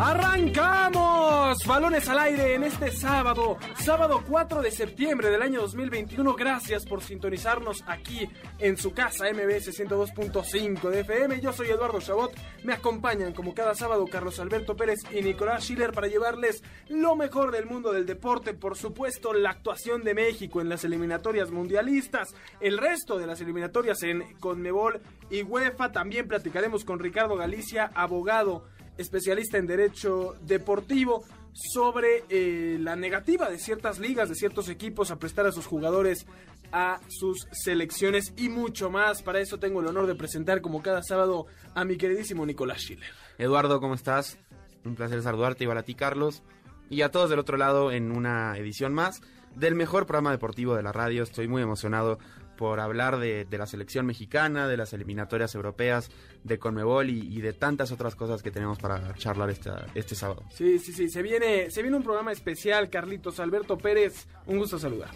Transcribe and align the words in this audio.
¡Arrancamos! 0.00 1.58
Balones 1.66 2.08
al 2.08 2.20
aire 2.20 2.54
en 2.54 2.62
este 2.62 2.92
sábado, 2.92 3.58
sábado 3.74 4.22
4 4.28 4.62
de 4.62 4.70
septiembre 4.70 5.28
del 5.28 5.42
año 5.42 5.60
2021. 5.62 6.36
Gracias 6.36 6.86
por 6.86 7.02
sintonizarnos 7.02 7.82
aquí 7.84 8.28
en 8.60 8.76
su 8.76 8.92
casa, 8.92 9.24
MBS 9.32 9.76
102.5 9.76 10.90
de 10.90 11.00
FM. 11.00 11.40
Yo 11.40 11.52
soy 11.52 11.70
Eduardo 11.70 12.00
Chabot. 12.00 12.32
Me 12.62 12.74
acompañan 12.74 13.32
como 13.32 13.54
cada 13.54 13.74
sábado 13.74 14.06
Carlos 14.06 14.38
Alberto 14.38 14.76
Pérez 14.76 15.00
y 15.10 15.20
Nicolás 15.20 15.64
Schiller 15.64 15.90
para 15.90 16.06
llevarles 16.06 16.62
lo 16.88 17.16
mejor 17.16 17.50
del 17.50 17.66
mundo 17.66 17.92
del 17.92 18.06
deporte. 18.06 18.54
Por 18.54 18.76
supuesto, 18.76 19.32
la 19.32 19.50
actuación 19.50 20.04
de 20.04 20.14
México 20.14 20.60
en 20.60 20.68
las 20.68 20.84
eliminatorias 20.84 21.50
mundialistas, 21.50 22.36
el 22.60 22.78
resto 22.78 23.18
de 23.18 23.26
las 23.26 23.40
eliminatorias 23.40 24.00
en 24.04 24.36
Conmebol 24.38 25.00
y 25.28 25.42
UEFA. 25.42 25.90
También 25.90 26.28
platicaremos 26.28 26.84
con 26.84 27.00
Ricardo 27.00 27.34
Galicia, 27.34 27.90
abogado 27.96 28.62
especialista 28.98 29.56
en 29.56 29.66
derecho 29.66 30.34
deportivo, 30.42 31.24
sobre 31.54 32.24
eh, 32.28 32.78
la 32.80 32.94
negativa 32.94 33.50
de 33.50 33.58
ciertas 33.58 33.98
ligas, 33.98 34.28
de 34.28 34.36
ciertos 34.36 34.68
equipos 34.68 35.10
a 35.10 35.18
prestar 35.18 35.46
a 35.46 35.52
sus 35.52 35.66
jugadores 35.66 36.26
a 36.72 37.00
sus 37.08 37.48
selecciones 37.50 38.32
y 38.36 38.48
mucho 38.48 38.90
más. 38.90 39.22
Para 39.22 39.40
eso 39.40 39.58
tengo 39.58 39.80
el 39.80 39.86
honor 39.86 40.06
de 40.06 40.14
presentar 40.14 40.60
como 40.60 40.82
cada 40.82 41.02
sábado 41.02 41.46
a 41.74 41.84
mi 41.84 41.96
queridísimo 41.96 42.44
Nicolás 42.44 42.82
Schiller. 42.82 43.10
Eduardo, 43.38 43.80
¿cómo 43.80 43.94
estás? 43.94 44.38
Un 44.84 44.94
placer 44.94 45.22
saludarte, 45.22 45.64
igual 45.64 45.78
a 45.78 45.82
ti, 45.82 45.94
Carlos. 45.94 46.42
Y 46.90 47.02
a 47.02 47.10
todos 47.10 47.30
del 47.30 47.38
otro 47.38 47.56
lado 47.56 47.92
en 47.92 48.12
una 48.12 48.56
edición 48.56 48.94
más 48.94 49.20
del 49.54 49.74
mejor 49.74 50.06
programa 50.06 50.30
deportivo 50.30 50.74
de 50.74 50.82
la 50.82 50.92
radio. 50.92 51.22
Estoy 51.22 51.48
muy 51.48 51.62
emocionado 51.62 52.18
por 52.58 52.80
hablar 52.80 53.18
de, 53.18 53.44
de, 53.44 53.56
la 53.56 53.66
selección 53.66 54.04
mexicana, 54.04 54.66
de 54.66 54.76
las 54.76 54.92
eliminatorias 54.92 55.54
europeas, 55.54 56.10
de 56.42 56.58
Conmebol 56.58 57.08
y, 57.08 57.20
y, 57.20 57.40
de 57.40 57.52
tantas 57.52 57.92
otras 57.92 58.16
cosas 58.16 58.42
que 58.42 58.50
tenemos 58.50 58.78
para 58.78 59.14
charlar 59.14 59.48
esta, 59.48 59.86
este 59.94 60.16
sábado. 60.16 60.42
Sí, 60.50 60.80
sí, 60.80 60.92
sí, 60.92 61.08
se 61.08 61.22
viene, 61.22 61.70
se 61.70 61.82
viene 61.82 61.96
un 61.96 62.02
programa 62.02 62.32
especial, 62.32 62.90
Carlitos 62.90 63.38
Alberto 63.38 63.78
Pérez, 63.78 64.26
un 64.46 64.58
gusto 64.58 64.76
saludar. 64.76 65.10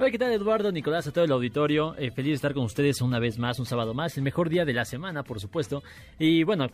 Hola, 0.00 0.10
¿qué 0.10 0.18
tal 0.18 0.32
Eduardo, 0.32 0.72
Nicolás, 0.72 1.06
a 1.06 1.12
todo 1.12 1.24
el 1.24 1.30
auditorio? 1.30 1.94
Eh, 1.96 2.10
feliz 2.10 2.30
de 2.30 2.36
estar 2.36 2.54
con 2.54 2.64
ustedes 2.64 3.02
una 3.02 3.18
vez 3.18 3.38
más, 3.38 3.58
un 3.60 3.66
sábado 3.66 3.94
más, 3.94 4.16
el 4.16 4.24
mejor 4.24 4.48
día 4.48 4.64
de 4.64 4.72
la 4.72 4.84
semana, 4.84 5.22
por 5.22 5.38
supuesto. 5.38 5.82
Y 6.18 6.42
bueno, 6.42 6.68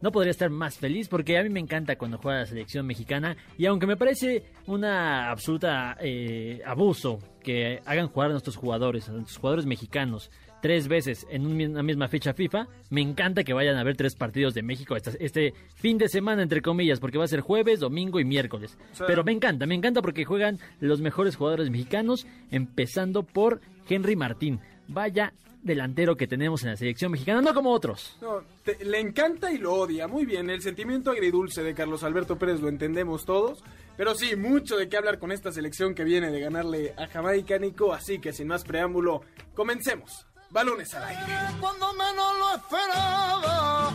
no 0.00 0.12
podría 0.12 0.30
estar 0.30 0.50
más 0.50 0.78
feliz 0.78 1.08
porque 1.08 1.38
a 1.38 1.42
mí 1.42 1.48
me 1.48 1.60
encanta 1.60 1.96
cuando 1.96 2.18
juega 2.18 2.40
la 2.40 2.46
selección 2.46 2.86
mexicana 2.86 3.36
y 3.56 3.66
aunque 3.66 3.86
me 3.86 3.96
parece 3.96 4.44
una 4.66 5.30
absoluta 5.30 5.96
eh, 6.00 6.60
abuso 6.64 7.18
que 7.42 7.80
hagan 7.86 8.08
jugar 8.08 8.30
a 8.30 8.32
nuestros 8.32 8.56
jugadores, 8.56 9.08
a 9.08 9.12
nuestros 9.12 9.38
jugadores 9.38 9.66
mexicanos 9.66 10.30
tres 10.60 10.88
veces 10.88 11.26
en 11.30 11.46
una 11.46 11.82
misma 11.82 12.08
fecha 12.08 12.34
FIFA, 12.34 12.66
me 12.90 13.00
encanta 13.00 13.44
que 13.44 13.52
vayan 13.52 13.76
a 13.76 13.84
ver 13.84 13.96
tres 13.96 14.14
partidos 14.14 14.54
de 14.54 14.62
México 14.62 14.96
este, 14.96 15.54
fin 15.76 15.98
de 15.98 16.08
semana, 16.08 16.42
entre 16.42 16.62
comillas, 16.62 17.00
porque 17.00 17.18
va 17.18 17.24
a 17.24 17.28
ser 17.28 17.40
jueves, 17.40 17.80
domingo 17.80 18.20
y 18.20 18.24
miércoles. 18.24 18.76
Sí. 18.92 19.04
Pero 19.06 19.24
me 19.24 19.32
encanta, 19.32 19.66
me 19.66 19.74
encanta 19.74 20.02
porque 20.02 20.24
juegan 20.24 20.58
los 20.80 21.00
mejores 21.00 21.36
jugadores 21.36 21.70
mexicanos, 21.70 22.26
empezando 22.50 23.22
por 23.22 23.60
Henry 23.88 24.16
Martín. 24.16 24.60
Vaya 24.88 25.32
delantero 25.62 26.16
que 26.16 26.26
tenemos 26.26 26.62
en 26.62 26.70
la 26.70 26.76
selección 26.76 27.12
mexicana, 27.12 27.40
no 27.40 27.54
como 27.54 27.70
otros. 27.70 28.16
No, 28.20 28.42
te, 28.64 28.84
le 28.84 29.00
encanta 29.00 29.52
y 29.52 29.58
lo 29.58 29.74
odia. 29.74 30.06
Muy 30.08 30.24
bien, 30.24 30.50
el 30.50 30.62
sentimiento 30.62 31.10
agridulce 31.10 31.62
de 31.62 31.74
Carlos 31.74 32.02
Alberto 32.02 32.38
Pérez 32.38 32.60
lo 32.60 32.68
entendemos 32.68 33.24
todos. 33.24 33.62
Pero 33.96 34.14
sí, 34.14 34.36
mucho 34.36 34.76
de 34.76 34.88
qué 34.88 34.96
hablar 34.96 35.18
con 35.18 35.32
esta 35.32 35.50
selección 35.50 35.94
que 35.94 36.04
viene 36.04 36.30
de 36.30 36.40
ganarle 36.40 36.94
a 36.96 37.08
Jamaica, 37.08 37.58
Nico. 37.58 37.92
Así 37.92 38.20
que 38.20 38.32
sin 38.32 38.46
más 38.46 38.64
preámbulo, 38.64 39.22
comencemos. 39.54 40.26
Balones 40.50 40.94
al 40.94 41.04
aire. 41.04 41.32
Cuando 41.60 41.92
menos 41.92 42.38
lo 42.38 42.54
esperaba, 42.56 43.92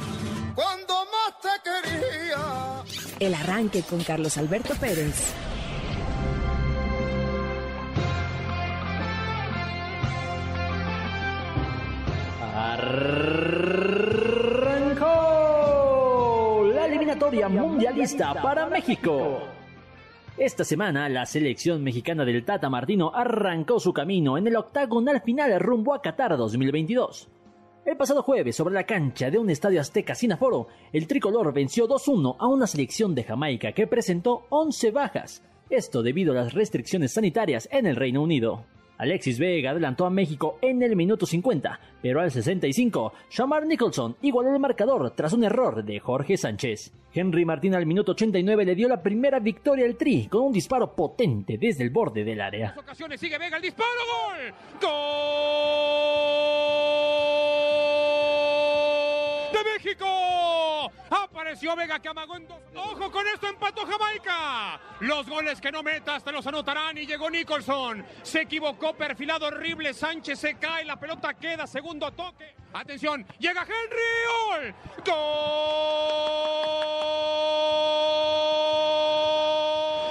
cuando 0.54 0.94
más 1.06 1.42
te 1.42 1.50
quería. 1.64 2.84
El 3.20 3.34
arranque 3.34 3.82
con 3.84 4.04
Carlos 4.04 4.38
Alberto 4.38 4.76
Pérez. 4.76 5.34
Arrancó 12.66 13.04
la 16.74 16.86
eliminatoria 16.86 17.50
mundialista 17.50 18.34
para 18.36 18.68
México. 18.68 19.42
Esta 20.38 20.64
semana, 20.64 21.10
la 21.10 21.26
selección 21.26 21.84
mexicana 21.84 22.24
del 22.24 22.46
Tata 22.46 22.70
Martino 22.70 23.12
arrancó 23.14 23.82
su 23.82 23.92
camino 23.92 24.38
en 24.38 24.48
el 24.48 24.56
octagonal 24.56 25.22
final 25.22 25.60
rumbo 25.60 25.94
a 25.94 26.02
Qatar 26.02 26.38
2022. 26.38 27.30
El 27.86 27.98
pasado 27.98 28.24
jueves, 28.24 28.56
sobre 28.56 28.76
la 28.76 28.86
cancha 28.86 29.30
de 29.30 29.40
un 29.40 29.50
estadio 29.50 29.82
azteca 29.82 30.16
sin 30.16 30.32
aforo, 30.32 30.70
el 30.94 31.06
tricolor 31.06 31.54
venció 31.54 31.86
2-1 31.86 32.38
a 32.40 32.48
una 32.48 32.66
selección 32.66 33.14
de 33.14 33.26
Jamaica 33.26 33.74
que 33.74 33.88
presentó 33.88 34.46
11 34.48 34.92
bajas, 34.92 35.44
esto 35.70 36.02
debido 36.02 36.32
a 36.32 36.36
las 36.36 36.54
restricciones 36.54 37.12
sanitarias 37.12 37.68
en 37.74 37.88
el 37.88 37.98
Reino 37.98 38.24
Unido. 38.24 38.64
Alexis 38.98 39.40
Vega 39.40 39.72
adelantó 39.72 40.06
a 40.06 40.10
México 40.10 40.58
en 40.62 40.82
el 40.84 40.96
minuto 40.96 41.26
50, 41.26 41.80
pero 42.02 42.22
al 42.22 42.32
65, 42.32 43.14
Shamar 43.30 43.66
Nicholson 43.66 44.16
igualó 44.22 44.54
el 44.54 44.60
marcador 44.60 45.12
tras 45.12 45.34
un 45.34 45.44
error 45.44 45.84
de 45.84 46.00
Jorge 46.00 46.38
Sánchez. 46.38 46.94
Henry 47.14 47.46
Martín 47.46 47.76
al 47.76 47.86
minuto 47.86 48.14
89 48.14 48.66
le 48.66 48.76
dio 48.76 48.88
la 48.88 49.02
primera 49.02 49.40
victoria 49.40 49.86
al 49.86 49.96
Tri 49.96 50.28
con 50.28 50.42
un 50.44 50.52
disparo 50.52 50.96
potente 50.96 51.58
desde 51.60 51.84
el 51.84 51.92
borde 51.92 52.24
del 52.24 52.42
área. 52.42 52.74
ocasiones 52.78 53.20
sigue 53.20 53.38
Vega 53.38 53.58
el 53.58 53.64
disparo, 53.64 53.90
gol. 54.30 54.54
¡De 59.64 59.72
México! 59.72 60.92
Apareció 61.10 61.76
Vega 61.76 62.00
que 62.00 62.10
amagó 62.10 62.36
en 62.36 62.48
dos. 62.48 62.60
¡Ojo 62.76 63.12
con 63.12 63.26
esto! 63.28 63.48
¡Empató 63.48 63.86
Jamaica! 63.86 64.80
Los 65.00 65.28
goles 65.28 65.62
que 65.62 65.72
no 65.72 65.82
metas 65.84 66.24
te 66.24 66.32
los 66.32 66.46
anotarán 66.46 66.98
y 66.98 67.06
llegó 67.06 67.30
Nicholson. 67.30 68.06
Se 68.24 68.42
equivocó, 68.42 68.94
perfilado 68.94 69.48
horrible. 69.48 69.94
Sánchez 69.94 70.40
se 70.40 70.56
cae, 70.56 70.86
la 70.86 71.00
pelota 71.00 71.34
queda, 71.36 71.68
segundo 71.68 72.12
toque. 72.12 72.56
Atención, 72.74 73.26
llega 73.40 73.62
Henry. 73.62 74.74
¡Gol! 75.06 75.16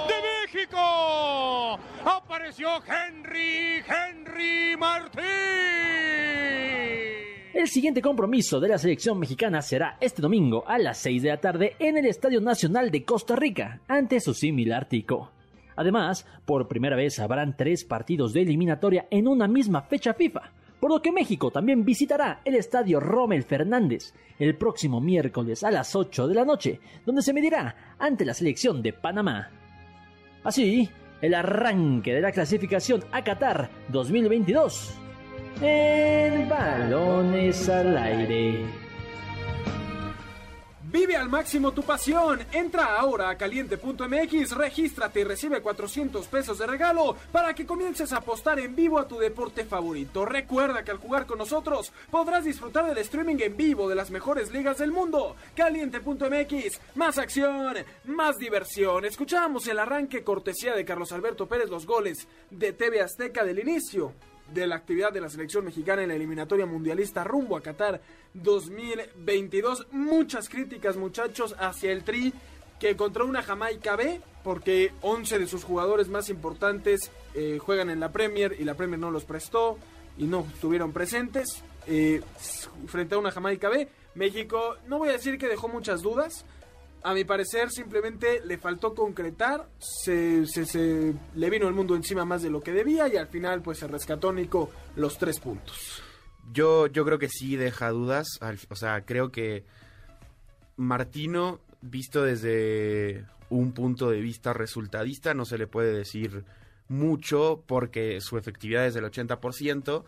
¡De 0.07 0.21
México! 0.47 1.79
Apareció 2.05 2.81
Henry, 2.85 3.83
Henry 3.87 4.75
Martín. 4.77 6.32
El 7.53 7.67
siguiente 7.67 8.01
compromiso 8.01 8.59
de 8.59 8.67
la 8.67 8.79
selección 8.79 9.19
mexicana 9.19 9.61
será 9.61 9.97
este 10.01 10.23
domingo 10.23 10.63
a 10.67 10.79
las 10.79 10.97
6 10.97 11.21
de 11.21 11.29
la 11.29 11.39
tarde 11.39 11.75
en 11.77 11.99
el 11.99 12.07
Estadio 12.07 12.41
Nacional 12.41 12.89
de 12.89 13.05
Costa 13.05 13.35
Rica, 13.35 13.79
ante 13.87 14.19
su 14.19 14.33
similar 14.33 14.89
Tico. 14.89 15.29
Además, 15.75 16.25
por 16.45 16.67
primera 16.67 16.95
vez 16.95 17.19
habrán 17.19 17.55
tres 17.55 17.85
partidos 17.85 18.33
de 18.33 18.41
eliminatoria 18.41 19.05
en 19.11 19.27
una 19.27 19.47
misma 19.47 19.83
fecha 19.83 20.15
FIFA, 20.15 20.51
por 20.79 20.89
lo 20.89 20.99
que 20.99 21.11
México 21.11 21.51
también 21.51 21.85
visitará 21.85 22.41
el 22.43 22.55
Estadio 22.55 22.99
Rommel 22.99 23.43
Fernández 23.43 24.15
el 24.39 24.57
próximo 24.57 24.99
miércoles 24.99 25.63
a 25.63 25.69
las 25.69 25.95
8 25.95 26.27
de 26.27 26.33
la 26.33 26.45
noche, 26.45 26.79
donde 27.05 27.21
se 27.21 27.33
medirá 27.33 27.95
ante 27.99 28.25
la 28.25 28.33
selección 28.33 28.81
de 28.81 28.93
Panamá. 28.93 29.51
Así, 30.43 30.89
el 31.21 31.35
arranque 31.35 32.15
de 32.15 32.21
la 32.21 32.31
clasificación 32.31 33.03
a 33.11 33.23
Qatar 33.23 33.69
2022 33.89 35.02
en 35.61 36.49
balones 36.49 37.69
al 37.69 37.97
aire. 37.97 38.83
Vive 40.93 41.17
al 41.17 41.27
máximo 41.27 41.71
tu 41.71 41.81
pasión. 41.81 42.39
Entra 42.51 42.99
ahora 42.99 43.31
a 43.31 43.35
caliente.mx, 43.35 44.51
regístrate 44.51 45.21
y 45.21 45.23
recibe 45.23 45.59
400 45.59 46.27
pesos 46.27 46.59
de 46.59 46.67
regalo 46.67 47.17
para 47.31 47.55
que 47.55 47.65
comiences 47.65 48.13
a 48.13 48.17
apostar 48.17 48.59
en 48.59 48.75
vivo 48.75 48.99
a 48.99 49.07
tu 49.07 49.17
deporte 49.17 49.65
favorito. 49.65 50.23
Recuerda 50.23 50.83
que 50.83 50.91
al 50.91 50.99
jugar 50.99 51.25
con 51.25 51.39
nosotros 51.39 51.91
podrás 52.11 52.45
disfrutar 52.45 52.85
del 52.85 52.99
streaming 52.99 53.37
en 53.39 53.57
vivo 53.57 53.89
de 53.89 53.95
las 53.95 54.11
mejores 54.11 54.51
ligas 54.51 54.77
del 54.77 54.91
mundo. 54.91 55.35
Caliente.mx, 55.55 56.79
más 56.93 57.17
acción, 57.17 57.75
más 58.05 58.37
diversión. 58.37 59.03
Escuchamos 59.03 59.65
el 59.65 59.79
arranque 59.79 60.23
cortesía 60.23 60.75
de 60.75 60.85
Carlos 60.85 61.11
Alberto 61.11 61.47
Pérez, 61.47 61.71
los 61.71 61.87
goles 61.87 62.27
de 62.51 62.71
TV 62.71 63.01
Azteca 63.01 63.43
del 63.43 63.57
inicio 63.57 64.13
de 64.53 64.67
la 64.67 64.75
actividad 64.75 65.11
de 65.11 65.21
la 65.21 65.29
selección 65.29 65.65
mexicana 65.65 66.03
en 66.03 66.09
la 66.09 66.15
eliminatoria 66.15 66.65
mundialista 66.65 67.23
rumbo 67.23 67.57
a 67.57 67.61
Qatar 67.61 68.01
2022. 68.33 69.87
Muchas 69.91 70.49
críticas, 70.49 70.97
muchachos, 70.97 71.55
hacia 71.59 71.91
el 71.91 72.03
Tri 72.03 72.33
que 72.79 72.95
contra 72.95 73.23
una 73.23 73.41
Jamaica 73.41 73.95
B, 73.95 74.19
porque 74.43 74.91
11 75.01 75.39
de 75.39 75.47
sus 75.47 75.63
jugadores 75.63 76.09
más 76.09 76.29
importantes 76.29 77.11
eh, 77.33 77.57
juegan 77.59 77.89
en 77.89 77.99
la 77.99 78.11
Premier 78.11 78.55
y 78.59 78.65
la 78.65 78.75
Premier 78.75 78.99
no 78.99 79.11
los 79.11 79.23
prestó 79.23 79.77
y 80.17 80.25
no 80.25 80.45
estuvieron 80.53 80.91
presentes. 80.91 81.63
eh, 81.87 82.21
frente 82.87 83.15
a 83.15 83.17
una 83.17 83.31
Jamaica 83.31 83.69
B. 83.69 83.87
México, 84.15 84.77
no 84.87 84.99
voy 84.99 85.09
a 85.09 85.13
decir 85.13 85.37
que 85.37 85.47
dejó 85.47 85.67
muchas 85.67 86.01
dudas. 86.01 86.45
A 87.03 87.13
mi 87.13 87.25
parecer, 87.25 87.69
simplemente 87.69 88.41
le 88.45 88.57
faltó 88.57 88.93
concretar, 88.95 89.67
se, 89.79 90.45
se- 90.45 90.65
se- 90.65 91.13
le 91.35 91.49
vino 91.49 91.67
el 91.67 91.73
mundo 91.73 91.95
encima 91.95 92.23
más 92.23 92.41
de 92.41 92.49
lo 92.49 92.61
que 92.61 92.71
debía 92.71 93.07
y 93.07 93.17
al 93.17 93.27
final 93.27 93.61
pues 93.61 93.79
se 93.79 93.87
rescató 93.87 94.31
Nico 94.31 94.71
los 94.95 95.17
tres 95.17 95.39
puntos. 95.39 96.01
Yo, 96.53 96.87
yo 96.87 97.03
creo 97.05 97.19
que 97.19 97.29
sí 97.29 97.55
deja 97.57 97.89
dudas. 97.89 98.27
O 98.69 98.75
sea, 98.75 99.05
creo 99.05 99.31
que 99.31 99.65
Martino, 100.77 101.59
visto 101.81 102.23
desde 102.23 103.25
un 103.49 103.73
punto 103.73 104.09
de 104.09 104.19
vista 104.21 104.53
resultadista, 104.53 105.33
no 105.33 105.45
se 105.45 105.57
le 105.57 105.67
puede 105.67 105.93
decir 105.93 106.43
mucho 106.87 107.63
porque 107.67 108.19
su 108.21 108.37
efectividad 108.37 108.85
es 108.85 108.93
del 108.93 109.05
80%. 109.05 110.03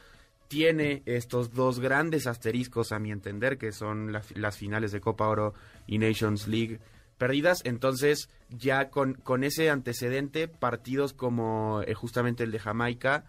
Tiene 0.48 1.02
estos 1.06 1.54
dos 1.54 1.80
grandes 1.80 2.28
asteriscos, 2.28 2.92
a 2.92 3.00
mi 3.00 3.12
entender, 3.12 3.58
que 3.58 3.72
son 3.72 4.12
la- 4.12 4.22
las 4.36 4.58
finales 4.58 4.92
de 4.92 5.02
Copa 5.02 5.28
Oro 5.28 5.54
y 5.88 5.98
Nations 5.98 6.48
League 6.48 6.80
perdidas. 7.18 7.62
Entonces, 7.64 8.30
ya 8.50 8.90
con, 8.90 9.14
con 9.16 9.44
ese 9.44 9.70
antecedente, 9.70 10.48
partidos 10.48 11.14
como 11.14 11.82
eh, 11.88 11.94
justamente 11.94 12.44
el 12.44 12.52
de 12.52 12.60
Jamaica, 12.60 13.26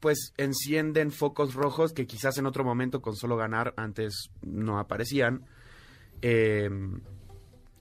pues 0.00 0.34
encienden 0.36 1.10
focos 1.10 1.54
rojos 1.54 1.92
que 1.94 2.06
quizás 2.06 2.36
en 2.38 2.46
otro 2.46 2.62
momento 2.62 3.00
con 3.00 3.16
solo 3.16 3.36
ganar 3.36 3.72
antes 3.76 4.30
no 4.42 4.78
aparecían. 4.78 5.46
Eh, 6.22 6.68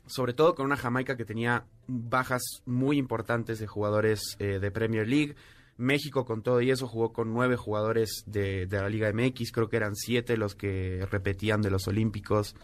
sobre 0.06 0.34
todo 0.34 0.56
con 0.56 0.66
una 0.66 0.78
Jamaica 0.78 1.16
que 1.18 1.26
tenía 1.26 1.66
bajas 1.88 2.42
muy 2.66 2.98
importantes 2.98 3.60
de 3.60 3.68
jugadores 3.68 4.22
eh, 4.40 4.60
de 4.60 4.72
Premier 4.72 5.08
League. 5.08 5.36
México 5.78 6.26
con 6.26 6.44
todo 6.44 6.62
y 6.62 6.72
eso 6.72 6.88
jugó 6.88 7.14
con 7.14 7.34
nueve 7.34 7.56
jugadores 7.56 8.24
de, 8.26 8.68
de 8.68 8.82
la 8.82 8.90
Liga 8.90 9.12
MX, 9.12 9.52
creo 9.52 9.70
que 9.70 9.78
eran 9.78 9.96
siete 9.96 10.38
los 10.38 10.56
que 10.56 11.06
repetían 11.10 11.62
de 11.62 11.72
los 11.72 11.88
Olímpicos 11.88 12.56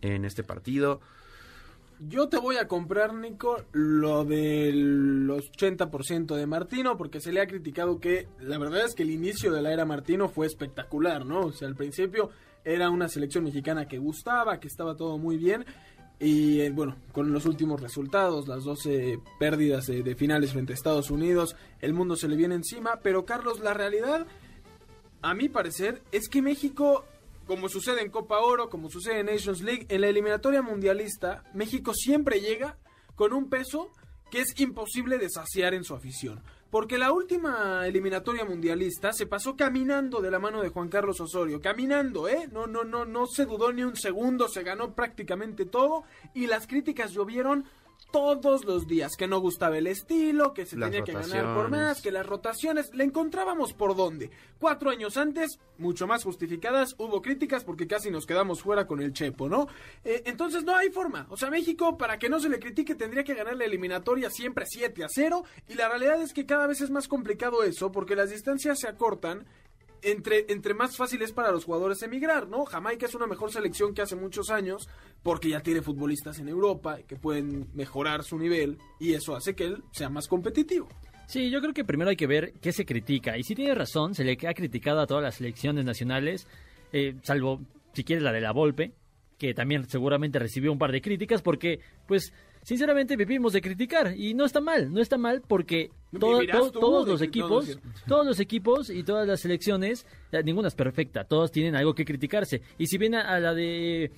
en 0.00 0.24
este 0.24 0.42
partido. 0.42 1.00
Yo 1.98 2.28
te 2.28 2.36
voy 2.36 2.56
a 2.56 2.68
comprar, 2.68 3.14
Nico, 3.14 3.64
lo 3.72 4.24
del 4.24 5.26
80% 5.28 6.34
de 6.34 6.46
Martino, 6.46 6.98
porque 6.98 7.20
se 7.20 7.32
le 7.32 7.40
ha 7.40 7.46
criticado 7.46 8.00
que 8.00 8.28
la 8.38 8.58
verdad 8.58 8.84
es 8.84 8.94
que 8.94 9.02
el 9.02 9.10
inicio 9.10 9.50
de 9.50 9.62
la 9.62 9.72
era 9.72 9.86
Martino 9.86 10.28
fue 10.28 10.46
espectacular, 10.46 11.24
¿no? 11.24 11.46
O 11.46 11.52
sea, 11.52 11.68
al 11.68 11.74
principio 11.74 12.30
era 12.66 12.90
una 12.90 13.08
selección 13.08 13.44
mexicana 13.44 13.88
que 13.88 13.96
gustaba, 13.96 14.60
que 14.60 14.68
estaba 14.68 14.94
todo 14.94 15.16
muy 15.16 15.38
bien. 15.38 15.64
Y 16.18 16.60
eh, 16.60 16.70
bueno, 16.70 16.96
con 17.12 17.32
los 17.32 17.44
últimos 17.44 17.80
resultados, 17.80 18.48
las 18.48 18.64
12 18.64 19.20
pérdidas 19.38 19.88
eh, 19.88 20.02
de 20.02 20.14
finales 20.14 20.52
frente 20.52 20.72
a 20.72 20.74
Estados 20.74 21.10
Unidos, 21.10 21.56
el 21.80 21.92
mundo 21.92 22.16
se 22.16 22.28
le 22.28 22.36
viene 22.36 22.54
encima. 22.54 23.00
Pero 23.02 23.26
Carlos, 23.26 23.60
la 23.60 23.74
realidad, 23.74 24.26
a 25.20 25.34
mi 25.34 25.48
parecer, 25.48 26.02
es 26.12 26.28
que 26.28 26.40
México, 26.40 27.04
como 27.46 27.68
sucede 27.68 28.00
en 28.00 28.10
Copa 28.10 28.40
Oro, 28.40 28.70
como 28.70 28.90
sucede 28.90 29.20
en 29.20 29.26
Nations 29.26 29.60
League, 29.60 29.86
en 29.90 30.00
la 30.00 30.08
eliminatoria 30.08 30.62
mundialista, 30.62 31.44
México 31.52 31.92
siempre 31.92 32.40
llega 32.40 32.78
con 33.14 33.34
un 33.34 33.50
peso 33.50 33.90
que 34.30 34.40
es 34.40 34.58
imposible 34.58 35.18
de 35.18 35.28
saciar 35.28 35.74
en 35.74 35.84
su 35.84 35.94
afición. 35.94 36.42
Porque 36.70 36.98
la 36.98 37.12
última 37.12 37.86
eliminatoria 37.86 38.44
mundialista 38.44 39.12
se 39.12 39.26
pasó 39.26 39.56
caminando 39.56 40.20
de 40.20 40.30
la 40.30 40.40
mano 40.40 40.62
de 40.62 40.68
Juan 40.68 40.88
Carlos 40.88 41.20
Osorio, 41.20 41.60
caminando, 41.60 42.28
¿eh? 42.28 42.48
No, 42.50 42.66
no, 42.66 42.82
no, 42.82 43.04
no 43.04 43.26
se 43.26 43.46
dudó 43.46 43.72
ni 43.72 43.84
un 43.84 43.96
segundo, 43.96 44.48
se 44.48 44.64
ganó 44.64 44.94
prácticamente 44.94 45.64
todo 45.64 46.04
y 46.34 46.46
las 46.48 46.66
críticas 46.66 47.12
llovieron 47.12 47.66
todos 48.10 48.64
los 48.64 48.86
días, 48.86 49.16
que 49.16 49.26
no 49.26 49.40
gustaba 49.40 49.76
el 49.78 49.86
estilo, 49.86 50.54
que 50.54 50.64
se 50.64 50.76
Las 50.76 50.90
tenía 50.90 51.04
que 51.04 51.12
ganar 51.12 51.54
por 51.54 51.70
más, 51.70 52.00
que 52.00 52.10
las 52.10 52.24
rotaciones, 52.24 52.94
le 52.94 53.04
encontrábamos 53.04 53.72
por 53.72 53.96
dónde. 53.96 54.30
Cuatro 54.58 54.90
años 54.90 55.16
antes, 55.16 55.58
mucho 55.78 56.06
más 56.06 56.24
justificadas, 56.24 56.94
hubo 56.98 57.20
críticas 57.20 57.64
porque 57.64 57.86
casi 57.86 58.10
nos 58.10 58.26
quedamos 58.26 58.62
fuera 58.62 58.86
con 58.86 59.00
el 59.00 59.12
Chepo, 59.12 59.48
¿no? 59.48 59.68
Eh, 60.04 60.22
entonces 60.26 60.64
no 60.64 60.74
hay 60.74 60.90
forma. 60.90 61.26
O 61.30 61.36
sea, 61.36 61.50
México, 61.50 61.98
para 61.98 62.18
que 62.18 62.28
no 62.28 62.40
se 62.40 62.48
le 62.48 62.58
critique, 62.58 62.94
tendría 62.94 63.24
que 63.24 63.34
ganar 63.34 63.56
la 63.56 63.64
eliminatoria 63.64 64.30
siempre 64.30 64.64
7 64.66 65.04
a 65.04 65.08
0. 65.08 65.44
Y 65.68 65.74
la 65.74 65.88
realidad 65.88 66.20
es 66.22 66.32
que 66.32 66.46
cada 66.46 66.66
vez 66.66 66.80
es 66.80 66.90
más 66.90 67.08
complicado 67.08 67.64
eso, 67.64 67.92
porque 67.92 68.16
las 68.16 68.30
distancias 68.30 68.78
se 68.80 68.88
acortan 68.88 69.46
entre, 70.02 70.46
entre 70.48 70.74
más 70.74 70.96
fácil 70.96 71.22
es 71.22 71.32
para 71.32 71.50
los 71.50 71.64
jugadores 71.64 72.02
emigrar, 72.02 72.48
¿no? 72.48 72.64
Jamaica 72.64 73.06
es 73.06 73.14
una 73.14 73.26
mejor 73.26 73.50
selección 73.50 73.94
que 73.94 74.02
hace 74.02 74.16
muchos 74.16 74.50
años 74.50 74.88
porque 75.22 75.48
ya 75.48 75.60
tiene 75.60 75.82
futbolistas 75.82 76.38
en 76.38 76.48
Europa 76.48 76.98
que 77.06 77.16
pueden 77.16 77.68
mejorar 77.74 78.22
su 78.22 78.38
nivel 78.38 78.78
y 79.00 79.14
eso 79.14 79.34
hace 79.34 79.54
que 79.54 79.64
él 79.64 79.82
sea 79.92 80.08
más 80.08 80.28
competitivo. 80.28 80.88
Sí, 81.26 81.50
yo 81.50 81.60
creo 81.60 81.74
que 81.74 81.84
primero 81.84 82.10
hay 82.10 82.16
que 82.16 82.28
ver 82.28 82.52
qué 82.60 82.72
se 82.72 82.84
critica. 82.84 83.36
Y 83.36 83.42
si 83.42 83.54
tiene 83.54 83.74
razón, 83.74 84.14
se 84.14 84.24
le 84.24 84.38
ha 84.46 84.54
criticado 84.54 85.00
a 85.00 85.06
todas 85.06 85.24
las 85.24 85.34
selecciones 85.36 85.84
nacionales, 85.84 86.46
eh, 86.92 87.16
salvo 87.22 87.60
si 87.94 88.04
quieres 88.04 88.22
la 88.22 88.32
de 88.32 88.40
la 88.40 88.52
Volpe, 88.52 88.92
que 89.38 89.54
también 89.54 89.88
seguramente 89.88 90.38
recibió 90.38 90.72
un 90.72 90.78
par 90.78 90.92
de 90.92 91.00
críticas 91.00 91.42
porque, 91.42 91.80
pues, 92.06 92.32
sinceramente 92.66 93.14
vivimos 93.14 93.52
de 93.52 93.60
criticar 93.60 94.12
y 94.16 94.34
no 94.34 94.44
está 94.44 94.60
mal, 94.60 94.92
no 94.92 95.00
está 95.00 95.16
mal 95.16 95.40
porque 95.46 95.90
todo- 96.18 96.38
todo- 96.58 96.70
todos 96.80 97.06
los 97.12 97.20
equipos, 97.22 97.66
todos 98.08 98.26
los 98.26 98.40
equipos 98.40 98.90
y 98.90 99.04
todas 99.04 99.24
las 99.28 99.38
selecciones, 99.40 100.04
eh, 100.32 100.42
ninguna 100.42 100.66
es 100.66 100.74
perfecta, 100.74 101.22
todos 101.22 101.52
tienen 101.52 101.76
algo 101.76 101.94
que 101.94 102.04
criticarse. 102.04 102.62
Y 102.76 102.88
si 102.88 102.98
bien 102.98 103.14
a, 103.14 103.20
a 103.20 103.38
la 103.38 103.54
de 103.54 104.10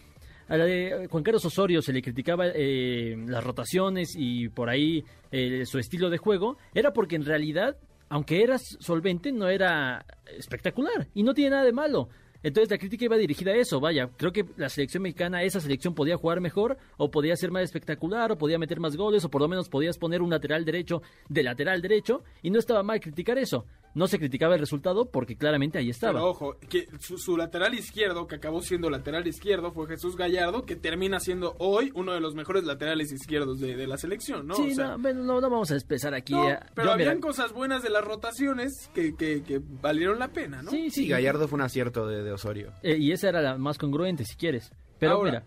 a 0.49 0.56
la 0.56 0.65
de 0.65 1.09
Juan 1.11 1.23
Carlos 1.23 1.45
Osorio 1.45 1.83
se 1.83 1.93
le 1.93 2.00
criticaba 2.00 2.47
eh, 2.55 3.15
las 3.29 3.45
rotaciones 3.45 4.15
y 4.17 4.49
por 4.49 4.71
ahí 4.71 5.05
eh, 5.31 5.67
su 5.67 5.79
estilo 5.79 6.09
de 6.09 6.17
juego, 6.17 6.56
era 6.75 6.94
porque 6.94 7.17
en 7.17 7.27
realidad, 7.27 7.77
aunque 8.09 8.43
era 8.43 8.56
solvente, 8.59 9.31
no 9.31 9.47
era 9.51 10.06
espectacular 10.39 11.06
y 11.15 11.23
no 11.23 11.35
tiene 11.35 11.51
nada 11.51 11.65
de 11.65 11.73
malo. 11.73 12.09
Entonces 12.43 12.70
la 12.70 12.79
crítica 12.79 13.05
iba 13.05 13.17
dirigida 13.17 13.50
a 13.50 13.56
eso, 13.56 13.81
vaya, 13.81 14.08
creo 14.17 14.32
que 14.32 14.44
la 14.56 14.69
selección 14.69 15.02
mexicana, 15.02 15.43
esa 15.43 15.61
selección 15.61 15.94
podía 15.94 16.17
jugar 16.17 16.40
mejor, 16.40 16.79
o 16.96 17.11
podía 17.11 17.37
ser 17.37 17.50
más 17.50 17.64
espectacular, 17.64 18.31
o 18.31 18.38
podía 18.38 18.58
meter 18.58 18.79
más 18.79 18.96
goles, 18.96 19.25
o 19.25 19.31
por 19.31 19.43
lo 19.43 19.49
menos 19.49 19.69
podías 19.69 19.99
poner 19.99 20.23
un 20.23 20.31
lateral 20.31 20.64
derecho 20.64 21.02
de 21.29 21.43
lateral 21.43 21.82
derecho, 21.82 22.23
y 22.43 22.50
no 22.50 22.58
estaba 22.58 22.82
mal 22.82 23.00
criticar 23.00 23.38
eso. 23.38 23.67
No 23.99 24.06
se 24.06 24.19
criticaba 24.19 24.55
el 24.55 24.61
resultado 24.61 25.06
porque 25.11 25.37
claramente 25.37 25.77
ahí 25.79 25.91
estaba. 25.91 26.15
Pero 26.15 26.27
ojo, 26.31 26.56
que 26.71 26.87
su, 27.00 27.19
su 27.19 27.37
lateral 27.37 27.75
izquierdo, 27.75 28.27
que 28.27 28.37
acabó 28.37 28.62
siendo 28.62 28.89
lateral 28.91 29.27
izquierdo, 29.27 29.73
fue 29.73 29.87
Jesús 29.89 30.17
Gallardo, 30.17 30.65
que 30.65 30.77
termina 30.77 31.19
siendo 31.21 31.56
hoy 31.59 31.91
uno 31.95 32.12
de 32.12 32.21
los 32.21 32.35
mejores 32.35 32.65
laterales 32.65 33.11
izquierdos 33.12 33.61
de, 33.61 33.77
de 33.77 33.87
la 33.87 33.99
selección, 33.99 34.47
¿no? 34.47 34.55
sí, 34.55 34.71
O 34.71 34.75
sea, 34.75 34.89
no, 34.93 34.99
bueno, 35.00 35.25
no, 35.25 35.41
no 35.41 35.50
vamos 35.50 35.71
a 35.71 35.75
empezar 35.75 36.15
aquí. 36.15 36.33
no, 36.33 36.49
a- 36.49 36.65
pero 36.75 36.93
habían 36.93 37.17
mira, 37.17 37.21
cosas 37.21 37.53
buenas 37.53 37.83
de 37.83 37.91
las 37.91 38.05
rotaciones 38.05 38.89
que, 38.95 39.15
que, 39.17 39.43
que 39.43 39.61
valieron 39.83 40.19
la 40.19 40.29
pena, 40.29 40.62
¿no? 40.62 40.71
Sí, 40.71 40.91
sí. 40.91 41.03
Sí, 41.03 41.09
Gallardo 41.09 41.49
fue 41.49 41.56
un 41.56 41.62
acierto 41.62 42.06
de, 42.06 42.23
de 42.23 42.33
Osorio. 42.33 42.73
Eh, 42.83 42.97
y 42.99 43.12
esa 43.12 43.29
era 43.29 43.41
la 43.43 43.59
más 43.59 43.79
congruente, 43.79 44.25
si 44.25 44.37
quieres. 44.37 44.71
Pero 44.99 45.12
Ahora. 45.12 45.31
mira, 45.31 45.44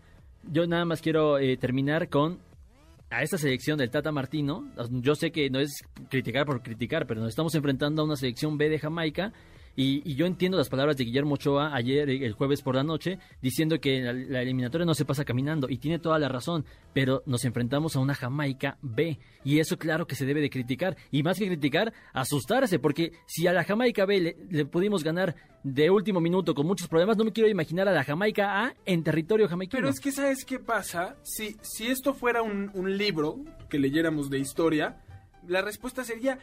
yo 0.51 0.67
nada 0.67 0.85
más 0.85 1.01
quiero 1.01 1.37
eh, 1.39 1.55
terminar 1.57 2.09
con 2.09 2.39
a 3.11 3.23
esta 3.23 3.37
selección 3.37 3.77
del 3.77 3.91
Tata 3.91 4.11
Martino. 4.11 4.71
Yo 4.89 5.15
sé 5.15 5.31
que 5.31 5.49
no 5.49 5.59
es 5.59 5.83
criticar 6.09 6.45
por 6.45 6.63
criticar, 6.63 7.05
pero 7.05 7.19
nos 7.19 7.29
estamos 7.29 7.53
enfrentando 7.55 8.01
a 8.01 8.05
una 8.05 8.15
selección 8.15 8.57
B 8.57 8.69
de 8.69 8.79
Jamaica. 8.79 9.33
Y, 9.75 10.01
y 10.09 10.15
yo 10.15 10.25
entiendo 10.25 10.57
las 10.57 10.69
palabras 10.69 10.97
de 10.97 11.05
Guillermo 11.05 11.35
Ochoa 11.35 11.73
ayer, 11.73 12.09
eh, 12.09 12.25
el 12.25 12.33
jueves 12.33 12.61
por 12.61 12.75
la 12.75 12.83
noche, 12.83 13.19
diciendo 13.41 13.79
que 13.79 14.01
la, 14.01 14.41
eliminatoria 14.41 14.85
no 14.85 14.93
se 14.93 15.05
pasa 15.05 15.25
caminando. 15.25 15.69
Y 15.69 15.77
tiene 15.77 15.99
toda 15.99 16.19
la 16.19 16.29
razón, 16.29 16.65
pero 16.93 17.23
nos 17.25 17.45
enfrentamos 17.45 17.95
a 17.95 17.99
una 17.99 18.15
Jamaica 18.15 18.77
B. 18.81 19.19
Y 19.43 19.59
eso 19.59 19.77
claro 19.77 20.07
que 20.07 20.15
se 20.15 20.25
debe 20.25 20.41
de 20.41 20.49
criticar. 20.49 20.97
Y 21.11 21.23
más 21.23 21.39
que 21.39 21.47
criticar, 21.47 21.93
asustarse, 22.13 22.79
porque 22.79 23.13
si 23.25 23.47
a 23.47 23.53
la 23.53 23.63
Jamaica 23.63 24.05
B 24.05 24.19
le, 24.19 24.37
le 24.49 24.65
pudimos 24.65 25.03
ganar 25.03 25.35
de 25.63 25.89
último 25.89 26.19
minuto 26.19 26.53
con 26.53 26.65
muchos 26.65 26.87
problemas, 26.87 27.17
no 27.17 27.23
me 27.23 27.31
quiero 27.31 27.49
imaginar 27.49 27.87
a 27.87 27.91
la 27.91 28.03
Jamaica 28.03 28.65
A 28.65 28.75
en 28.85 29.03
territorio 29.03 29.47
jamaicano. 29.47 29.81
Pero 29.81 29.89
es 29.89 29.99
que, 29.99 30.11
¿sabes 30.11 30.43
qué 30.45 30.59
pasa? 30.59 31.17
Si, 31.23 31.55
si 31.61 31.87
esto 31.87 32.13
fuera 32.13 32.41
un, 32.41 32.71
un 32.73 32.97
libro 32.97 33.37
que 33.69 33.79
leyéramos 33.79 34.29
de 34.29 34.39
historia, 34.39 35.01
la 35.47 35.61
respuesta 35.61 36.03
sería, 36.03 36.39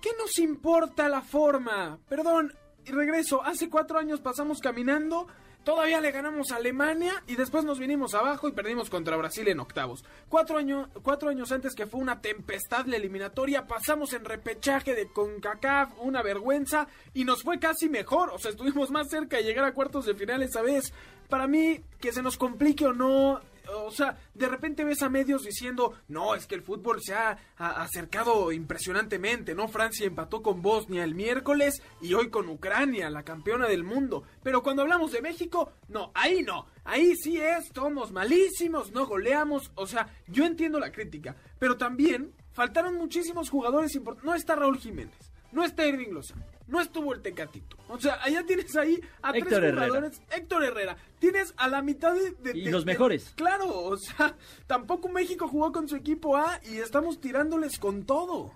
¿qué 0.00 0.10
nos 0.18 0.38
importa 0.38 1.08
la 1.08 1.22
forma? 1.22 1.98
Perdón, 2.08 2.52
y 2.86 2.92
regreso, 2.92 3.42
hace 3.44 3.68
cuatro 3.68 3.98
años 3.98 4.20
pasamos 4.20 4.60
caminando, 4.60 5.26
todavía 5.64 6.00
le 6.00 6.10
ganamos 6.10 6.50
a 6.50 6.56
Alemania 6.56 7.22
y 7.26 7.36
después 7.36 7.64
nos 7.64 7.78
vinimos 7.78 8.14
abajo 8.14 8.48
y 8.48 8.52
perdimos 8.52 8.88
contra 8.88 9.16
Brasil 9.16 9.46
en 9.48 9.60
octavos. 9.60 10.04
Cuatro, 10.28 10.56
año- 10.58 10.88
cuatro 11.02 11.28
años 11.28 11.52
antes 11.52 11.74
que 11.74 11.86
fue 11.86 12.00
una 12.00 12.20
tempestad 12.20 12.86
la 12.86 12.96
eliminatoria, 12.96 13.66
pasamos 13.66 14.12
en 14.14 14.24
repechaje 14.24 14.94
de 14.94 15.08
CONCACAF, 15.12 15.98
una 16.00 16.22
vergüenza, 16.22 16.88
y 17.14 17.24
nos 17.24 17.42
fue 17.42 17.58
casi 17.58 17.88
mejor, 17.88 18.30
o 18.30 18.38
sea, 18.38 18.50
estuvimos 18.52 18.90
más 18.90 19.08
cerca 19.10 19.36
de 19.36 19.44
llegar 19.44 19.64
a 19.64 19.74
cuartos 19.74 20.06
de 20.06 20.14
final 20.14 20.42
esa 20.42 20.62
vez. 20.62 20.92
Para 21.28 21.46
mí, 21.46 21.80
que 22.00 22.12
se 22.12 22.22
nos 22.22 22.36
complique 22.36 22.86
o 22.86 22.92
no, 22.92 23.40
o 23.68 23.90
sea, 23.90 24.16
de 24.34 24.48
repente 24.48 24.84
ves 24.84 25.02
a 25.02 25.08
medios 25.08 25.42
diciendo, 25.42 25.94
no, 26.08 26.34
es 26.34 26.46
que 26.46 26.54
el 26.54 26.62
fútbol 26.62 27.00
se 27.02 27.14
ha, 27.14 27.38
acercado 27.56 28.52
impresionantemente, 28.52 29.54
¿no? 29.54 29.68
Francia 29.68 30.06
empató 30.06 30.42
con 30.42 30.62
Bosnia 30.62 31.04
el 31.04 31.14
miércoles 31.14 31.82
y 32.00 32.14
hoy 32.14 32.30
con 32.30 32.48
Ucrania, 32.48 33.10
la 33.10 33.22
campeona 33.22 33.66
del 33.66 33.84
mundo. 33.84 34.24
Pero 34.42 34.62
cuando 34.62 34.82
hablamos 34.82 35.12
de 35.12 35.22
México, 35.22 35.72
no, 35.88 36.10
ahí 36.14 36.42
no. 36.42 36.66
Ahí 36.84 37.14
sí 37.16 37.38
es, 37.38 37.70
somos 37.74 38.12
malísimos, 38.12 38.92
no 38.92 39.06
goleamos. 39.06 39.70
O 39.74 39.86
sea, 39.86 40.08
yo 40.26 40.44
entiendo 40.44 40.78
la 40.78 40.92
crítica, 40.92 41.36
pero 41.58 41.76
también 41.76 42.32
faltaron 42.52 42.96
muchísimos 42.96 43.50
jugadores 43.50 43.94
importantes. 43.94 44.26
No 44.26 44.34
está 44.34 44.56
Raúl 44.56 44.78
Jiménez, 44.78 45.32
no 45.52 45.64
está 45.64 45.86
Irving 45.86 46.10
Lozano, 46.10 46.44
no 46.70 46.80
estuvo 46.80 47.12
el 47.12 47.20
Tecatito. 47.22 47.76
O 47.88 47.98
sea, 48.00 48.18
allá 48.22 48.44
tienes 48.46 48.74
ahí 48.76 49.00
a 49.22 49.30
Héctor 49.30 49.48
tres 49.48 49.58
Herrera. 49.58 49.86
jugadores. 49.86 50.22
Héctor 50.30 50.64
Herrera. 50.64 50.96
Tienes 51.18 51.52
a 51.56 51.68
la 51.68 51.82
mitad 51.82 52.14
de... 52.14 52.30
de- 52.52 52.58
Y 52.58 52.64
de- 52.64 52.70
los 52.70 52.84
de- 52.84 52.92
mejores. 52.92 53.32
claro, 53.36 53.68
o 53.68 53.96
sea, 53.96 54.36
tampoco 54.66 55.08
México 55.08 55.48
jugó 55.48 55.72
con 55.72 55.88
su 55.88 55.96
equipo 55.96 56.36
A 56.36 56.60
y 56.64 56.76
estamos 56.78 57.20
tirándoles 57.20 57.78
con 57.78 58.04
todo. 58.04 58.52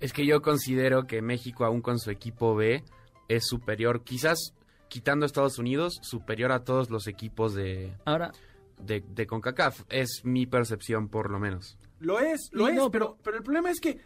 Es 0.00 0.12
que 0.12 0.26
yo 0.26 0.42
considero 0.42 1.06
que 1.06 1.22
México, 1.22 1.64
aún 1.64 1.80
con 1.80 1.98
su 1.98 2.10
equipo 2.10 2.54
B, 2.54 2.82
es 3.28 3.46
superior, 3.46 4.02
quizás 4.04 4.52
quitando 4.88 5.24
a 5.24 5.26
Estados 5.26 5.58
Unidos, 5.58 5.98
superior 6.02 6.52
a 6.52 6.64
todos 6.64 6.90
los 6.90 7.06
equipos 7.06 7.54
de, 7.54 7.94
Ahora, 8.04 8.32
de, 8.78 9.02
de 9.08 9.26
CONCACAF. 9.26 9.82
Es 9.88 10.20
mi 10.24 10.46
percepción, 10.46 11.08
por 11.08 11.30
lo 11.30 11.38
menos. 11.38 11.78
Lo 12.00 12.18
es, 12.20 12.50
lo 12.52 12.68
Y 12.68 12.72
es, 12.72 12.76
no, 12.76 12.90
pero, 12.90 13.16
pero- 13.22 13.36
el 13.38 13.42
problema 13.42 13.70
es 13.70 13.80
que 13.80 13.98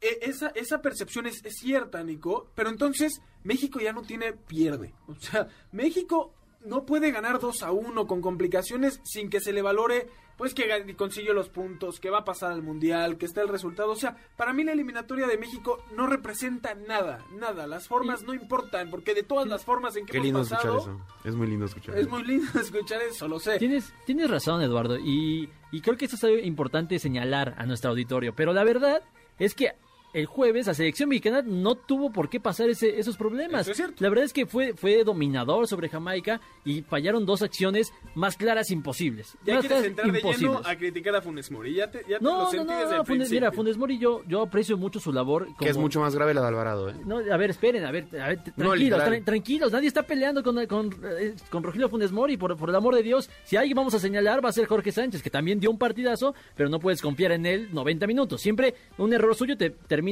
esa, 0.00 0.48
esa 0.48 0.82
percepción 0.82 1.26
es, 1.26 1.44
es 1.44 1.54
cierta, 1.58 2.02
Nico, 2.02 2.48
pero 2.54 2.68
entonces 2.68 3.20
México 3.42 3.80
ya 3.80 3.92
no 3.92 4.02
tiene 4.02 4.32
pierde. 4.32 4.94
O 5.08 5.14
sea, 5.14 5.48
México 5.72 6.32
no 6.64 6.84
puede 6.86 7.10
ganar 7.10 7.40
2 7.40 7.62
a 7.62 7.72
1 7.72 8.06
con 8.06 8.20
complicaciones 8.20 9.00
sin 9.04 9.28
que 9.30 9.40
se 9.40 9.52
le 9.52 9.60
valore, 9.62 10.08
pues 10.38 10.54
que 10.54 10.66
consiguió 10.96 11.32
los 11.34 11.48
puntos, 11.50 12.00
que 12.00 12.10
va 12.10 12.20
a 12.20 12.24
pasar 12.24 12.52
al 12.52 12.62
Mundial, 12.62 13.18
que 13.18 13.26
está 13.26 13.42
el 13.42 13.48
resultado. 13.48 13.90
O 13.92 13.96
sea, 13.96 14.16
para 14.36 14.52
mí 14.52 14.64
la 14.64 14.72
eliminatoria 14.72 15.26
de 15.26 15.36
México 15.38 15.84
no 15.94 16.06
representa 16.06 16.74
nada, 16.74 17.24
nada. 17.38 17.66
Las 17.66 17.86
formas 17.86 18.22
no 18.22 18.34
importan, 18.34 18.90
porque 18.90 19.14
de 19.14 19.22
todas 19.22 19.46
las 19.46 19.64
formas 19.64 19.94
en 19.96 20.06
que 20.06 20.12
Qué 20.12 20.20
lindo 20.20 20.40
hemos 20.40 20.50
escuchar 20.52 20.72
pasado... 20.72 20.96
eso. 20.96 21.28
Es 21.28 21.34
muy 21.34 21.46
lindo 21.46 21.66
escuchar 21.66 21.94
Es 21.96 22.00
eso. 22.02 22.10
muy 22.10 22.24
lindo 22.24 22.48
escuchar 22.60 23.02
eso, 23.02 23.28
lo 23.28 23.38
sé. 23.38 23.58
Tienes, 23.58 23.92
tienes 24.06 24.30
razón, 24.30 24.60
Eduardo, 24.62 24.98
y, 24.98 25.50
y 25.70 25.80
creo 25.82 25.96
que 25.96 26.06
esto 26.06 26.16
es 26.16 26.24
algo 26.24 26.38
importante 26.38 26.98
señalar 26.98 27.54
a 27.58 27.66
nuestro 27.66 27.90
auditorio, 27.90 28.34
pero 28.34 28.52
la 28.54 28.64
verdad 28.64 29.02
es 29.38 29.54
que 29.54 29.72
el 30.14 30.24
jueves 30.26 30.66
la 30.66 30.72
selección 30.74 31.08
mexicana 31.10 31.42
no 31.44 31.74
tuvo 31.74 32.10
por 32.10 32.30
qué 32.30 32.40
pasar 32.40 32.70
ese- 32.70 32.98
esos 32.98 33.16
problemas. 33.18 33.62
Eso 33.62 33.72
es 33.72 33.76
cierto. 33.76 33.96
La 34.02 34.08
verdad 34.08 34.24
es 34.24 34.32
que 34.32 34.46
fue, 34.46 34.72
fue 34.74 35.04
dominador 35.04 35.68
sobre 35.68 35.88
Jamaica 35.90 36.40
y 36.64 36.80
fallaron 36.82 37.26
dos 37.26 37.42
acciones 37.42 37.92
más 38.14 38.36
claras 38.36 38.70
imposibles. 38.70 39.36
Ya 39.44 39.56
Más 39.56 39.66
quieres 39.66 39.84
entrar 39.84 40.10
de 40.10 40.22
lleno 40.22 40.60
a 40.64 40.76
criticar 40.76 41.16
a 41.16 41.20
Funes 41.20 41.50
Mori. 41.50 41.74
Ya 41.74 41.90
te, 41.90 41.98
ya 42.08 42.18
te 42.18 42.24
lo 42.24 42.30
No, 42.30 42.38
no, 42.44 42.50
sentí 42.50 42.66
no, 42.72 42.78
desde 42.78 42.94
no, 42.94 43.00
el 43.02 43.06
Funes- 43.06 43.30
mira. 43.30 43.52
Funes 43.52 43.76
Mori 43.76 43.98
yo, 43.98 44.22
yo 44.28 44.42
aprecio 44.42 44.76
mucho 44.78 45.00
su 45.00 45.12
labor. 45.12 45.48
Que 45.58 45.68
es 45.68 45.76
mucho 45.76 46.00
más 46.00 46.14
grave 46.14 46.32
la 46.32 46.40
de 46.42 46.46
Alvarado, 46.48 46.90
¿eh? 46.90 46.94
No, 47.04 47.18
a 47.18 47.36
ver, 47.36 47.50
esperen, 47.50 47.84
a 47.84 47.90
ver, 47.90 48.06
a 48.20 48.28
ver, 48.28 48.44
tranquilos, 48.44 49.00
tra- 49.02 49.24
tranquilos, 49.24 49.72
nadie 49.72 49.88
está 49.88 50.04
peleando 50.04 50.42
con, 50.42 50.64
con, 50.66 50.90
eh, 51.18 51.34
con 51.50 51.62
Rogelio 51.64 51.88
Funes 51.88 52.12
Mori, 52.12 52.36
por, 52.36 52.56
por 52.56 52.68
el 52.70 52.76
amor 52.76 52.94
de 52.94 53.02
Dios. 53.02 53.28
Si 53.44 53.56
alguien 53.56 53.74
vamos 53.76 53.94
a 53.94 53.98
señalar 53.98 54.44
va 54.44 54.50
a 54.50 54.52
ser 54.52 54.66
Jorge 54.66 54.92
Sánchez, 54.92 55.22
que 55.22 55.30
también 55.30 55.58
dio 55.58 55.70
un 55.70 55.78
partidazo, 55.78 56.34
pero 56.56 56.68
no 56.68 56.78
puedes 56.78 57.02
confiar 57.02 57.32
en 57.32 57.46
él 57.46 57.68
90 57.72 58.06
minutos. 58.06 58.40
Siempre 58.40 58.74
un 58.98 59.12
error 59.12 59.34
suyo 59.34 59.56
te 59.56 59.70
termina 59.70 60.03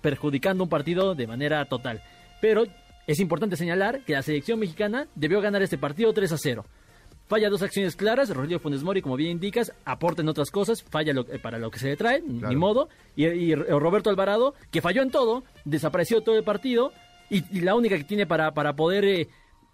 perjudicando 0.00 0.62
un 0.64 0.70
partido 0.70 1.14
de 1.14 1.26
manera 1.26 1.64
total. 1.66 2.02
Pero 2.40 2.64
es 3.06 3.20
importante 3.20 3.56
señalar 3.56 4.00
que 4.04 4.12
la 4.12 4.22
selección 4.22 4.58
mexicana 4.58 5.06
debió 5.14 5.40
ganar 5.40 5.62
este 5.62 5.78
partido 5.78 6.12
3 6.12 6.32
a 6.32 6.38
0. 6.38 6.64
Falla 7.26 7.48
dos 7.48 7.62
acciones 7.62 7.96
claras, 7.96 8.28
Rogelio 8.28 8.58
Funes 8.60 8.82
Mori, 8.82 9.00
como 9.00 9.16
bien 9.16 9.30
indicas, 9.32 9.72
aporta 9.86 10.20
en 10.20 10.28
otras 10.28 10.50
cosas, 10.50 10.82
falla 10.82 11.14
lo- 11.14 11.22
eh, 11.32 11.38
para 11.38 11.58
lo 11.58 11.70
que 11.70 11.78
se 11.78 11.88
le 11.88 11.96
trae, 11.96 12.20
ni 12.20 12.40
Claro. 12.40 12.58
modo. 12.58 12.88
Y, 13.16 13.24
y 13.26 13.54
Roberto 13.54 14.10
Alvarado, 14.10 14.54
que 14.70 14.82
falló 14.82 15.00
en 15.02 15.10
todo, 15.10 15.42
desapareció 15.64 16.20
todo 16.20 16.36
el 16.36 16.44
partido, 16.44 16.92
y, 17.30 17.42
y 17.56 17.62
la 17.62 17.74
única 17.74 17.96
que 17.96 18.04
tiene 18.04 18.26
para, 18.26 18.52
para 18.52 18.76
poder 18.76 19.06
eh, 19.06 19.28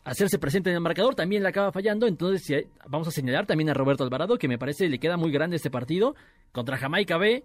hacerse 0.04 0.38
presente 0.38 0.70
en 0.70 0.76
el 0.76 0.80
marcador 0.80 1.16
también 1.16 1.42
la 1.42 1.48
acaba 1.48 1.72
fallando. 1.72 2.06
Entonces, 2.06 2.44
si 2.46 2.54
hay- 2.54 2.66
vamos 2.88 3.08
a 3.08 3.10
señalar 3.10 3.46
también 3.46 3.68
a 3.68 3.74
Roberto 3.74 4.04
Alvarado, 4.04 4.38
que 4.38 4.46
me 4.46 4.56
parece 4.56 4.88
le 4.88 5.00
queda 5.00 5.16
muy 5.16 5.32
grande 5.32 5.56
este 5.56 5.70
partido 5.70 6.14
contra 6.52 6.76
Jamaica 6.78 7.16
B. 7.18 7.42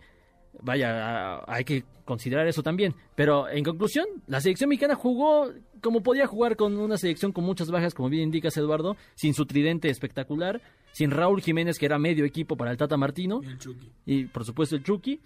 Vaya, 0.61 1.41
hay 1.51 1.63
que 1.63 1.83
considerar 2.05 2.47
eso 2.47 2.63
también. 2.63 2.93
Pero 3.15 3.49
en 3.49 3.63
conclusión, 3.63 4.05
la 4.27 4.41
selección 4.41 4.69
mexicana 4.69 4.95
jugó 4.95 5.51
como 5.81 6.01
podía 6.01 6.25
jugar 6.27 6.55
con 6.55 6.77
una 6.77 6.97
selección 6.97 7.31
con 7.31 7.43
muchas 7.43 7.69
bajas, 7.69 7.93
como 7.93 8.09
bien 8.09 8.23
indicas 8.23 8.57
Eduardo, 8.57 8.95
sin 9.15 9.33
su 9.33 9.45
tridente 9.45 9.89
espectacular, 9.89 10.61
sin 10.91 11.11
Raúl 11.11 11.41
Jiménez, 11.41 11.77
que 11.77 11.85
era 11.85 11.99
medio 11.99 12.25
equipo 12.25 12.55
para 12.57 12.71
el 12.71 12.77
Tata 12.77 12.97
Martino, 12.97 13.41
Y 13.43 13.47
el 13.47 13.57
Chucky. 13.59 13.91
y 14.05 14.25
por 14.25 14.45
supuesto 14.45 14.75
el 14.75 14.83
Chucky. 14.83 15.19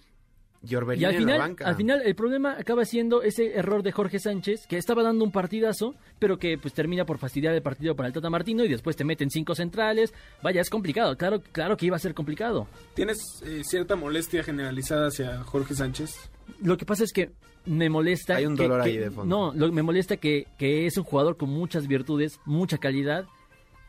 Y 0.62 0.74
Orbelín 0.74 1.02
Y 1.02 1.04
al 1.06 1.14
en 1.14 1.20
la 1.20 1.20
final, 1.32 1.38
banca. 1.38 1.66
al 1.66 1.74
final 1.76 2.02
el 2.04 2.14
problema 2.14 2.52
acaba 2.58 2.84
siendo 2.84 3.22
ese 3.22 3.54
error 3.56 3.82
de 3.82 3.92
Jorge 3.92 4.18
Sánchez, 4.18 4.66
que 4.68 4.76
estaba 4.76 5.02
dando 5.02 5.24
un 5.24 5.32
partidazo, 5.32 5.94
pero 6.18 6.38
que 6.38 6.58
pues 6.58 6.74
termina 6.74 7.06
por 7.06 7.16
fastidiar 7.16 7.54
el 7.54 7.62
partido 7.62 7.96
para 7.96 8.08
el 8.08 8.12
Tata 8.12 8.28
Martino 8.28 8.62
y 8.64 8.68
después 8.68 8.94
te 8.94 9.04
meten 9.04 9.30
cinco 9.30 9.54
centrales. 9.54 10.12
Vaya, 10.42 10.60
es 10.60 10.68
complicado, 10.68 11.16
claro, 11.16 11.40
claro 11.52 11.76
que 11.78 11.86
iba 11.86 11.96
a 11.96 12.00
ser 12.00 12.12
complicado. 12.12 12.68
¿Tienes 12.94 13.18
eh, 13.46 13.62
cierta 13.64 13.96
molestia 13.96 14.42
generalizada 14.42 15.08
hacia 15.08 15.42
Jorge 15.44 15.74
Sánchez? 15.74 16.14
Lo 16.62 16.76
que 16.76 16.84
pasa 16.84 17.04
es 17.04 17.12
que 17.14 17.30
me 17.64 17.88
molesta. 17.88 18.36
Hay 18.36 18.44
un 18.44 18.54
dolor 18.56 18.82
que- 18.82 18.90
ahí 18.90 18.96
de 18.98 19.10
fondo. 19.10 19.34
No, 19.52 19.54
lo- 19.58 19.72
me 19.72 19.82
molesta 19.82 20.18
que, 20.18 20.46
que 20.58 20.84
es 20.86 20.98
un 20.98 21.04
jugador 21.04 21.38
con 21.38 21.48
muchas 21.48 21.86
virtudes, 21.86 22.38
mucha 22.44 22.76
calidad, 22.76 23.24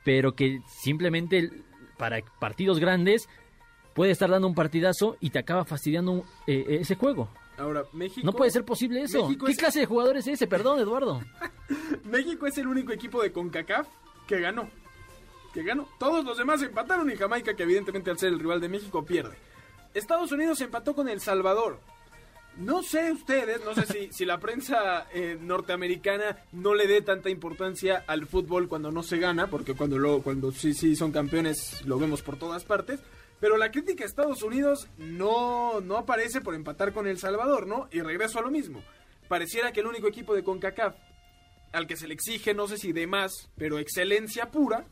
pero 0.05 0.35
que 0.35 0.59
simplemente 0.81 1.49
para 1.97 2.19
partidos 2.39 2.79
grandes 2.79 3.27
puede 3.93 4.11
estar 4.11 4.29
dando 4.29 4.47
un 4.47 4.55
partidazo 4.55 5.17
y 5.19 5.29
te 5.29 5.39
acaba 5.39 5.65
fastidiando 5.65 6.23
eh, 6.47 6.77
ese 6.81 6.95
juego. 6.95 7.29
Ahora, 7.57 7.83
México... 7.93 8.25
No 8.25 8.33
puede 8.33 8.49
ser 8.51 8.65
posible 8.65 9.01
eso. 9.03 9.23
México 9.27 9.45
¿Qué 9.45 9.51
es- 9.51 9.57
clase 9.57 9.79
de 9.81 9.85
jugador 9.85 10.17
es 10.17 10.27
ese? 10.27 10.47
Perdón, 10.47 10.79
Eduardo. 10.81 11.21
México 12.05 12.47
es 12.47 12.57
el 12.57 12.67
único 12.67 12.91
equipo 12.91 13.21
de 13.21 13.31
CONCACAF 13.31 13.87
que 14.27 14.39
ganó. 14.39 14.69
Que 15.53 15.63
ganó. 15.63 15.87
Todos 15.99 16.23
los 16.25 16.37
demás 16.37 16.61
empataron 16.61 17.11
y 17.11 17.15
Jamaica, 17.15 17.53
que 17.53 17.63
evidentemente 17.63 18.09
al 18.09 18.17
ser 18.17 18.29
el 18.29 18.39
rival 18.39 18.61
de 18.61 18.69
México, 18.69 19.03
pierde. 19.05 19.35
Estados 19.93 20.31
Unidos 20.31 20.61
empató 20.61 20.95
con 20.95 21.09
El 21.09 21.19
Salvador. 21.19 21.79
No 22.57 22.83
sé 22.83 23.11
ustedes, 23.11 23.63
no 23.63 23.73
sé 23.75 23.85
si, 23.85 24.07
si 24.13 24.25
la 24.25 24.39
prensa 24.39 25.07
eh, 25.13 25.37
norteamericana 25.39 26.37
no 26.53 26.73
le 26.73 26.87
dé 26.87 27.01
tanta 27.01 27.29
importancia 27.29 28.03
al 28.07 28.25
fútbol 28.25 28.67
cuando 28.67 28.91
no 28.91 29.03
se 29.03 29.19
gana, 29.19 29.47
porque 29.47 29.73
cuando, 29.73 29.97
lo, 29.99 30.21
cuando 30.21 30.51
sí, 30.51 30.73
sí 30.73 30.95
son 30.95 31.11
campeones 31.11 31.85
lo 31.85 31.99
vemos 31.99 32.21
por 32.21 32.37
todas 32.37 32.63
partes. 32.63 32.99
Pero 33.41 33.57
la 33.57 33.71
crítica 33.71 34.05
a 34.05 34.07
Estados 34.07 34.41
Unidos 34.43 34.87
no, 34.97 35.81
no 35.81 35.97
aparece 35.97 36.39
por 36.39 36.55
empatar 36.55 36.93
con 36.93 37.07
El 37.07 37.17
Salvador, 37.17 37.67
¿no? 37.67 37.89
Y 37.91 37.99
regreso 37.99 38.39
a 38.39 38.43
lo 38.43 38.51
mismo. 38.51 38.81
Pareciera 39.27 39.73
que 39.73 39.81
el 39.81 39.87
único 39.87 40.07
equipo 40.07 40.33
de 40.33 40.43
CONCACAF 40.43 40.95
al 41.73 41.87
que 41.87 41.95
se 41.95 42.07
le 42.07 42.13
exige, 42.13 42.53
no 42.53 42.67
sé 42.67 42.77
si 42.77 42.91
de 42.91 43.07
más, 43.07 43.49
pero 43.57 43.79
excelencia 43.79 44.51
pura, 44.51 44.85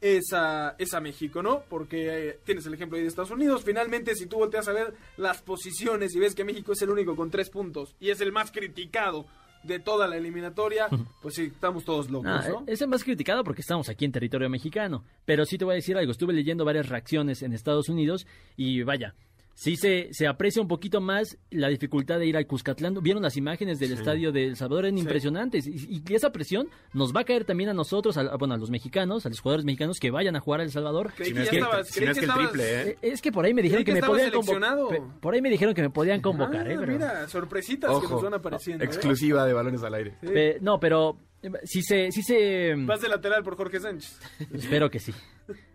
es 0.00 0.32
a, 0.34 1.00
México, 1.00 1.42
¿no? 1.42 1.62
Porque 1.68 2.28
eh, 2.28 2.38
tienes 2.44 2.66
el 2.66 2.74
ejemplo 2.74 2.96
ahí 2.96 3.02
de 3.02 3.08
Estados 3.08 3.30
Unidos. 3.30 3.64
Finalmente, 3.64 4.14
si 4.14 4.26
tú 4.26 4.36
volteas 4.36 4.68
a 4.68 4.72
ver 4.72 4.92
las 5.16 5.40
posiciones 5.40 6.14
y 6.14 6.18
ves 6.18 6.34
que 6.34 6.44
México 6.44 6.72
es 6.72 6.82
el 6.82 6.90
único 6.90 7.16
con 7.16 7.30
tres 7.30 7.48
puntos 7.48 7.96
y 7.98 8.10
es 8.10 8.20
el 8.20 8.30
más 8.30 8.50
criticado 8.50 9.26
de 9.64 9.78
toda 9.78 10.06
la 10.06 10.16
eliminatoria, 10.16 10.88
pues 11.22 11.34
sí, 11.34 11.42
estamos 11.44 11.84
todos 11.84 12.10
locos, 12.10 12.30
Ah, 12.30 12.48
¿no? 12.48 12.64
es 12.66 12.80
el 12.82 12.88
más 12.88 13.02
criticado 13.04 13.42
porque 13.44 13.62
estamos 13.62 13.88
aquí 13.88 14.04
en 14.04 14.12
territorio 14.12 14.48
mexicano. 14.50 15.04
Pero 15.24 15.44
sí 15.46 15.58
te 15.58 15.64
voy 15.64 15.72
a 15.72 15.76
decir 15.76 15.96
algo. 15.96 16.12
Estuve 16.12 16.32
leyendo 16.32 16.64
varias 16.64 16.88
reacciones 16.88 17.42
en 17.42 17.52
Estados 17.52 17.88
Unidos 17.88 18.26
y 18.56 18.82
vaya, 18.82 19.14
sí 19.54 19.76
se, 19.76 20.08
se 20.12 20.26
aprecia 20.26 20.60
un 20.60 20.68
poquito 20.68 21.00
más 21.00 21.38
la 21.50 21.68
dificultad 21.68 22.18
de 22.18 22.26
ir 22.26 22.36
al 22.36 22.46
Cuscatlán. 22.46 22.94
Vieron 23.02 23.22
las 23.22 23.36
imágenes 23.36 23.78
del 23.78 23.92
estadio 23.92 24.32
de 24.32 24.44
El 24.46 24.56
Salvador, 24.56 24.84
eran 24.86 24.98
impresionantes. 24.98 25.66
Y, 25.66 26.02
y 26.06 26.14
esa 26.14 26.30
presión 26.32 26.68
nos 26.92 27.14
va 27.14 27.20
a 27.20 27.24
caer 27.24 27.44
también 27.44 27.70
a 27.70 27.74
nosotros, 27.74 28.16
a, 28.16 28.36
bueno, 28.36 28.54
a 28.54 28.56
los 28.58 28.70
mexicanos, 28.70 29.24
a 29.26 29.28
los 29.28 29.40
jugadores 29.40 29.64
mexicanos 29.64 29.98
que 30.00 30.10
vayan 30.10 30.36
a 30.36 30.40
jugar 30.40 30.60
a 30.60 30.64
El 30.64 30.70
Salvador. 30.70 31.12
Si 31.22 31.32
no 31.32 31.42
es 31.42 31.48
que- 31.50 31.56
estabas- 31.58 31.88
si 31.88 31.94
creí 31.94 32.06
no 32.06 32.12
es 32.12 32.18
que 32.18 32.20
que 32.20 32.24
el 32.26 32.30
estabas- 32.30 32.50
triple, 32.52 32.98
Es 33.02 33.22
que 33.22 33.32
por 33.32 33.44
ahí 33.44 33.54
me 33.54 33.62
dijeron 33.62 33.84
que, 33.84 33.92
que 33.94 34.00
me 34.00 34.06
podían 34.06 34.30
convocar. 34.32 34.78
Por 35.20 35.34
ahí 35.34 35.40
me 35.42 35.50
dijeron 35.50 35.74
que 35.74 35.82
me 35.82 35.90
podían 35.90 36.20
convocar, 36.20 36.66
Ah, 36.66 36.72
eh, 36.72 36.76
pero- 36.78 36.92
mira, 36.92 37.28
sorpresitas 37.28 38.00
que 38.00 38.08
nos 38.08 38.22
van 38.22 38.34
apareciendo. 38.34 38.84
¿eh? 38.84 38.86
exclusiva 38.86 39.46
de 39.46 39.52
balones 39.52 39.82
al 39.82 39.94
aire. 39.94 40.16
Sí. 40.20 40.26
Pe- 40.28 40.58
no, 40.60 40.78
pero 40.80 41.18
sí 41.64 41.82
se, 41.82 42.10
sí 42.10 42.22
se. 42.22 42.74
Vas 42.76 43.00
de 43.00 43.08
lateral 43.08 43.42
por 43.42 43.56
Jorge 43.56 43.78
Sánchez. 43.80 44.18
Espero 44.52 44.90
que 44.90 44.98
sí. 44.98 45.12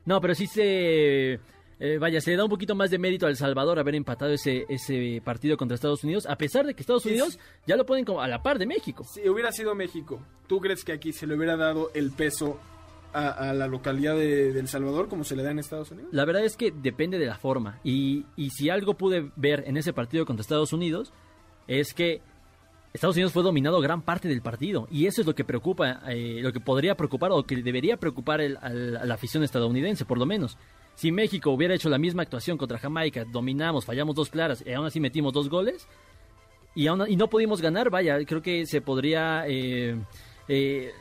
No, 0.05 0.19
pero 0.19 0.33
sí 0.33 0.47
se... 0.47 1.39
eh, 1.79 1.97
vaya, 1.97 2.19
se 2.21 2.31
le 2.31 2.37
da 2.37 2.43
un 2.43 2.49
poquito 2.49 2.75
más 2.75 2.89
de 2.91 2.97
mérito 2.99 3.25
a 3.25 3.29
El 3.29 3.37
Salvador 3.37 3.79
haber 3.79 3.95
empatado 3.95 4.31
ese, 4.31 4.65
ese 4.69 5.21
partido 5.23 5.55
contra 5.57 5.75
Estados 5.75 6.03
Unidos, 6.03 6.25
a 6.27 6.35
pesar 6.37 6.65
de 6.65 6.73
que 6.73 6.81
Estados 6.81 7.05
Unidos 7.05 7.33
sí. 7.33 7.39
ya 7.67 7.75
lo 7.77 7.85
ponen 7.85 8.05
como 8.05 8.21
a 8.21 8.27
la 8.27 8.41
par 8.43 8.59
de 8.59 8.65
México. 8.65 9.03
Si 9.05 9.27
hubiera 9.29 9.51
sido 9.51 9.73
México, 9.75 10.19
¿tú 10.47 10.59
crees 10.59 10.83
que 10.83 10.91
aquí 10.91 11.13
se 11.13 11.25
le 11.25 11.35
hubiera 11.35 11.55
dado 11.57 11.89
el 11.93 12.11
peso 12.11 12.59
a, 13.13 13.29
a 13.49 13.53
la 13.53 13.67
localidad 13.67 14.15
de, 14.15 14.51
de 14.53 14.59
El 14.59 14.67
Salvador 14.67 15.07
como 15.07 15.23
se 15.23 15.35
le 15.35 15.43
da 15.43 15.51
en 15.51 15.59
Estados 15.59 15.89
Unidos? 15.91 16.09
La 16.13 16.25
verdad 16.25 16.43
es 16.43 16.57
que 16.57 16.71
depende 16.71 17.17
de 17.17 17.25
la 17.25 17.37
forma. 17.37 17.79
Y, 17.83 18.25
y 18.35 18.49
si 18.51 18.69
algo 18.69 18.95
pude 18.95 19.31
ver 19.35 19.63
en 19.65 19.77
ese 19.77 19.93
partido 19.93 20.25
contra 20.25 20.41
Estados 20.41 20.73
Unidos, 20.73 21.11
es 21.67 21.93
que 21.93 22.21
Estados 22.93 23.15
Unidos 23.15 23.31
fue 23.33 23.43
dominado 23.43 23.79
gran 23.81 24.01
parte 24.01 24.27
del 24.27 24.41
partido. 24.41 24.87
Y 24.91 25.05
eso 25.05 25.21
es 25.21 25.27
lo 25.27 25.35
que 25.35 25.43
preocupa, 25.45 26.01
eh, 26.09 26.39
lo 26.41 26.51
que 26.51 26.59
podría 26.59 26.95
preocupar 26.95 27.31
o 27.31 27.43
que 27.43 27.55
debería 27.61 27.97
preocupar 27.97 28.41
el- 28.41 28.57
al- 28.57 28.97
a 28.97 29.05
la 29.05 29.13
afición 29.13 29.43
estadounidense, 29.43 30.05
por 30.05 30.17
lo 30.17 30.25
menos. 30.25 30.57
Si 30.99 31.13
México 31.13 31.51
hubiera 31.51 31.73
hecho 31.73 31.87
la 31.87 31.97
misma 31.97 32.23
actuación 32.23 32.57
contra 32.57 32.77
Jamaica, 32.77 33.23
dominamos, 33.23 33.85
fallamos 33.85 34.15
dos 34.15 34.29
claras 34.29 34.61
y 34.67 34.73
aún 34.73 34.85
así 34.85 34.99
metimos 34.99 35.31
dos 35.31 35.47
goles, 35.49 35.87
y, 36.75 36.87
aún, 36.87 37.05
y 37.07 37.15
no 37.15 37.29
pudimos 37.29 37.61
ganar, 37.61 37.89
vaya, 37.89 38.17
creo 38.25 38.41
que 38.41 38.65
se 38.65 38.81
podría 38.81 39.45
eh, 39.47 39.95
eh, 40.49 40.91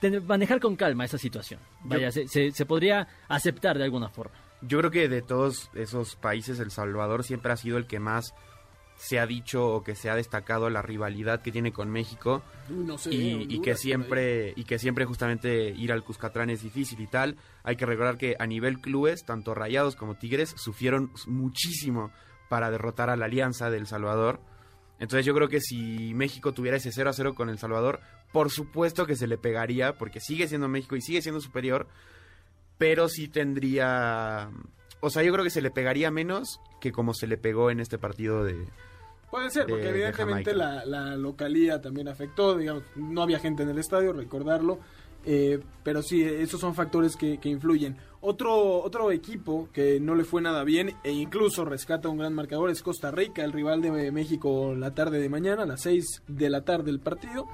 tener- 0.00 0.22
manejar 0.22 0.58
con 0.60 0.74
calma 0.76 1.04
esa 1.04 1.18
situación. 1.18 1.60
Vaya, 1.84 2.10
se, 2.10 2.26
se- 2.26 2.50
se 2.50 2.66
podría 2.66 3.06
aceptar 3.28 3.78
de 3.78 3.84
alguna 3.84 4.08
forma. 4.08 4.34
Yo 4.62 4.78
creo 4.78 4.90
que 4.90 5.08
de 5.08 5.22
todos 5.22 5.70
esos 5.74 6.16
países, 6.16 6.58
El 6.58 6.70
Salvador 6.72 7.22
siempre 7.24 7.52
ha 7.52 7.56
sido 7.56 7.78
el 7.78 7.86
que 7.86 8.00
más 8.00 8.34
se 9.00 9.18
ha 9.18 9.26
dicho 9.26 9.66
o 9.66 9.82
que 9.82 9.94
se 9.94 10.10
ha 10.10 10.14
destacado 10.14 10.68
la 10.68 10.82
rivalidad 10.82 11.40
que 11.40 11.50
tiene 11.50 11.72
con 11.72 11.90
México 11.90 12.42
Uy, 12.68 12.84
no 12.84 12.98
sé, 12.98 13.10
y, 13.12 13.60
que 13.62 13.74
siempre 13.74 14.52
y 14.54 14.64
que 14.64 14.78
siempre 14.78 15.06
justamente 15.06 15.70
ir 15.70 15.90
al 15.90 16.04
Cuscatlán 16.04 16.50
es 16.50 16.62
difícil 16.62 17.00
y 17.00 17.06
tal. 17.06 17.36
Hay 17.62 17.76
que 17.76 17.86
recordar 17.86 18.18
que 18.18 18.36
a 18.38 18.46
nivel 18.46 18.80
clubes, 18.80 19.24
tanto 19.24 19.54
Rayados 19.54 19.96
como 19.96 20.16
Tigres 20.16 20.54
sufrieron 20.54 21.10
muchísimo 21.26 22.10
para 22.50 22.70
derrotar 22.70 23.08
a 23.08 23.16
la 23.16 23.24
Alianza 23.24 23.70
del 23.70 23.86
Salvador. 23.86 24.38
Entonces 24.98 25.24
yo 25.24 25.34
creo 25.34 25.48
que 25.48 25.60
si 25.60 26.12
México 26.12 26.52
tuviera 26.52 26.76
ese 26.76 26.92
0 26.92 27.08
a 27.08 27.14
0 27.14 27.34
con 27.34 27.48
El 27.48 27.58
Salvador, 27.58 28.00
por 28.32 28.50
supuesto 28.50 29.06
que 29.06 29.16
se 29.16 29.26
le 29.26 29.38
pegaría, 29.38 29.96
porque 29.96 30.20
sigue 30.20 30.46
siendo 30.46 30.68
México 30.68 30.94
y 30.94 31.00
sigue 31.00 31.22
siendo 31.22 31.40
superior, 31.40 31.88
pero 32.76 33.08
sí 33.08 33.28
tendría... 33.28 34.50
O 35.00 35.08
sea, 35.08 35.22
yo 35.22 35.32
creo 35.32 35.42
que 35.42 35.50
se 35.50 35.62
le 35.62 35.70
pegaría 35.70 36.10
menos 36.10 36.60
que 36.82 36.92
como 36.92 37.14
se 37.14 37.26
le 37.26 37.38
pegó 37.38 37.70
en 37.70 37.80
este 37.80 37.96
partido 37.96 38.44
de... 38.44 38.66
Puede 39.30 39.50
ser, 39.50 39.66
porque 39.66 39.84
de- 39.84 39.92
de 39.92 39.98
evidentemente 40.06 40.54
la, 40.54 40.84
la 40.84 41.16
localía 41.16 41.80
también 41.80 42.08
afectó, 42.08 42.56
digamos, 42.56 42.82
no 42.96 43.22
había 43.22 43.38
gente 43.38 43.62
en 43.62 43.68
el 43.70 43.78
estadio, 43.78 44.12
recordarlo, 44.12 44.80
eh, 45.24 45.60
pero 45.84 46.02
sí, 46.02 46.22
esos 46.22 46.60
son 46.60 46.74
factores 46.74 47.14
que, 47.16 47.38
que 47.38 47.48
influyen. 47.48 47.96
Otro, 48.22 48.82
otro 48.82 49.12
equipo 49.12 49.68
que 49.72 50.00
no 50.00 50.14
le 50.14 50.24
fue 50.24 50.40
nada 50.42 50.64
bien 50.64 50.94
e 51.04 51.12
incluso 51.12 51.64
rescata 51.64 52.08
un 52.08 52.18
gran 52.18 52.34
marcador 52.34 52.70
es 52.70 52.82
Costa 52.82 53.10
Rica, 53.10 53.44
el 53.44 53.52
rival 53.52 53.82
de 53.82 54.10
México 54.12 54.74
la 54.74 54.94
tarde 54.94 55.20
de 55.20 55.28
mañana, 55.28 55.62
a 55.62 55.66
las 55.66 55.82
6 55.82 56.22
de 56.26 56.50
la 56.50 56.62
tarde 56.64 56.90
el 56.90 57.00
partido. 57.00 57.46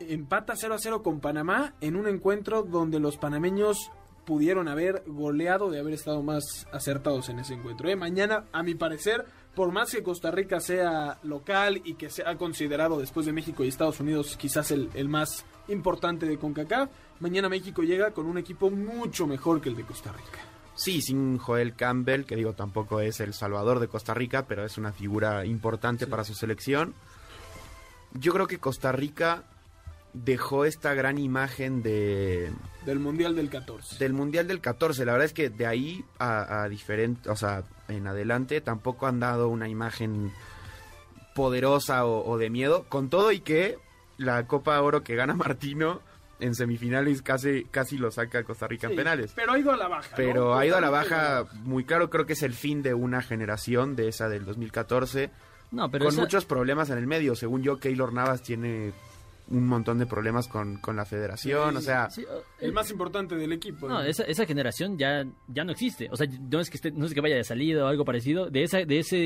Empata 0.00 0.54
0 0.56 0.74
a 0.74 0.78
0 0.78 1.02
con 1.02 1.20
Panamá 1.20 1.74
en 1.80 1.96
un 1.96 2.08
encuentro 2.08 2.62
donde 2.62 2.98
los 2.98 3.16
panameños 3.18 3.90
pudieron 4.24 4.68
haber 4.68 5.02
goleado 5.06 5.70
de 5.70 5.78
haber 5.80 5.94
estado 5.94 6.22
más 6.22 6.66
acertados 6.72 7.28
en 7.28 7.38
ese 7.40 7.54
encuentro. 7.54 7.88
¿eh? 7.88 7.96
Mañana, 7.96 8.44
a 8.52 8.62
mi 8.62 8.74
parecer, 8.74 9.24
por 9.54 9.72
más 9.72 9.90
que 9.90 10.02
Costa 10.02 10.30
Rica 10.30 10.60
sea 10.60 11.18
local 11.22 11.82
y 11.84 11.94
que 11.94 12.10
sea 12.10 12.36
considerado 12.36 12.98
después 12.98 13.26
de 13.26 13.32
México 13.32 13.64
y 13.64 13.68
Estados 13.68 14.00
Unidos 14.00 14.36
quizás 14.36 14.70
el, 14.70 14.90
el 14.94 15.08
más 15.08 15.44
importante 15.68 16.26
de 16.26 16.38
CONCACAF, 16.38 16.90
mañana 17.20 17.48
México 17.48 17.82
llega 17.82 18.12
con 18.12 18.26
un 18.26 18.38
equipo 18.38 18.70
mucho 18.70 19.26
mejor 19.26 19.60
que 19.60 19.68
el 19.68 19.76
de 19.76 19.84
Costa 19.84 20.12
Rica. 20.12 20.38
Sí, 20.74 21.02
sin 21.02 21.38
Joel 21.38 21.74
Campbell, 21.74 22.24
que 22.24 22.34
digo 22.34 22.54
tampoco 22.54 23.00
es 23.00 23.20
el 23.20 23.34
salvador 23.34 23.78
de 23.78 23.88
Costa 23.88 24.14
Rica, 24.14 24.46
pero 24.46 24.64
es 24.64 24.78
una 24.78 24.92
figura 24.92 25.44
importante 25.44 26.06
para 26.06 26.24
su 26.24 26.34
selección. 26.34 26.94
Yo 28.14 28.32
creo 28.32 28.46
que 28.46 28.58
Costa 28.58 28.90
Rica 28.90 29.44
dejó 30.14 30.64
esta 30.64 30.94
gran 30.94 31.18
imagen 31.18 31.82
de 31.82 32.52
Del 32.84 32.98
Mundial 32.98 33.34
del 33.34 33.48
14. 33.48 33.98
del 33.98 34.12
Mundial 34.12 34.46
del 34.46 34.60
14. 34.60 35.04
La 35.04 35.12
verdad 35.12 35.26
es 35.26 35.32
que 35.32 35.50
de 35.50 35.66
ahí 35.66 36.04
a, 36.18 36.62
a 36.62 36.68
diferente, 36.68 37.30
o 37.30 37.36
sea, 37.36 37.64
en 37.92 38.06
adelante 38.06 38.60
tampoco 38.60 39.06
han 39.06 39.20
dado 39.20 39.48
una 39.48 39.68
imagen 39.68 40.32
poderosa 41.34 42.04
o, 42.04 42.28
o 42.28 42.38
de 42.38 42.50
miedo, 42.50 42.84
con 42.88 43.08
todo 43.08 43.32
y 43.32 43.40
que 43.40 43.78
la 44.18 44.46
Copa 44.46 44.80
Oro 44.80 45.02
que 45.02 45.14
gana 45.16 45.34
Martino 45.36 46.00
en 46.40 46.54
semifinales 46.54 47.22
casi 47.22 47.64
casi 47.70 47.96
lo 47.98 48.10
saca 48.10 48.42
Costa 48.42 48.66
Rica 48.66 48.88
en 48.88 48.96
penales. 48.96 49.32
Pero 49.34 49.52
ha 49.52 49.58
ido 49.58 49.70
a 49.72 49.76
la 49.76 49.88
baja. 49.88 50.10
¿no? 50.10 50.16
Pero 50.16 50.54
ha 50.56 50.66
ido 50.66 50.76
a 50.76 50.80
la 50.80 50.90
baja 50.90 51.44
muy 51.62 51.84
claro, 51.84 52.10
creo 52.10 52.26
que 52.26 52.32
es 52.32 52.42
el 52.42 52.52
fin 52.52 52.82
de 52.82 52.94
una 52.94 53.22
generación, 53.22 53.94
de 53.94 54.08
esa 54.08 54.28
del 54.28 54.44
2014, 54.44 55.30
No, 55.70 55.88
pero 55.90 56.04
con 56.06 56.12
esa- 56.14 56.20
muchos 56.22 56.44
problemas 56.44 56.90
en 56.90 56.98
el 56.98 57.06
medio. 57.06 57.36
Según 57.36 57.62
yo, 57.62 57.76
Keylor 57.78 58.12
Navas 58.12 58.42
tiene 58.42 58.92
un 59.52 59.66
montón 59.66 59.98
de 59.98 60.06
problemas 60.06 60.48
con, 60.48 60.78
con 60.78 60.96
la 60.96 61.04
federación, 61.04 61.70
Sí, 61.72 61.76
o 61.76 61.80
sea, 61.80 62.10
sí, 62.10 62.22
uh, 62.22 62.42
El 62.64 62.72
más 62.72 62.90
importante 62.90 63.36
del 63.36 63.52
equipo. 63.52 63.88
No, 63.88 64.02
esa, 64.02 64.24
esa 64.24 64.46
generación 64.46 64.98
ya, 64.98 65.24
ya 65.48 65.64
no 65.64 65.72
existe. 65.72 66.08
O 66.10 66.16
sea, 66.16 66.26
no 66.50 66.60
es 66.60 66.70
que 66.70 66.78
esté- 66.78 66.92
no 66.92 67.06
es 67.06 67.14
que 67.14 67.20
vaya 67.20 67.36
de 67.36 67.44
salida 67.44 67.84
o 67.84 67.88
algo 67.88 68.04
parecido. 68.04 68.50
De 68.50 68.62
esa, 68.62 68.78
de 68.78 68.98
ese 68.98 69.18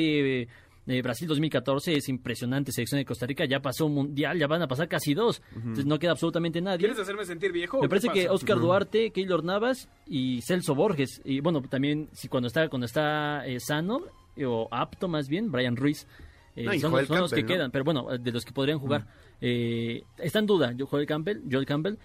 eh, 0.43 0.49
eh, 0.89 1.03
Brasil 1.03 1.27
2014 1.29 1.95
es 1.95 2.09
impresionante 2.09 2.71
selección 2.73 2.99
de 3.01 3.05
Costa 3.05 3.27
Rica. 3.27 3.45
Ya 3.45 3.61
pasó 3.61 3.87
un 3.87 3.95
mundial, 3.95 4.39
ya 4.39 4.47
van 4.47 4.63
a 4.63 4.69
pasar 4.69 4.89
casi 4.89 5.15
dos. 5.15 5.43
Entonces 5.55 5.87
no 5.87 5.99
queda 5.99 6.13
absolutamente 6.13 6.61
nadie. 6.61 6.79
¿Quieres 6.79 6.99
hacerme 6.99 7.25
sentir 7.25 7.53
viejo? 7.53 7.81
Me 7.81 7.89
parece 7.89 8.09
que? 8.11 8.29
Oscar 8.29 8.59
Duarte, 8.59 9.11
Keylor 9.11 9.43
Navas 9.45 9.89
y 10.07 10.41
Celso 10.43 10.75
Borges. 10.75 11.21
Y 11.25 11.41
bueno, 11.41 11.61
también 11.63 12.09
si 12.13 12.29
cuando 12.29 12.47
está, 12.49 12.69
cuando 12.69 12.87
está 12.87 13.47
eh, 13.47 13.59
sano 13.61 14.01
eh, 14.37 14.45
o 14.47 14.69
apto 14.71 15.09
más 15.09 15.29
bien, 15.29 15.51
Brian 15.51 15.77
Ruiz. 15.77 16.07
eh, 16.55 16.65
No, 16.65 16.73
son, 17.05 17.19
los- 17.21 17.33
que 17.33 17.45
quedan, 17.45 17.71
pero 17.71 17.85
bueno, 17.85 18.07
de 18.19 18.33
los 18.33 18.45
que 18.45 18.53
podrían 18.53 18.79
jugar. 18.79 19.07
Eh, 19.41 20.03
está 20.19 20.39
en 20.39 20.47
duda, 20.47 20.73
yo 20.73 20.87
Joel 20.87 21.07
Campbell, 21.07 21.41
Joel 21.51 21.67
Campbell. 21.67 21.97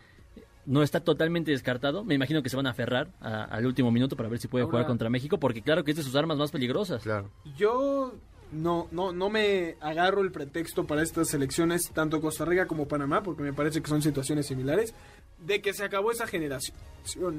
No 0.65 0.84
está 0.84 1.00
totalmente 1.00 1.50
descartado. 1.52 2.04
Me 2.04 2.13
imagino 2.13 2.44
que 2.44 2.50
se 2.50 2.56
van 2.56 2.67
a 2.67 2.72
aferrar 2.72 3.10
a- 3.20 3.46
al 3.46 3.65
último 3.65 3.91
minuto 3.91 4.15
para 4.15 4.30
ver 4.30 4.38
si 4.39 4.48
puede 4.48 4.62
Ahora- 4.63 4.72
jugar 4.72 4.86
contra 4.88 5.10
México, 5.10 5.39
porque 5.39 5.62
claro 5.63 5.84
que 5.84 5.91
es 5.91 5.98
de 5.98 6.04
sus 6.04 6.15
armas 6.15 6.38
más 6.38 6.52
peligrosas. 6.52 7.02
claro. 7.02 7.32
Yo 7.58 8.13
no, 8.52 8.88
no, 8.91 9.12
no 9.12 9.30
me 9.30 9.76
agarro 9.80 10.22
el 10.22 10.32
pretexto 10.32 10.86
para 10.86 11.02
estas 11.02 11.30
selecciones, 11.30 11.89
tanto 11.94 12.22
Costa 12.22 12.46
Rica 12.46 12.67
como 12.67 12.88
Panamá, 12.88 13.24
porque 13.24 13.41
me 13.41 13.54
parece 13.54 13.82
que 13.82 13.88
son 13.89 14.02
situaciones 14.04 14.46
similares, 14.46 14.94
de 15.39 15.62
que 15.62 15.74
se 15.74 15.84
acabó 15.84 16.12
esa 16.12 16.28
generación, 16.28 16.76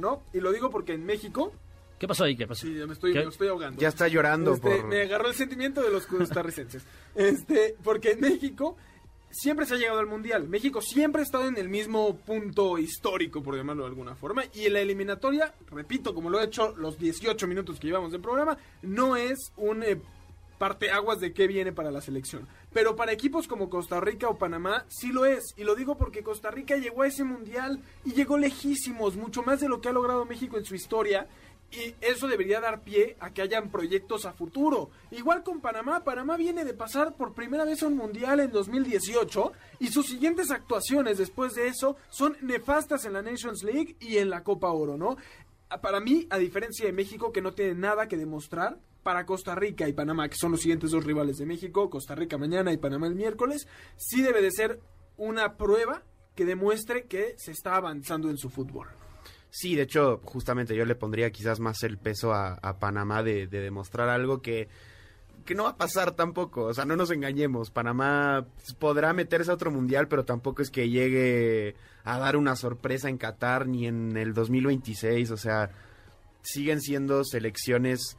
¿no? 0.01 0.23
Y 0.33 0.41
lo 0.41 0.51
digo 0.53 0.71
porque 0.71 0.95
en 0.95 1.05
México, 1.07 1.53
¿Qué 2.01 2.09
pasó 2.09 2.25
ahí? 2.25 2.35
¿Qué 2.35 2.49
pasó? 2.49 2.67
sí, 2.67 2.75
ya 2.77 2.87
me 2.89 2.95
estoy, 2.95 3.15
me 3.15 3.21
estoy 3.23 3.47
ahogando. 3.47 3.81
Ya 3.81 3.87
está 3.89 4.09
llorando 4.09 4.55
Este, 4.55 4.69
por... 4.81 4.87
Me 4.89 5.03
agarró 5.03 5.29
el 5.29 5.35
sentimiento 5.37 5.81
de 5.83 5.91
los 5.93 6.07
costarricenses. 6.07 6.83
este, 7.15 7.77
porque 7.85 8.11
en 8.13 8.21
México 8.21 8.77
siempre 9.33 9.67
se 9.67 9.75
ha 9.75 9.79
llegado 9.79 9.99
al 9.99 10.07
mundial. 10.07 10.49
México 10.49 10.81
siempre 10.81 11.23
ha 11.23 11.25
estado 11.25 11.49
en 11.49 11.57
el 11.57 11.69
mismo 11.69 12.17
punto 12.17 12.79
histórico, 12.79 13.43
por 13.43 13.57
llamarlo 13.57 13.85
de 13.85 13.91
alguna 13.91 14.15
forma. 14.15 14.45
Y 14.55 14.67
en 14.67 14.75
la 14.75 14.81
eliminatoria, 14.81 15.55
repito, 15.71 16.15
como 16.15 16.31
lo 16.31 16.41
he 16.41 16.45
hecho 16.45 16.75
los 16.77 16.99
18 16.99 17.47
minutos 17.47 17.81
que 17.81 17.89
llevamos 17.89 18.13
de 18.13 18.19
programa, 18.19 18.57
no 18.83 19.17
es 19.17 19.53
un 19.57 19.83
eh, 19.83 20.01
parteaguas 20.59 21.19
de 21.19 21.33
qué 21.33 21.49
viene 21.49 21.73
para 21.73 21.91
la 21.91 22.01
selección. 22.01 22.47
Pero 22.73 22.95
para 22.95 23.11
equipos 23.11 23.49
como 23.49 23.69
Costa 23.69 24.01
Rica 24.01 24.29
o 24.29 24.39
Panamá 24.39 24.85
sí 24.89 25.11
lo 25.11 25.27
es. 25.27 25.55
Y 25.57 25.65
lo 25.65 25.75
digo 25.75 25.97
porque 25.97 26.23
Costa 26.23 26.53
Rica 26.53 26.77
llegó 26.77 27.03
a 27.03 27.09
ese 27.09 27.25
mundial 27.25 27.81
y 28.05 28.13
llegó 28.13 28.39
lejísimos, 28.39 29.17
mucho 29.17 29.43
más 29.43 29.61
de 29.61 29.69
lo 29.69 29.81
que 29.81 29.89
ha 29.89 29.93
logrado 29.93 30.25
México 30.25 30.59
en 30.59 30.65
su 30.65 30.77
historia. 30.77 31.27
Y 31.73 31.95
eso 32.01 32.29
debería 32.29 32.61
dar 32.61 32.83
pie 32.83 33.17
a 33.19 33.31
que 33.31 33.43
hayan 33.43 33.71
proyectos 33.71 34.27
a 34.27 34.33
futuro. 34.33 34.91
Igual 35.11 35.43
con 35.43 35.61
Panamá, 35.61 36.05
Panamá 36.05 36.37
viene 36.37 36.65
de 36.65 36.75
pasar 36.75 37.15
por 37.15 37.33
primera 37.33 37.65
vez 37.65 37.83
un 37.83 37.97
mundial 37.97 38.41
en 38.41 38.53
2018 38.53 39.53
y 39.81 39.89
sus 39.89 40.07
siguientes 40.07 40.51
actuaciones 40.51 41.19
después 41.19 41.55
de 41.55 41.69
eso 41.69 41.97
son 42.11 42.37
nefastas 42.43 43.07
en 43.07 43.15
la 43.15 43.23
Nations 43.23 43.63
League 43.63 43.97
y 44.01 44.19
en 44.19 44.29
la 44.29 44.45
Copa 44.45 44.71
Oro, 44.71 44.99
¿no? 44.99 45.17
Para 45.81 46.01
mí, 46.01 46.27
a 46.29 46.37
diferencia 46.37 46.85
de 46.85 46.93
México, 46.93 47.33
que 47.33 47.41
no 47.41 47.55
tiene 47.55 47.75
nada 47.75 48.07
que 48.07 48.19
demostrar, 48.19 48.79
para 49.03 49.27
Costa 49.27 49.55
Rica 49.55 49.89
y 49.89 49.93
Panamá, 49.93 50.29
que 50.29 50.37
son 50.37 50.53
los 50.53 50.61
siguientes 50.61 50.91
dos 50.91 51.05
rivales 51.05 51.39
de 51.39 51.47
México, 51.47 51.91
Costa 51.91 52.15
Rica 52.15 52.39
mañana 52.39 52.73
y 52.73 52.77
Panamá 52.77 53.07
el 53.07 53.15
miércoles, 53.15 53.67
sí 53.97 54.23
debe 54.23 54.43
de 54.43 54.53
ser 54.53 54.81
una 55.17 55.57
prueba 55.57 56.03
que 56.35 56.45
demuestre 56.45 57.05
que 57.05 57.35
se 57.37 57.53
está 57.53 57.77
avanzando 57.77 58.31
en 58.31 58.39
su 58.39 58.49
fútbol. 58.49 58.89
Sí, 59.55 59.77
de 59.77 59.83
hecho, 59.83 60.23
justamente 60.25 60.75
yo 60.75 60.87
le 60.87 60.95
pondría 60.95 61.31
quizás 61.31 61.61
más 61.61 61.83
el 61.83 61.99
peso 61.99 62.33
a, 62.33 62.79
Panamá 62.81 63.23
de, 63.23 63.47
de 63.47 63.61
demostrar 63.61 64.09
algo 64.09 64.41
que, 64.41 64.67
que 65.45 65.55
no 65.55 65.65
va 65.65 65.71
a 65.71 65.77
pasar 65.77 66.13
tampoco. 66.13 66.65
O 66.65 66.75
sea, 66.75 66.87
no 66.87 66.97
nos 66.97 67.11
engañemos. 67.11 67.71
Panamá 67.71 68.47
podrá 68.79 69.13
meterse 69.13 69.51
a 69.51 69.55
otro 69.55 69.71
mundial, 69.71 70.09
pero 70.09 70.25
tampoco 70.25 70.63
es 70.63 70.71
que 70.71 70.89
llegue 70.89 71.75
a 72.03 72.19
dar 72.19 72.39
una 72.39 72.57
sorpresa 72.57 73.11
en 73.11 73.19
Qatar 73.19 73.67
ni 73.67 73.87
en 73.87 74.17
el 74.17 74.33
2026. 74.33 75.31
O 75.31 75.37
sea, 75.37 75.69
siguen 76.41 76.81
siendo 76.81 77.23
selecciones 77.23 78.17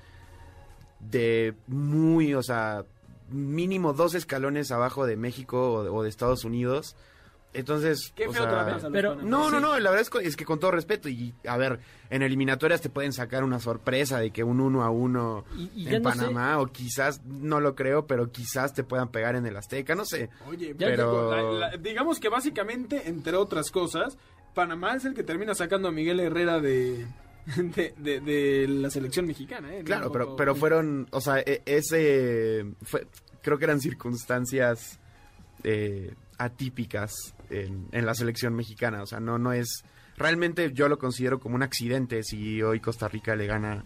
de 1.00 1.56
muy, 1.66 2.36
o 2.36 2.44
sea, 2.44 2.86
mínimo 3.32 3.94
dos 3.94 4.14
escalones 4.14 4.70
abajo 4.70 5.08
de 5.08 5.16
México 5.16 5.74
o 5.74 6.04
de 6.04 6.10
Estados 6.10 6.46
Unidos. 6.46 6.96
Entonces, 7.54 8.12
Qué 8.16 8.28
o 8.28 8.32
feo 8.34 8.44
sea, 8.44 8.50
te 8.52 8.56
la 8.58 8.64
ves 8.64 8.84
a 8.84 8.90
los 8.90 8.92
pero- 8.94 9.10
panameños. 9.12 9.30
no, 9.40 9.52
no, 9.52 9.60
no, 9.60 9.80
la 9.80 9.92
verdad 9.92 10.08
es, 10.22 10.26
es 10.28 10.36
que 10.36 10.44
con 10.46 10.60
todo 10.60 10.72
respeto, 10.72 11.08
y 11.10 11.34
a 11.48 11.56
ver, 11.58 11.80
en 12.10 12.22
eliminatorias 12.24 12.82
te 12.82 12.90
pueden 12.90 13.14
sacar 13.14 13.44
una 13.44 13.60
sorpresa 13.60 14.20
de 14.20 14.32
que 14.32 14.44
un 14.44 14.60
uno 14.60 14.84
a 14.84 14.90
uno 14.90 15.46
Y- 15.56 15.70
y 15.76 15.84
ya 15.86 15.98
en 15.98 16.04
no 16.04 16.12
sé- 16.12 16.18
Panamá, 16.20 16.60
o 16.60 16.68
quizás, 16.68 17.22
no 17.26 17.60
lo 17.60 17.76
creo, 17.76 18.08
pero 18.08 18.32
quizás 18.32 18.74
te 18.74 18.84
puedan 18.84 19.10
pegar 19.10 19.36
en 19.36 19.46
el 19.46 19.56
Azteca, 19.56 19.94
no 19.96 20.04
sé. 20.06 20.30
Oye, 20.48 20.76
Ya 20.78 20.88
pero- 20.88 21.32
la- 21.60 21.70
la- 21.72 21.78
digamos 21.78 22.20
que 22.20 22.30
básicamente, 22.30 23.08
entre 23.08 23.36
otras 23.38 23.70
cosas, 23.70 24.18
Panamá 24.56 24.96
es 24.96 25.06
el 25.06 25.14
que 25.14 25.24
termina 25.24 25.54
sacando 25.54 25.88
a 25.88 25.92
Miguel 25.92 26.20
Herrera 26.20 26.60
de, 26.60 27.06
de, 27.58 27.94
de- 27.98 28.20
de 28.20 28.68
la 28.68 28.90
selección 28.90 29.28
mexicana, 29.28 29.76
¿eh? 29.76 29.84
Claro, 29.84 30.06
No, 30.06 30.12
pero, 30.12 30.36
pero 30.36 30.56
fueron, 30.56 31.08
o 31.12 31.22
sea, 31.22 31.40
e- 31.40 31.62
ese, 31.66 32.66
fue, 32.84 33.06
creo 33.42 33.58
que 33.60 33.66
eran 33.66 33.80
circunstancias 33.80 35.00
eh, 35.64 36.14
atípicas 36.38 37.14
en, 37.62 37.88
en 37.92 38.06
la 38.06 38.14
selección 38.16 38.54
mexicana, 38.56 39.02
o 39.02 39.06
sea, 39.06 39.20
no, 39.20 39.38
no 39.38 39.54
es, 39.54 39.84
realmente 40.18 40.72
yo 40.74 40.88
lo 40.90 40.98
considero 40.98 41.40
como 41.40 41.56
un 41.56 41.64
accidente 41.64 42.24
si 42.24 42.62
hoy 42.62 42.80
Costa 42.80 43.08
Rica 43.08 43.36
le 43.36 43.48
gana 43.48 43.86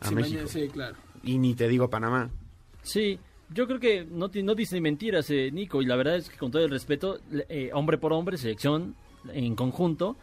a 0.00 0.08
Sí, 0.08 0.14
México. 0.14 0.34
mañana- 0.42 0.48
sí, 0.52 0.68
claro. 0.68 0.96
Y 1.22 1.38
ni 1.38 1.54
te 1.54 1.68
digo 1.68 1.88
Panamá. 1.90 2.30
Sí, 2.82 3.18
yo 3.50 3.66
creo 3.66 3.80
que 3.80 4.04
no, 4.04 4.28
no 4.42 4.54
dice 4.54 4.80
mentiras, 4.80 5.28
eh, 5.30 5.50
Nico, 5.52 5.82
y 5.82 5.86
la 5.86 5.96
verdad 5.96 6.16
es 6.16 6.28
que 6.28 6.36
con 6.36 6.50
todo 6.50 6.64
el 6.64 6.70
respeto, 6.70 7.18
eh, 7.48 7.70
hombre 7.72 7.98
por 7.98 8.12
hombre, 8.12 8.36
selección 8.36 8.94
en 9.32 9.54
conjunto, 9.56 10.16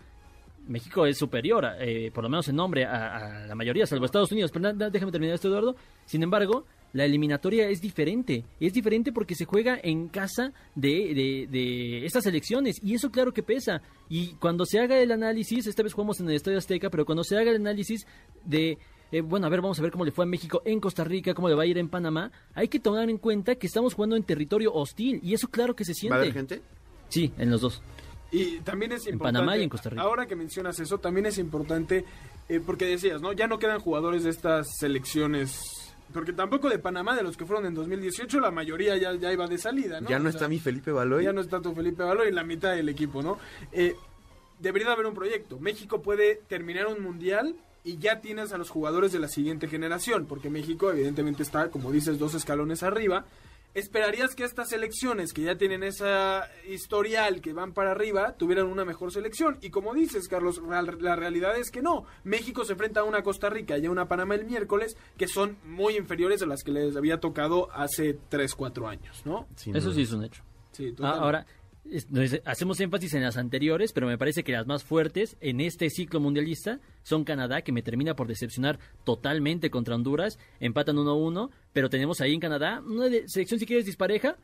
México 0.67 1.05
es 1.05 1.17
superior, 1.17 1.65
eh, 1.79 2.09
por 2.13 2.23
lo 2.23 2.29
menos 2.29 2.47
en 2.47 2.55
nombre, 2.55 2.85
a, 2.85 3.41
a 3.43 3.47
la 3.47 3.55
mayoría, 3.55 3.85
salvo 3.85 4.05
Estados 4.05 4.31
Unidos. 4.31 4.49
Pero 4.51 4.63
na- 4.63 4.73
na- 4.73 4.89
déjame 4.89 5.11
terminar 5.11 5.35
esto, 5.35 5.49
Eduardo. 5.49 5.75
Sin 6.05 6.23
embargo, 6.23 6.65
la 6.93 7.05
eliminatoria 7.05 7.67
es 7.69 7.81
diferente. 7.81 8.45
Es 8.59 8.73
diferente 8.73 9.11
porque 9.11 9.35
se 9.35 9.45
juega 9.45 9.79
en 9.83 10.07
casa 10.07 10.53
de, 10.75 11.13
de, 11.13 11.47
de 11.49 12.05
estas 12.05 12.25
elecciones 12.25 12.79
y 12.81 12.93
eso 12.93 13.11
claro 13.11 13.33
que 13.33 13.43
pesa. 13.43 13.81
Y 14.09 14.33
cuando 14.35 14.65
se 14.65 14.79
haga 14.79 14.97
el 14.99 15.11
análisis, 15.11 15.67
esta 15.67 15.83
vez 15.83 15.93
jugamos 15.93 16.19
en 16.19 16.29
el 16.29 16.35
Estadio 16.35 16.57
Azteca, 16.57 16.89
pero 16.89 17.05
cuando 17.05 17.23
se 17.23 17.37
haga 17.37 17.51
el 17.51 17.57
análisis 17.57 18.05
de 18.45 18.77
eh, 19.11 19.21
bueno, 19.21 19.45
a 19.45 19.49
ver, 19.49 19.61
vamos 19.61 19.77
a 19.77 19.83
ver 19.83 19.91
cómo 19.91 20.05
le 20.05 20.11
fue 20.11 20.25
a 20.25 20.27
México 20.27 20.63
en 20.65 20.79
Costa 20.79 21.03
Rica, 21.03 21.35
cómo 21.35 21.47
le 21.47 21.53
va 21.53 21.63
a 21.63 21.65
ir 21.67 21.77
en 21.77 21.87
Panamá. 21.87 22.31
Hay 22.55 22.67
que 22.67 22.79
tomar 22.79 23.07
en 23.11 23.19
cuenta 23.19 23.55
que 23.55 23.67
estamos 23.67 23.93
jugando 23.93 24.15
en 24.15 24.23
territorio 24.23 24.73
hostil 24.73 25.19
y 25.21 25.35
eso 25.35 25.47
claro 25.49 25.75
que 25.75 25.85
se 25.85 25.93
siente. 25.93 26.13
¿Va 26.13 26.17
a 26.17 26.21
haber 26.21 26.33
gente? 26.33 26.61
Sí, 27.09 27.31
en 27.37 27.51
los 27.51 27.61
dos. 27.61 27.81
Y 28.31 28.59
también 28.61 28.91
es 28.91 29.05
En 29.05 29.13
importante. 29.13 29.37
Panamá 29.37 29.57
y 29.57 29.63
en 29.63 29.69
Costa 29.69 29.91
Rica. 29.91 30.01
Ahora 30.01 30.25
que 30.25 30.35
mencionas 30.35 30.79
eso, 30.79 30.97
también 30.97 31.27
es 31.27 31.37
importante, 31.37 32.05
eh, 32.49 32.59
porque 32.65 32.85
decías, 32.85 33.21
¿no? 33.21 33.33
Ya 33.33 33.45
no 33.45 33.59
quedan 33.59 33.79
jugadores 33.79 34.23
de 34.23 34.31
estas 34.31 34.67
selecciones. 34.79 35.82
Porque 36.13 36.31
tampoco 36.31 36.69
de 36.69 36.79
Panamá, 36.79 37.15
de 37.15 37.23
los 37.23 37.35
que 37.35 37.45
fueron 37.45 37.65
en 37.65 37.73
2018, 37.73 38.39
la 38.39 38.51
mayoría 38.51 38.95
ya, 38.97 39.13
ya 39.15 39.33
iba 39.33 39.47
de 39.47 39.57
salida, 39.57 39.99
¿no? 39.99 40.09
Ya 40.09 40.19
no 40.19 40.27
O 40.27 40.29
está 40.29 40.47
mi 40.47 40.59
Felipe 40.59 40.91
Baloy. 40.91 41.23
Ya 41.23 41.33
no 41.33 41.41
está 41.41 41.61
tu 41.61 41.73
Felipe 41.73 42.03
Valor 42.03 42.27
y 42.27 42.31
la 42.31 42.43
mitad 42.43 42.75
del 42.75 42.87
equipo, 42.89 43.21
¿no? 43.21 43.39
Eh, 43.71 43.95
debería 44.59 44.91
haber 44.91 45.07
un 45.07 45.15
proyecto. 45.15 45.59
México 45.59 46.01
puede 46.01 46.35
terminar 46.47 46.87
un 46.87 47.01
mundial 47.01 47.55
y 47.83 47.97
ya 47.97 48.21
tienes 48.21 48.53
a 48.53 48.57
los 48.57 48.69
jugadores 48.69 49.11
de 49.11 49.19
la 49.19 49.27
siguiente 49.27 49.67
generación, 49.67 50.25
porque 50.25 50.49
México 50.49 50.91
evidentemente 50.91 51.43
está, 51.43 51.69
como 51.69 51.91
dices, 51.91 52.19
dos 52.19 52.33
escalones 52.33 52.83
arriba. 52.83 53.25
Esperarías 53.73 54.35
que 54.35 54.43
estas 54.43 54.69
selecciones 54.69 55.33
que 55.33 55.41
ya 55.41 55.57
tienen 55.57 55.81
esa 55.83 56.47
historial 56.69 57.41
que 57.41 57.53
van 57.53 57.73
para 57.73 57.91
arriba 57.91 58.33
tuvieran 58.37 58.67
una 58.67 58.85
mejor 58.85 59.11
selección. 59.11 59.57
Y 59.61 59.71
como 59.71 59.93
dices, 59.93 60.27
Carlos, 60.27 60.61
la 60.99 61.15
realidad 61.15 61.57
es 61.57 61.71
que 61.71 61.81
no. 61.81 62.05
México 62.23 62.65
se 62.65 62.73
enfrenta 62.73 62.99
a 62.99 63.03
una 63.03 63.23
Costa 63.23 63.49
Rica 63.49 63.77
y 63.77 63.85
a 63.87 63.91
una 63.91 64.07
Panamá 64.07 64.35
el 64.35 64.45
miércoles 64.45 64.95
que 65.17 65.27
son 65.27 65.57
muy 65.65 65.97
inferiores 65.97 66.41
a 66.43 66.45
las 66.45 66.63
que 66.63 66.71
les 66.71 66.95
había 66.95 67.19
tocado 67.19 67.69
hace 67.73 68.17
3, 68.29 68.53
4 68.53 68.87
años, 68.87 69.21
¿no? 69.25 69.47
Sin 69.55 69.75
Eso 69.75 69.87
duda. 69.87 69.95
sí 69.95 70.01
es 70.03 70.11
un 70.13 70.23
hecho. 70.23 70.43
Sí, 70.71 70.93
Ah, 71.01 71.17
ahora, 71.19 71.45
hacemos 72.45 72.79
énfasis 72.79 73.13
en 73.13 73.23
las 73.23 73.37
anteriores, 73.37 73.91
pero 73.93 74.07
me 74.07 74.17
parece 74.17 74.43
que 74.43 74.51
las 74.51 74.65
más 74.65 74.83
fuertes 74.83 75.37
en 75.41 75.59
este 75.59 75.89
ciclo 75.89 76.19
mundialista 76.19 76.79
son 77.03 77.23
Canadá, 77.23 77.61
que 77.61 77.71
me 77.71 77.81
termina 77.81 78.15
por 78.15 78.27
decepcionar 78.27 78.79
totalmente 79.03 79.69
contra 79.69 79.95
Honduras, 79.95 80.39
empatan 80.59 80.95
1-1, 80.95 81.49
pero 81.73 81.89
tenemos 81.89 82.21
ahí 82.21 82.33
en 82.33 82.39
Canadá 82.39 82.81
una 82.85 83.07
selección 83.27 83.59
si 83.59 83.65
quieres 83.65 83.85
dispareja, 83.85 84.37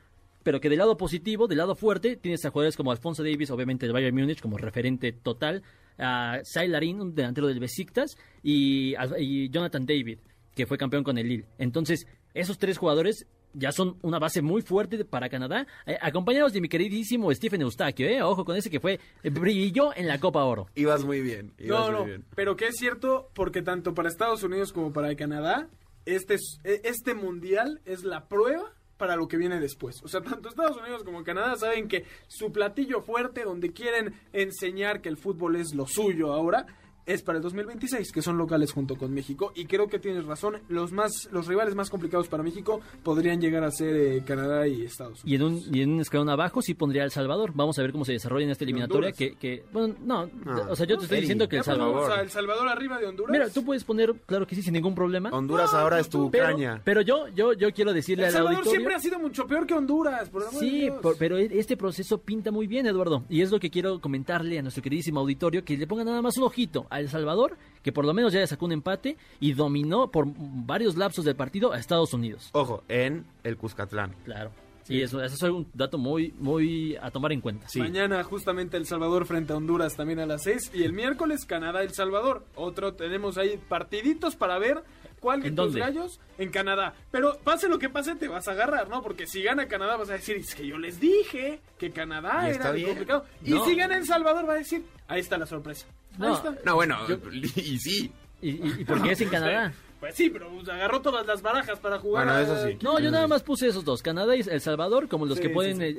pero 0.43 0.60
que 0.60 0.69
del 0.69 0.80
lado 0.80 0.97
positivo, 0.97 1.47
del 1.47 1.58
lado 1.58 1.75
fuerte, 1.75 2.15
tienes 2.15 2.43
a 2.45 2.49
jugadores 2.49 2.78
como 2.78 2.91
Alfonso 2.91 3.23
Davis, 3.23 3.52
obviamente 3.52 3.86
del 3.86 3.93
Bayern 3.93 4.15
Múnich 4.15 4.41
como 4.41 4.58
referente 4.58 5.12
total, 5.12 5.63
a 5.97 6.39
Sai 6.43 6.67
Larin, 6.67 7.02
un 7.02 7.15
delantero 7.15 7.47
del 7.47 7.60
Besiktas, 7.60 8.17
y, 8.41 8.95
y 9.17 9.49
Jonathan 9.49 9.86
David, 9.86 10.19
que 10.56 10.65
fue 10.65 10.78
campeón 10.78 11.04
con 11.04 11.17
el 11.17 11.28
Lille. 11.28 11.45
Entonces, 11.58 12.08
esos 12.34 12.58
tres 12.58 12.78
jugadores 12.78 13.28
ya 13.53 13.71
son 13.71 13.97
una 14.01 14.19
base 14.19 14.41
muy 14.41 14.62
fuerte 14.62 15.03
para 15.05 15.29
Canadá, 15.29 15.65
eh, 15.85 15.97
acompañados 16.01 16.53
de 16.53 16.62
mi 16.62 16.69
queridísimo 16.69 17.33
Stephen 17.33 17.62
Eustaquio, 17.62 18.07
eh, 18.07 18.21
ojo 18.21 18.45
con 18.45 18.55
ese 18.55 18.69
que 18.69 18.79
fue, 18.79 18.99
eh, 19.23 19.29
brilló 19.29 19.95
en 19.95 20.07
la 20.07 20.19
Copa 20.19 20.43
Oro. 20.43 20.67
Ibas 20.75 21.03
muy 21.03 21.21
bien. 21.21 21.51
ibas 21.57 21.79
No, 21.79 21.85
muy 21.91 21.99
no, 21.99 22.05
bien. 22.05 22.25
pero 22.35 22.55
que 22.55 22.67
es 22.67 22.75
cierto 22.77 23.29
porque 23.33 23.62
tanto 23.62 23.93
para 23.93 24.09
Estados 24.09 24.43
Unidos 24.43 24.71
como 24.73 24.93
para 24.93 25.15
Canadá, 25.15 25.67
este, 26.05 26.35
es- 26.35 26.59
e- 26.63 26.81
este 26.83 27.13
mundial 27.15 27.81
es 27.85 28.03
la 28.03 28.27
prueba 28.27 28.73
para 28.97 29.15
lo 29.15 29.27
que 29.27 29.38
viene 29.38 29.59
después. 29.59 30.01
O 30.03 30.07
sea, 30.09 30.21
tanto 30.21 30.49
Estados 30.49 30.77
Unidos 30.77 31.03
como 31.03 31.23
Canadá 31.23 31.55
saben 31.55 31.88
que 31.88 32.03
su 32.27 32.51
platillo 32.51 33.01
fuerte, 33.01 33.43
donde 33.45 33.71
quieren 33.71 34.13
enseñar 34.33 35.01
que 35.01 35.09
el 35.09 35.17
fútbol 35.17 35.55
es 35.55 35.73
lo 35.73 35.88
suyo 35.88 36.33
ahora, 36.33 36.65
es 37.12 37.24
para 37.24 37.38
el 37.38 37.43
2026, 37.43 38.12
que 38.12 38.22
son 38.22 38.38
locales 38.38 38.72
junto 38.72 38.95
con 38.95 39.13
México. 39.13 39.52
Y 39.56 39.65
creo 39.65 39.88
que 39.88 40.00
tienes 40.00 40.26
razón, 40.26 40.58
los 40.69 40.91
más 40.91 41.28
los 41.32 41.48
rivales 41.48 41.76
más 41.76 41.89
complicados 41.89 42.28
para 42.28 42.43
México 42.43 42.82
podrían 43.04 43.41
llegar 43.41 43.63
a 43.63 43.72
ser 43.72 43.95
eh, 43.95 44.24
Canadá 44.26 44.67
y 44.67 44.84
Estados 44.84 45.24
Unidos. 45.24 45.26
Y 45.26 45.36
en, 45.36 45.43
un, 45.43 45.76
y 45.76 45.82
en 45.82 45.91
un 45.93 46.00
escalón 46.02 46.30
abajo 46.30 46.62
sí 46.62 46.74
pondría 46.74 47.04
El 47.04 47.12
Salvador. 47.12 47.52
Vamos 47.54 47.78
a 47.80 47.82
ver 47.82 47.91
cómo 47.91 48.06
se 48.06 48.13
desarrolla 48.13 48.45
en 48.45 48.52
esta 48.52 48.63
eliminatoria. 48.63 49.12
Que, 49.12 49.36
que, 49.36 49.63
bueno, 49.72 49.95
no, 50.04 50.30
Ah. 50.45 50.67
o 50.69 50.76
sea, 50.76 50.86
yo 50.86 50.98
te 50.98 51.04
estoy 51.04 51.22
diciendo 51.22 51.48
que 51.50 51.58
El 51.58 51.63
Salvador. 51.63 52.12
El 52.22 52.30
Salvador 52.30 52.67
arriba 52.67 52.98
de 53.00 53.08
Honduras. 53.08 53.32
Mira, 53.32 53.50
tú 53.50 53.63
puedes 53.63 53.84
poner, 53.84 54.13
claro 54.26 54.45
que 54.48 54.56
sí, 54.56 54.62
sin 54.62 54.74
ningún 54.74 54.95
problema. 54.95 55.30
Honduras 55.32 55.74
ahora 55.74 56.00
es 56.00 56.10
tu 56.10 56.30
Pero, 56.32 56.45
Ucrania. 56.45 56.82
pero 56.84 57.02
yo, 57.02 57.28
yo, 57.30 57.54
yo 57.54 57.72
quiero 57.74 57.93
decirle 57.93 58.24
El 58.24 58.28
al 58.28 58.34
Salvador 58.34 58.58
auditorio. 58.60 58.80
siempre 58.80 58.95
ha 58.95 59.00
sido 59.00 59.19
mucho 59.19 59.45
peor 59.48 59.65
que 59.65 59.74
Honduras. 59.74 60.30
Por 60.30 60.43
Sí, 60.60 60.89
por- 61.02 61.17
pero 61.17 61.38
este 61.38 61.76
proceso 61.78 62.19
pinta 62.22 62.52
muy 62.52 62.67
bien, 62.67 62.86
Eduardo. 62.86 63.24
Y 63.30 63.41
es 63.41 63.52
lo 63.52 63.60
que 63.60 63.69
quiero 63.69 64.00
comentarle 64.00 64.60
a 64.60 64.62
nuestro 64.62 64.84
queridísimo 64.84 65.19
auditorio, 65.19 65.63
que 65.63 65.78
le 65.78 65.88
ponga 65.88 66.04
nada 66.04 66.22
más 66.22 66.38
un 66.38 66.43
ojito 66.43 66.88
a 66.89 66.98
El 66.99 67.09
Salvador, 67.09 67.57
que 67.83 67.91
por 67.91 68.05
lo 68.05 68.13
menos 68.13 68.33
ya 68.33 68.39
le 68.39 68.47
sacó 68.47 68.65
un 68.65 68.71
empate 68.73 69.17
y 69.39 69.53
dominó 69.53 70.12
por 70.12 70.25
varios 70.27 70.97
lapsos 70.97 71.25
del 71.25 71.35
partido 71.35 71.71
a 71.73 71.79
Estados 71.79 72.13
Unidos. 72.13 72.49
Ojo, 72.53 72.83
en 72.88 73.25
el 73.43 73.57
Cuscatlán. 73.57 74.15
Claro. 74.25 74.51
Sí, 74.83 75.03
eso, 75.03 75.21
eso 75.23 75.35
es 75.35 75.43
un 75.53 75.67
dato 75.75 75.99
muy, 75.99 76.33
muy 76.39 76.95
a 76.99 77.12
tomar 77.12 77.31
en 77.31 77.41
cuenta. 77.41 77.69
Sí. 77.69 77.77
Mañana 77.79 78.23
justamente 78.23 78.75
El 78.75 78.88
Salvador 78.88 79.27
frente 79.27 79.53
a 79.53 79.57
Honduras 79.57 79.95
también 79.95 80.19
a 80.19 80.25
las 80.25 80.41
6 80.43 80.71
y 80.73 80.81
el 80.83 80.93
miércoles 80.93 81.45
Canadá 81.45 81.83
El 81.83 81.93
Salvador. 81.93 82.43
Otro 82.55 82.95
tenemos 82.95 83.38
ahí 83.38 83.59
partiditos 83.69 84.35
para 84.35 84.57
ver 84.57 84.83
cuál 85.19 85.43
de 85.43 85.49
¿En 85.49 85.55
tus 85.55 85.75
gallos 85.75 86.19
en 86.39 86.49
Canadá. 86.49 86.95
Pero 87.12 87.38
pase 87.43 87.69
lo 87.69 87.77
que 87.77 87.89
pase 87.89 88.15
te 88.15 88.27
vas 88.27 88.47
a 88.47 88.51
agarrar, 88.53 88.89
¿no? 88.89 89.03
Porque 89.03 89.27
si 89.27 89.43
gana 89.43 89.67
Canadá 89.67 89.95
vas 89.95 90.09
a 90.09 90.13
decir, 90.13 90.38
es 90.38 90.55
que 90.55 90.65
yo 90.65 90.79
les 90.79 90.99
dije 90.99 91.59
que 91.77 91.91
Canadá 91.91 92.49
Y 92.49 92.55
era 92.55 92.71
complicado. 92.71 93.25
Y 93.45 93.51
No. 93.51 93.65
si 93.65 93.75
gana 93.75 93.95
El 93.95 94.07
Salvador 94.07 94.49
va 94.49 94.53
a 94.53 94.57
decir, 94.57 94.83
ahí 95.07 95.19
está 95.19 95.38
la 95.38 95.45
sorpresa. 95.45 95.85
No. 96.19 96.75
bueno, 96.75 96.97
y 97.55 97.79
sí. 97.79 98.12
¿Y, 98.41 98.49
y, 98.49 98.75
y 98.79 98.86
por 98.86 99.01
qué 99.01 99.12
es 99.12 99.21
en 99.21 99.29
Canadá? 99.29 99.73
Pues 99.99 100.15
sí, 100.15 100.29
pero 100.29 100.49
pues, 100.49 100.69
agarró 100.69 101.01
todas 101.01 101.27
las 101.27 101.41
barajas 101.41 101.77
para 101.79 101.99
jugar. 101.99 102.25
Bueno, 102.25 102.39
eso 102.39 102.65
sí. 102.65 102.77
No, 102.82 103.01
yo 103.01 103.12
nada 103.12 103.27
más 103.27 103.43
puse 103.43 103.67
esos 103.67 103.84
dos, 103.84 104.01
Canadá 104.01 104.34
y 104.34 104.39
El 104.39 104.62
Salvador, 104.62 105.10
como 105.10 105.25
los 105.25 105.36
Sí, 105.36 105.41
que 105.43 105.49
pueden, 105.49 105.75
sí. 105.75 105.84
eh, 105.84 105.89
eh, 105.89 105.95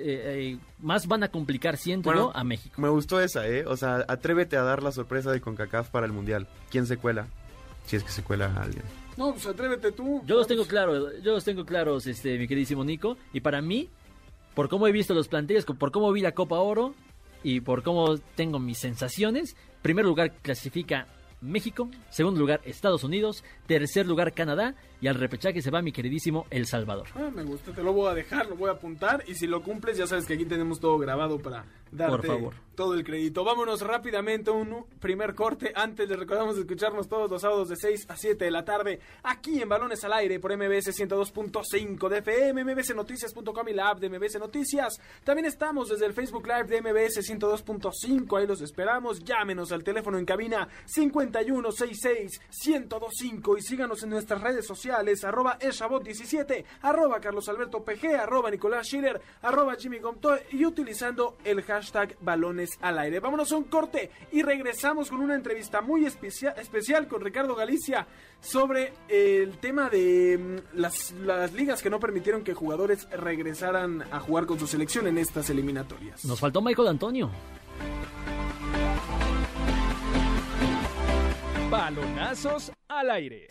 eh, 0.54 0.58
más 0.78 1.06
van 1.06 1.22
a 1.22 1.28
complicar, 1.28 1.76
siento 1.76 2.08
Bueno, 2.08 2.32
yo, 2.32 2.36
a 2.36 2.42
México. 2.42 2.80
Me 2.80 2.88
gustó 2.88 3.20
esa, 3.20 3.46
¿eh? 3.46 3.66
O 3.66 3.76
sea, 3.76 4.06
atrévete 4.08 4.56
a 4.56 4.62
dar 4.62 4.82
la 4.82 4.90
sorpresa 4.90 5.30
de 5.32 5.42
CONCACAF 5.42 5.90
para 5.90 6.06
el 6.06 6.12
Mundial. 6.12 6.48
¿Quién 6.70 6.86
se 6.86 6.96
cuela? 6.96 7.26
Si 7.84 7.96
es 7.96 8.02
que 8.02 8.10
se 8.10 8.22
cuela 8.22 8.46
a 8.46 8.62
alguien. 8.62 8.84
No, 9.18 9.32
pues 9.32 9.44
atrévete 9.46 9.92
tú. 9.92 10.22
Yo 10.24 10.36
los 10.36 10.46
tengo 10.46 10.64
claros, 10.64 11.12
yo 11.22 11.32
los 11.32 11.44
tengo 11.44 11.66
claros, 11.66 12.06
este, 12.06 12.38
mi 12.38 12.48
queridísimo 12.48 12.82
Nico, 12.84 13.18
y 13.34 13.40
para 13.40 13.60
mí, 13.60 13.90
por 14.54 14.70
cómo 14.70 14.86
he 14.86 14.92
visto 14.92 15.12
los 15.12 15.28
planteles, 15.28 15.66
por 15.66 15.92
cómo 15.92 16.10
vi 16.10 16.22
la 16.22 16.32
Copa 16.32 16.58
Oro 16.58 16.94
y 17.42 17.60
por 17.60 17.82
cómo 17.82 18.16
tengo 18.34 18.58
mis 18.58 18.78
sensaciones, 18.78 19.56
primer 19.82 20.04
lugar 20.04 20.30
clasifica 20.42 21.06
México, 21.40 21.90
segundo 22.10 22.38
lugar 22.38 22.60
Estados 22.64 23.02
Unidos, 23.04 23.42
tercer 23.66 24.06
lugar 24.06 24.32
Canadá 24.32 24.74
y 25.00 25.08
al 25.08 25.14
repechaje 25.14 25.62
se 25.62 25.70
va 25.70 25.82
mi 25.82 25.92
queridísimo 25.92 26.46
El 26.50 26.66
Salvador. 26.66 27.08
Ah, 27.14 27.30
me 27.34 27.42
gusta, 27.42 27.72
te 27.72 27.82
lo 27.82 27.92
voy 27.92 28.10
a 28.10 28.14
dejar, 28.14 28.46
lo 28.46 28.56
voy 28.56 28.68
a 28.68 28.72
apuntar 28.72 29.24
y 29.26 29.34
si 29.34 29.46
lo 29.46 29.62
cumples 29.62 29.96
ya 29.96 30.06
sabes 30.06 30.26
que 30.26 30.34
aquí 30.34 30.44
tenemos 30.44 30.78
todo 30.80 30.98
grabado 30.98 31.38
para 31.38 31.64
darte 31.90 32.16
Por 32.18 32.26
favor. 32.26 32.54
todo 32.76 32.94
el 32.94 33.02
crédito. 33.02 33.42
Vámonos 33.42 33.80
rápidamente 33.80 34.50
a 34.50 34.52
un 34.52 34.84
primer 35.00 35.34
corte. 35.34 35.72
Antes 35.74 36.08
les 36.08 36.18
recordamos 36.18 36.56
escucharnos 36.58 37.08
todos 37.08 37.28
los 37.30 37.42
sábados 37.42 37.68
de 37.68 37.76
6 37.76 38.06
a 38.08 38.16
7 38.16 38.44
de 38.44 38.50
la 38.50 38.64
tarde 38.64 39.00
aquí 39.24 39.60
en 39.60 39.68
Balones 39.68 40.04
al 40.04 40.12
Aire 40.12 40.38
por 40.38 40.56
MBS 40.56 40.96
102.5 40.96 42.08
de 42.08 42.18
FM, 42.18 42.64
mbsnoticias.com 42.64 43.68
y 43.68 43.72
la 43.72 43.90
app 43.90 43.98
de 44.00 44.08
MBS 44.08 44.38
Noticias. 44.38 45.00
También 45.24 45.46
estamos 45.46 45.88
desde 45.88 46.06
el 46.06 46.12
Facebook 46.12 46.46
Live 46.46 46.64
de 46.64 46.80
MBS 46.82 47.18
102.5, 47.28 48.38
ahí 48.38 48.46
los 48.46 48.60
esperamos. 48.60 49.24
Llámenos 49.24 49.72
al 49.72 49.82
teléfono 49.82 50.18
en 50.18 50.26
cabina 50.26 50.68
5166-1025 50.86 53.58
y 53.58 53.62
síganos 53.62 54.02
en 54.02 54.10
nuestras 54.10 54.40
redes 54.42 54.66
sociales 54.66 54.89
arroba 55.24 55.58
eshabot17, 55.58 56.64
arroba 56.82 57.20
Carlos 57.20 57.48
Alberto 57.48 57.84
PG, 57.84 58.14
arroba 58.16 58.50
Nicolás 58.50 58.86
Schiller, 58.86 59.20
arroba 59.42 59.74
Jimmy 59.76 59.98
y 60.50 60.64
utilizando 60.64 61.36
el 61.44 61.62
hashtag 61.62 62.16
balones 62.20 62.70
al 62.80 62.98
aire. 62.98 63.20
Vámonos 63.20 63.52
a 63.52 63.56
un 63.56 63.64
corte 63.64 64.10
y 64.32 64.42
regresamos 64.42 65.10
con 65.10 65.20
una 65.20 65.34
entrevista 65.34 65.80
muy 65.80 66.04
especia- 66.06 66.52
especial 66.52 67.08
con 67.08 67.20
Ricardo 67.20 67.54
Galicia 67.54 68.06
sobre 68.40 68.92
el 69.08 69.58
tema 69.58 69.88
de 69.90 70.38
mm, 70.74 70.78
las, 70.78 71.12
las 71.12 71.52
ligas 71.52 71.82
que 71.82 71.90
no 71.90 72.00
permitieron 72.00 72.42
que 72.42 72.54
jugadores 72.54 73.08
regresaran 73.10 74.02
a 74.10 74.20
jugar 74.20 74.46
con 74.46 74.58
su 74.58 74.66
selección 74.66 75.06
en 75.06 75.18
estas 75.18 75.50
eliminatorias. 75.50 76.24
Nos 76.24 76.40
faltó 76.40 76.62
Michael 76.62 76.88
Antonio. 76.88 77.30
Balonazos 81.70 82.72
al 82.88 83.10
aire. 83.10 83.46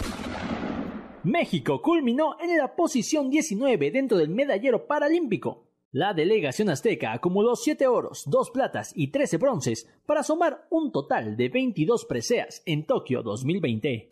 México 1.23 1.81
culminó 1.81 2.37
en 2.39 2.57
la 2.57 2.75
posición 2.75 3.29
19 3.29 3.91
dentro 3.91 4.17
del 4.17 4.29
medallero 4.29 4.87
paralímpico. 4.87 5.65
La 5.91 6.13
delegación 6.13 6.69
azteca 6.69 7.11
acumuló 7.11 7.55
7 7.55 7.87
oros, 7.87 8.23
2 8.27 8.51
platas 8.51 8.93
y 8.95 9.07
13 9.07 9.37
bronces 9.37 9.89
para 10.05 10.23
sumar 10.23 10.67
un 10.69 10.91
total 10.91 11.35
de 11.35 11.49
22 11.49 12.05
preseas 12.05 12.61
en 12.65 12.85
Tokio 12.85 13.21
2020. 13.21 14.09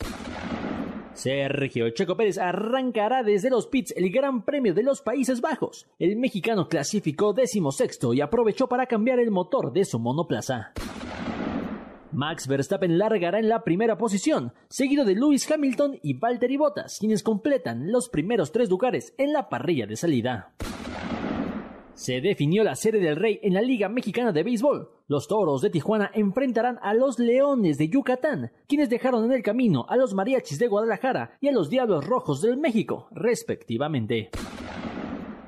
Sergio 1.14 1.90
Checo 1.92 2.18
Pérez 2.18 2.38
arrancará 2.38 3.24
desde 3.24 3.50
los 3.50 3.68
pits 3.68 3.94
el 3.96 4.12
Gran 4.12 4.44
Premio 4.44 4.74
de 4.74 4.84
los 4.84 5.02
Países 5.02 5.40
Bajos. 5.40 5.88
El 6.00 6.18
mexicano 6.18 6.68
clasificó 6.68 7.32
decimosexto 7.34 8.14
y 8.14 8.22
aprovechó 8.22 8.68
para 8.68 8.86
cambiar 8.86 9.20
el 9.20 9.32
motor 9.32 9.72
de 9.72 9.86
su 9.86 9.98
monoplaza. 9.98 10.74
Max 12.12 12.48
Verstappen 12.48 12.98
largará 12.98 13.40
en 13.40 13.50
la 13.50 13.64
primera 13.64 13.98
posición, 13.98 14.54
seguido 14.70 15.04
de 15.04 15.16
Lewis 15.16 15.50
Hamilton 15.50 16.00
y 16.02 16.14
Valtteri 16.14 16.58
Bottas, 16.58 16.98
quienes 17.00 17.22
completan 17.22 17.92
los 17.92 18.10
primeros 18.10 18.52
tres 18.52 18.70
lugares 18.70 19.14
en 19.18 19.34
la 19.34 19.50
parrilla 19.50 19.86
de 19.86 19.98
salida. 19.98 20.54
Se 21.94 22.22
definió 22.22 22.64
la 22.64 22.76
serie 22.76 23.02
del 23.02 23.16
Rey 23.16 23.40
en 23.42 23.56
la 23.56 23.62
Liga 23.62 23.90
Mexicana 23.90 24.32
de 24.32 24.44
Béisbol. 24.44 24.92
Los 25.08 25.28
Toros 25.28 25.62
de 25.62 25.72
Tijuana 25.72 26.12
enfrentarán 26.14 26.78
a 26.84 26.94
los 26.94 27.18
Leones 27.18 27.80
de 27.80 27.90
Yucatán, 27.90 28.52
quienes 28.68 28.90
dejaron 28.90 29.26
en 29.26 29.32
el 29.32 29.42
camino 29.42 29.86
a 29.90 29.98
los 29.98 30.14
Mariachis 30.14 30.60
de 30.60 30.68
Guadalajara 30.68 31.38
y 31.42 31.48
a 31.48 31.52
los 31.52 31.70
Diablos 31.70 32.06
Rojos 32.06 32.42
del 32.42 32.58
México, 32.58 33.08
respectivamente. 33.12 34.30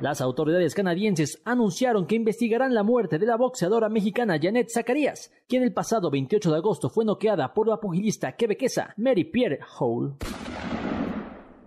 Las 0.02 0.22
autoridades 0.22 0.76
canadienses 0.76 1.42
anunciaron 1.44 2.08
que 2.08 2.16
investigarán 2.16 2.74
la 2.74 2.84
muerte 2.84 3.20
de 3.20 3.26
la 3.26 3.36
boxeadora 3.36 3.90
mexicana 3.90 4.40
Janet 4.42 4.70
Zacarías, 4.72 5.30
quien 5.48 5.62
el 5.62 5.74
pasado 5.74 6.10
28 6.10 6.52
de 6.52 6.58
agosto 6.58 6.90
fue 6.90 7.04
noqueada 7.04 7.54
por 7.54 7.68
la 7.68 7.82
pugilista 7.82 8.38
quebequesa 8.38 8.94
Mary 8.96 9.26
Pierre 9.26 9.60
Hall. 9.78 10.16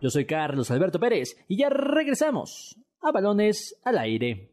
Yo 0.00 0.08
soy 0.08 0.24
Carlos 0.24 0.70
Alberto 0.70 0.98
Pérez 0.98 1.36
y 1.46 1.58
ya 1.58 1.68
regresamos 1.68 2.78
a 3.02 3.12
Balones 3.12 3.78
al 3.84 3.98
Aire. 3.98 4.50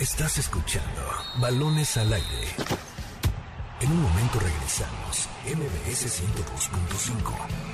Estás 0.00 0.38
escuchando 0.38 1.02
Balones 1.40 1.96
al 1.98 2.12
Aire. 2.14 2.48
En 3.82 3.90
un 3.90 4.02
momento 4.02 4.40
regresamos. 4.40 5.28
MBS 5.44 6.22
102.5. 6.22 7.73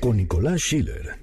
Con 0.01 0.17
Nicolás 0.17 0.59
Schiller 0.59 1.20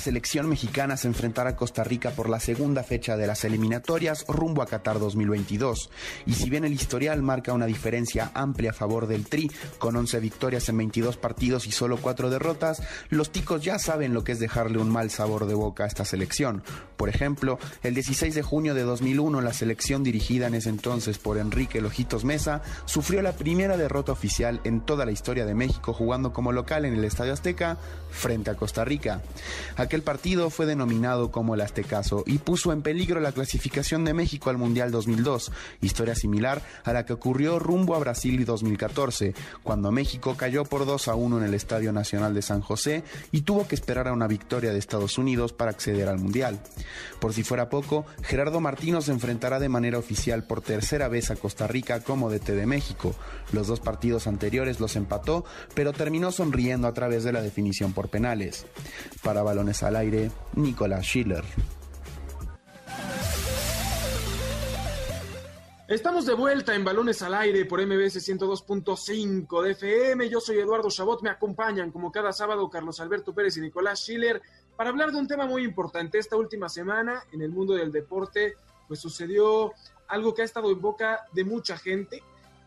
selección 0.00 0.48
mexicana 0.48 0.96
se 0.96 1.06
enfrentará 1.06 1.50
a 1.50 1.56
Costa 1.56 1.84
Rica 1.84 2.10
por 2.10 2.28
la 2.28 2.40
segunda 2.40 2.82
fecha 2.82 3.16
de 3.16 3.28
las 3.28 3.44
eliminatorias 3.44 4.24
rumbo 4.26 4.62
a 4.62 4.66
Qatar 4.66 4.98
2022. 4.98 5.90
Y 6.26 6.32
si 6.32 6.50
bien 6.50 6.64
el 6.64 6.72
historial 6.72 7.22
marca 7.22 7.52
una 7.52 7.66
diferencia 7.66 8.32
amplia 8.34 8.70
a 8.70 8.74
favor 8.74 9.06
del 9.06 9.26
Tri, 9.26 9.48
con 9.78 9.94
11 9.94 10.18
victorias 10.18 10.68
en 10.68 10.78
22 10.78 11.16
partidos 11.16 11.68
y 11.68 11.70
solo 11.70 11.98
4 11.98 12.30
derrotas, 12.30 12.82
los 13.10 13.30
ticos 13.30 13.62
ya 13.62 13.78
saben 13.78 14.14
lo 14.14 14.24
que 14.24 14.32
es 14.32 14.40
dejarle 14.40 14.78
un 14.78 14.90
mal 14.90 15.10
sabor 15.10 15.46
de 15.46 15.54
boca 15.54 15.84
a 15.84 15.86
esta 15.86 16.04
selección. 16.04 16.64
Por 16.96 17.08
ejemplo, 17.08 17.58
el 17.82 17.94
16 17.94 18.34
de 18.34 18.42
junio 18.42 18.74
de 18.74 18.82
2001, 18.82 19.40
la 19.40 19.52
selección 19.52 20.02
dirigida 20.02 20.48
en 20.48 20.54
ese 20.54 20.70
entonces 20.70 21.18
por 21.18 21.38
Enrique 21.38 21.80
Lojitos 21.80 22.24
Mesa 22.24 22.62
sufrió 22.86 23.22
la 23.22 23.32
primera 23.32 23.76
derrota 23.76 24.12
oficial 24.12 24.60
en 24.64 24.80
toda 24.80 25.04
la 25.04 25.12
historia 25.12 25.46
de 25.46 25.54
México 25.54 25.92
jugando 25.92 26.32
como 26.32 26.52
local 26.52 26.84
en 26.84 26.94
el 26.94 27.04
Estadio 27.04 27.32
Azteca 27.32 27.78
frente 28.10 28.50
a 28.50 28.56
Costa 28.56 28.84
Rica. 28.84 29.22
Aquel 29.90 30.02
partido 30.04 30.50
fue 30.50 30.66
denominado 30.66 31.32
como 31.32 31.56
el 31.56 31.60
Aztecaso 31.62 32.22
y 32.24 32.38
puso 32.38 32.72
en 32.72 32.80
peligro 32.80 33.18
la 33.18 33.32
clasificación 33.32 34.04
de 34.04 34.14
México 34.14 34.48
al 34.48 34.56
Mundial 34.56 34.92
2002, 34.92 35.50
historia 35.80 36.14
similar 36.14 36.62
a 36.84 36.92
la 36.92 37.04
que 37.04 37.12
ocurrió 37.12 37.58
rumbo 37.58 37.96
a 37.96 37.98
Brasil 37.98 38.44
2014, 38.44 39.34
cuando 39.64 39.90
México 39.90 40.36
cayó 40.36 40.62
por 40.64 40.86
2 40.86 41.08
a 41.08 41.16
1 41.16 41.38
en 41.38 41.42
el 41.42 41.54
Estadio 41.54 41.92
Nacional 41.92 42.34
de 42.34 42.42
San 42.42 42.60
José 42.60 43.02
y 43.32 43.40
tuvo 43.40 43.66
que 43.66 43.74
esperar 43.74 44.06
a 44.06 44.12
una 44.12 44.28
victoria 44.28 44.70
de 44.70 44.78
Estados 44.78 45.18
Unidos 45.18 45.52
para 45.52 45.72
acceder 45.72 46.08
al 46.08 46.20
Mundial. 46.20 46.60
Por 47.18 47.34
si 47.34 47.42
fuera 47.42 47.68
poco, 47.68 48.06
Gerardo 48.22 48.60
Martino 48.60 49.02
se 49.02 49.10
enfrentará 49.10 49.58
de 49.58 49.68
manera 49.68 49.98
oficial 49.98 50.44
por 50.44 50.60
tercera 50.60 51.08
vez 51.08 51.32
a 51.32 51.36
Costa 51.36 51.66
Rica 51.66 51.98
como 51.98 52.30
DT 52.30 52.52
de 52.54 52.66
México. 52.66 53.16
Los 53.50 53.66
dos 53.66 53.80
partidos 53.80 54.28
anteriores 54.28 54.78
los 54.78 54.94
empató, 54.94 55.44
pero 55.74 55.92
terminó 55.92 56.30
sonriendo 56.30 56.86
a 56.86 56.94
través 56.94 57.24
de 57.24 57.32
la 57.32 57.42
definición 57.42 57.92
por 57.92 58.08
penales. 58.08 58.66
Para 59.24 59.42
balones 59.42 59.79
al 59.82 59.96
aire, 59.96 60.30
Nicolás 60.54 61.04
Schiller. 61.04 61.44
Estamos 65.88 66.24
de 66.24 66.34
vuelta 66.34 66.74
en 66.74 66.84
Balones 66.84 67.20
al 67.22 67.34
Aire 67.34 67.64
por 67.64 67.84
MBS 67.84 68.16
102.5 68.28 69.62
de 69.62 69.72
FM. 69.72 70.28
Yo 70.28 70.40
soy 70.40 70.58
Eduardo 70.58 70.88
Chabot. 70.88 71.20
Me 71.20 71.30
acompañan 71.30 71.90
como 71.90 72.12
cada 72.12 72.32
sábado 72.32 72.70
Carlos 72.70 73.00
Alberto 73.00 73.34
Pérez 73.34 73.56
y 73.56 73.60
Nicolás 73.60 73.98
Schiller 73.98 74.40
para 74.76 74.90
hablar 74.90 75.10
de 75.10 75.18
un 75.18 75.26
tema 75.26 75.46
muy 75.46 75.64
importante. 75.64 76.18
Esta 76.18 76.36
última 76.36 76.68
semana 76.68 77.24
en 77.32 77.42
el 77.42 77.50
mundo 77.50 77.74
del 77.74 77.90
deporte, 77.90 78.54
pues 78.86 79.00
sucedió 79.00 79.72
algo 80.06 80.32
que 80.32 80.42
ha 80.42 80.44
estado 80.44 80.70
en 80.70 80.80
boca 80.80 81.26
de 81.32 81.44
mucha 81.44 81.76
gente 81.76 82.22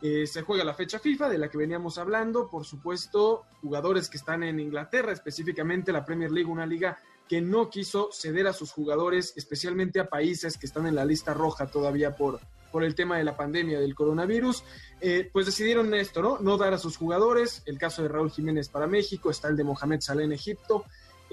eh, 0.05 0.27
se 0.27 0.41
juega 0.41 0.65
la 0.65 0.73
fecha 0.73 0.99
FIFA 0.99 1.29
de 1.29 1.37
la 1.37 1.49
que 1.49 1.57
veníamos 1.57 1.97
hablando, 1.97 2.49
por 2.49 2.65
supuesto, 2.65 3.45
jugadores 3.61 4.09
que 4.09 4.17
están 4.17 4.43
en 4.43 4.59
Inglaterra, 4.59 5.13
específicamente 5.13 5.93
la 5.93 6.03
Premier 6.03 6.29
League, 6.29 6.51
una 6.51 6.65
liga 6.65 6.99
que 7.29 7.39
no 7.39 7.69
quiso 7.69 8.09
ceder 8.11 8.47
a 8.47 8.51
sus 8.51 8.73
jugadores, 8.73 9.31
especialmente 9.37 10.01
a 10.01 10.09
países 10.09 10.57
que 10.57 10.65
están 10.65 10.87
en 10.87 10.95
la 10.95 11.05
lista 11.05 11.33
roja 11.33 11.67
todavía 11.67 12.17
por, 12.17 12.41
por 12.69 12.83
el 12.83 12.95
tema 12.95 13.17
de 13.17 13.23
la 13.23 13.37
pandemia 13.37 13.79
del 13.79 13.95
coronavirus, 13.95 14.65
eh, 14.99 15.29
pues 15.31 15.45
decidieron 15.45 15.93
esto, 15.93 16.21
¿no? 16.21 16.37
No 16.39 16.57
dar 16.57 16.73
a 16.73 16.77
sus 16.77 16.97
jugadores, 16.97 17.63
el 17.65 17.77
caso 17.77 18.01
de 18.01 18.09
Raúl 18.09 18.29
Jiménez 18.29 18.67
para 18.67 18.87
México, 18.87 19.29
está 19.29 19.47
el 19.47 19.55
de 19.55 19.63
Mohamed 19.63 20.01
Saleh 20.01 20.25
en 20.25 20.33
Egipto, 20.33 20.83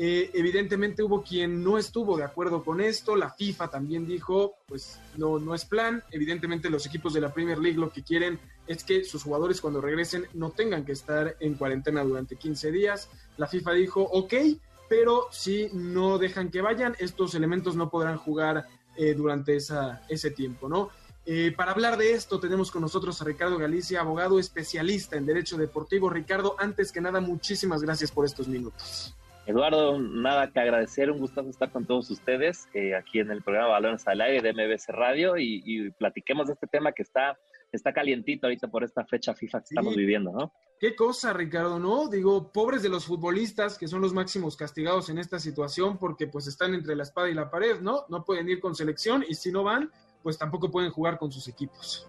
eh, 0.02 0.30
evidentemente 0.32 1.02
hubo 1.02 1.22
quien 1.22 1.62
no 1.62 1.76
estuvo 1.76 2.16
de 2.16 2.24
acuerdo 2.24 2.64
con 2.64 2.80
esto, 2.80 3.16
la 3.16 3.28
FIFA 3.28 3.68
también 3.68 4.06
dijo, 4.06 4.54
pues 4.66 4.98
no, 5.18 5.38
no 5.38 5.54
es 5.54 5.66
plan, 5.66 6.02
evidentemente 6.10 6.70
los 6.70 6.86
equipos 6.86 7.12
de 7.12 7.20
la 7.20 7.34
Premier 7.34 7.58
League 7.58 7.76
lo 7.76 7.92
que 7.92 8.02
quieren 8.02 8.40
es 8.66 8.82
que 8.82 9.04
sus 9.04 9.22
jugadores 9.22 9.60
cuando 9.60 9.82
regresen 9.82 10.26
no 10.32 10.52
tengan 10.52 10.86
que 10.86 10.92
estar 10.92 11.36
en 11.38 11.52
cuarentena 11.52 12.02
durante 12.02 12.36
15 12.36 12.72
días, 12.72 13.10
la 13.36 13.46
FIFA 13.46 13.72
dijo, 13.72 14.00
ok, 14.00 14.32
pero 14.88 15.26
si 15.32 15.68
no 15.74 16.16
dejan 16.16 16.50
que 16.50 16.62
vayan, 16.62 16.96
estos 16.98 17.34
elementos 17.34 17.76
no 17.76 17.90
podrán 17.90 18.16
jugar 18.16 18.68
eh, 18.96 19.12
durante 19.12 19.54
esa, 19.54 20.00
ese 20.08 20.30
tiempo, 20.30 20.66
¿no? 20.66 20.88
Eh, 21.26 21.52
para 21.54 21.72
hablar 21.72 21.98
de 21.98 22.14
esto 22.14 22.40
tenemos 22.40 22.70
con 22.70 22.80
nosotros 22.80 23.20
a 23.20 23.26
Ricardo 23.26 23.58
Galicia, 23.58 24.00
abogado 24.00 24.38
especialista 24.38 25.18
en 25.18 25.26
Derecho 25.26 25.58
Deportivo. 25.58 26.08
Ricardo, 26.08 26.56
antes 26.58 26.90
que 26.90 27.02
nada, 27.02 27.20
muchísimas 27.20 27.82
gracias 27.82 28.10
por 28.10 28.24
estos 28.24 28.48
minutos. 28.48 29.14
Eduardo, 29.50 29.98
nada 29.98 30.50
que 30.52 30.60
agradecer, 30.60 31.10
un 31.10 31.18
gusto 31.18 31.40
estar 31.40 31.72
con 31.72 31.84
todos 31.84 32.08
ustedes 32.10 32.68
eh, 32.72 32.94
aquí 32.94 33.18
en 33.18 33.32
el 33.32 33.42
programa 33.42 33.70
Balones 33.70 34.06
al 34.06 34.20
Aire 34.20 34.40
de 34.40 34.52
MBC 34.52 34.90
Radio 34.90 35.36
y, 35.36 35.90
platiquemos 35.98 36.46
de 36.46 36.52
este 36.52 36.68
tema 36.68 36.92
que 36.92 37.02
está, 37.02 37.36
está 37.72 37.92
calientito 37.92 38.46
ahorita 38.46 38.68
por 38.68 38.84
esta 38.84 39.04
fecha 39.04 39.34
FIFA 39.34 39.58
que 39.58 39.64
estamos 39.70 39.96
viviendo, 39.96 40.30
¿no? 40.30 40.52
Qué 40.78 40.94
cosa, 40.94 41.32
Ricardo, 41.32 41.80
¿no? 41.80 42.08
Digo, 42.08 42.52
pobres 42.52 42.82
de 42.82 42.88
los 42.88 43.04
futbolistas 43.04 43.76
que 43.76 43.88
son 43.88 44.00
los 44.00 44.14
máximos 44.14 44.56
castigados 44.56 45.10
en 45.10 45.18
esta 45.18 45.40
situación 45.40 45.98
porque 45.98 46.28
pues 46.28 46.46
están 46.46 46.72
entre 46.74 46.94
la 46.94 47.02
espada 47.02 47.28
y 47.28 47.34
la 47.34 47.50
pared, 47.50 47.80
¿no? 47.80 48.04
No 48.08 48.24
pueden 48.24 48.48
ir 48.48 48.60
con 48.60 48.76
selección 48.76 49.24
y 49.28 49.34
si 49.34 49.50
no 49.50 49.64
van, 49.64 49.90
pues 50.22 50.38
tampoco 50.38 50.70
pueden 50.70 50.92
jugar 50.92 51.18
con 51.18 51.32
sus 51.32 51.48
equipos. 51.48 52.08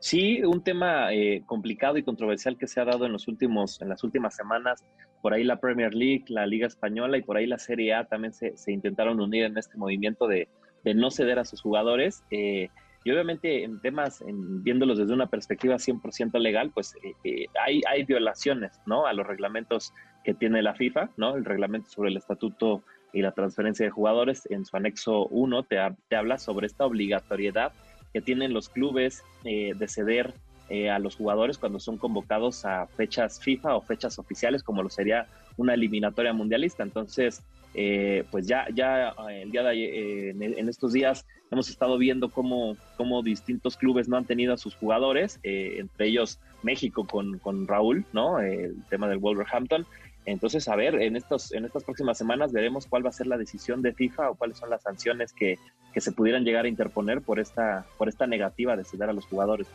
Sí, 0.00 0.42
un 0.42 0.64
tema 0.64 1.12
eh, 1.12 1.44
complicado 1.46 1.96
y 1.96 2.02
controversial 2.02 2.58
que 2.58 2.66
se 2.66 2.80
ha 2.80 2.84
dado 2.84 3.06
en 3.06 3.12
los 3.12 3.28
últimos, 3.28 3.80
en 3.80 3.88
las 3.88 4.02
últimas 4.02 4.34
semanas. 4.34 4.82
Por 5.22 5.32
ahí 5.32 5.44
la 5.44 5.60
Premier 5.60 5.94
League, 5.94 6.24
la 6.28 6.46
Liga 6.46 6.66
Española 6.66 7.16
y 7.16 7.22
por 7.22 7.36
ahí 7.36 7.46
la 7.46 7.58
Serie 7.58 7.94
A 7.94 8.04
también 8.04 8.34
se, 8.34 8.54
intentaron 8.66 9.20
unir 9.20 9.44
en 9.44 9.56
este 9.56 9.78
movimiento 9.78 10.26
de, 10.26 10.48
no 10.94 11.10
ceder 11.10 11.38
a 11.38 11.44
sus 11.44 11.62
jugadores. 11.62 12.24
Eh, 12.30 12.68
y 13.04 13.10
obviamente 13.10 13.64
en 13.64 13.80
temas, 13.80 14.20
en, 14.20 14.62
viéndolos 14.62 14.98
desde 14.98 15.14
una 15.14 15.28
perspectiva 15.28 15.76
100% 15.76 16.38
legal, 16.38 16.70
pues 16.74 16.94
eh, 17.24 17.46
hay, 17.64 17.80
hay 17.88 18.04
violaciones, 18.04 18.80
¿no? 18.84 19.06
A 19.06 19.12
los 19.12 19.26
reglamentos 19.26 19.92
que 20.24 20.34
tiene 20.34 20.62
la 20.62 20.74
FIFA, 20.74 21.10
¿no? 21.16 21.36
El 21.36 21.44
reglamento 21.44 21.88
sobre 21.88 22.10
el 22.10 22.16
estatuto 22.16 22.82
y 23.12 23.22
la 23.22 23.32
transferencia 23.32 23.84
de 23.86 23.90
jugadores 23.90 24.46
en 24.50 24.64
su 24.64 24.76
anexo 24.76 25.26
1 25.28 25.62
te, 25.64 25.76
te 26.08 26.16
habla 26.16 26.38
sobre 26.38 26.66
esta 26.66 26.84
obligatoriedad 26.84 27.72
que 28.12 28.20
tienen 28.20 28.52
los 28.52 28.68
clubes 28.68 29.22
eh, 29.44 29.72
de 29.76 29.88
ceder 29.88 30.34
eh, 30.72 30.90
a 30.90 30.98
los 30.98 31.16
jugadores 31.16 31.58
cuando 31.58 31.78
son 31.78 31.98
convocados 31.98 32.64
a 32.64 32.86
fechas 32.86 33.38
FIFA 33.40 33.76
o 33.76 33.82
fechas 33.82 34.18
oficiales, 34.18 34.62
como 34.62 34.82
lo 34.82 34.88
sería 34.88 35.26
una 35.56 35.74
eliminatoria 35.74 36.32
mundialista. 36.32 36.82
Entonces, 36.82 37.42
eh, 37.74 38.24
pues 38.30 38.46
ya, 38.46 38.66
ya 38.74 39.14
el 39.30 39.50
día 39.50 39.62
de 39.62 40.30
en, 40.30 40.68
estos 40.68 40.92
días 40.92 41.26
hemos 41.50 41.68
estado 41.68 41.98
viendo 41.98 42.30
cómo, 42.30 42.76
cómo, 42.96 43.22
distintos 43.22 43.76
clubes 43.76 44.08
no 44.08 44.16
han 44.16 44.24
tenido 44.24 44.54
a 44.54 44.56
sus 44.56 44.74
jugadores, 44.74 45.38
entre 45.42 46.06
ellos 46.08 46.40
México 46.62 47.06
con, 47.06 47.38
con 47.38 47.66
Raúl, 47.66 48.04
¿no? 48.12 48.40
el 48.40 48.82
tema 48.88 49.08
del 49.08 49.18
Wolverhampton, 49.18 49.86
entonces, 50.24 50.68
a 50.68 50.76
ver, 50.76 51.00
en, 51.02 51.16
estos, 51.16 51.52
en 51.52 51.64
estas 51.64 51.82
próximas 51.82 52.16
semanas 52.16 52.52
veremos 52.52 52.86
cuál 52.86 53.04
va 53.04 53.10
a 53.10 53.12
ser 53.12 53.26
la 53.26 53.36
decisión 53.36 53.82
de 53.82 53.92
FIFA 53.92 54.30
o 54.30 54.34
cuáles 54.36 54.58
son 54.58 54.70
las 54.70 54.82
sanciones 54.82 55.32
que, 55.32 55.58
se 55.94 56.12
pudieran 56.12 56.44
llegar 56.44 56.64
a 56.64 56.68
interponer 56.68 57.20
por 57.20 57.38
esta, 57.38 57.84
por 57.98 58.08
esta 58.08 58.26
negativa 58.26 58.76
de 58.76 58.84
ceder 58.84 59.10
a 59.10 59.12
los 59.12 59.26
jugadores. 59.26 59.66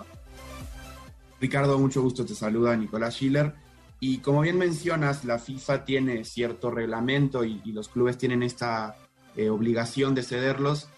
Ricardo, 1.40 1.78
mucho 1.78 2.02
gusto, 2.02 2.26
te 2.26 2.36
saluda 2.36 2.76
Nicolás 2.76 3.16
Schiller. 3.16 3.54
Y 4.00 4.20
como 4.20 4.42
bien 4.42 4.58
mencionas, 4.58 5.26
la 5.26 5.40
FIFA 5.40 5.86
tiene 5.86 6.24
cierto 6.24 6.70
reglamento 6.70 7.44
y, 7.44 7.62
los 7.72 7.90
clubes 7.90 8.18
tienen 8.18 8.44
esta 8.44 8.96
eh, 9.36 9.50
obligación 9.50 10.14
de 10.14 10.24
cederlos. 10.24 10.90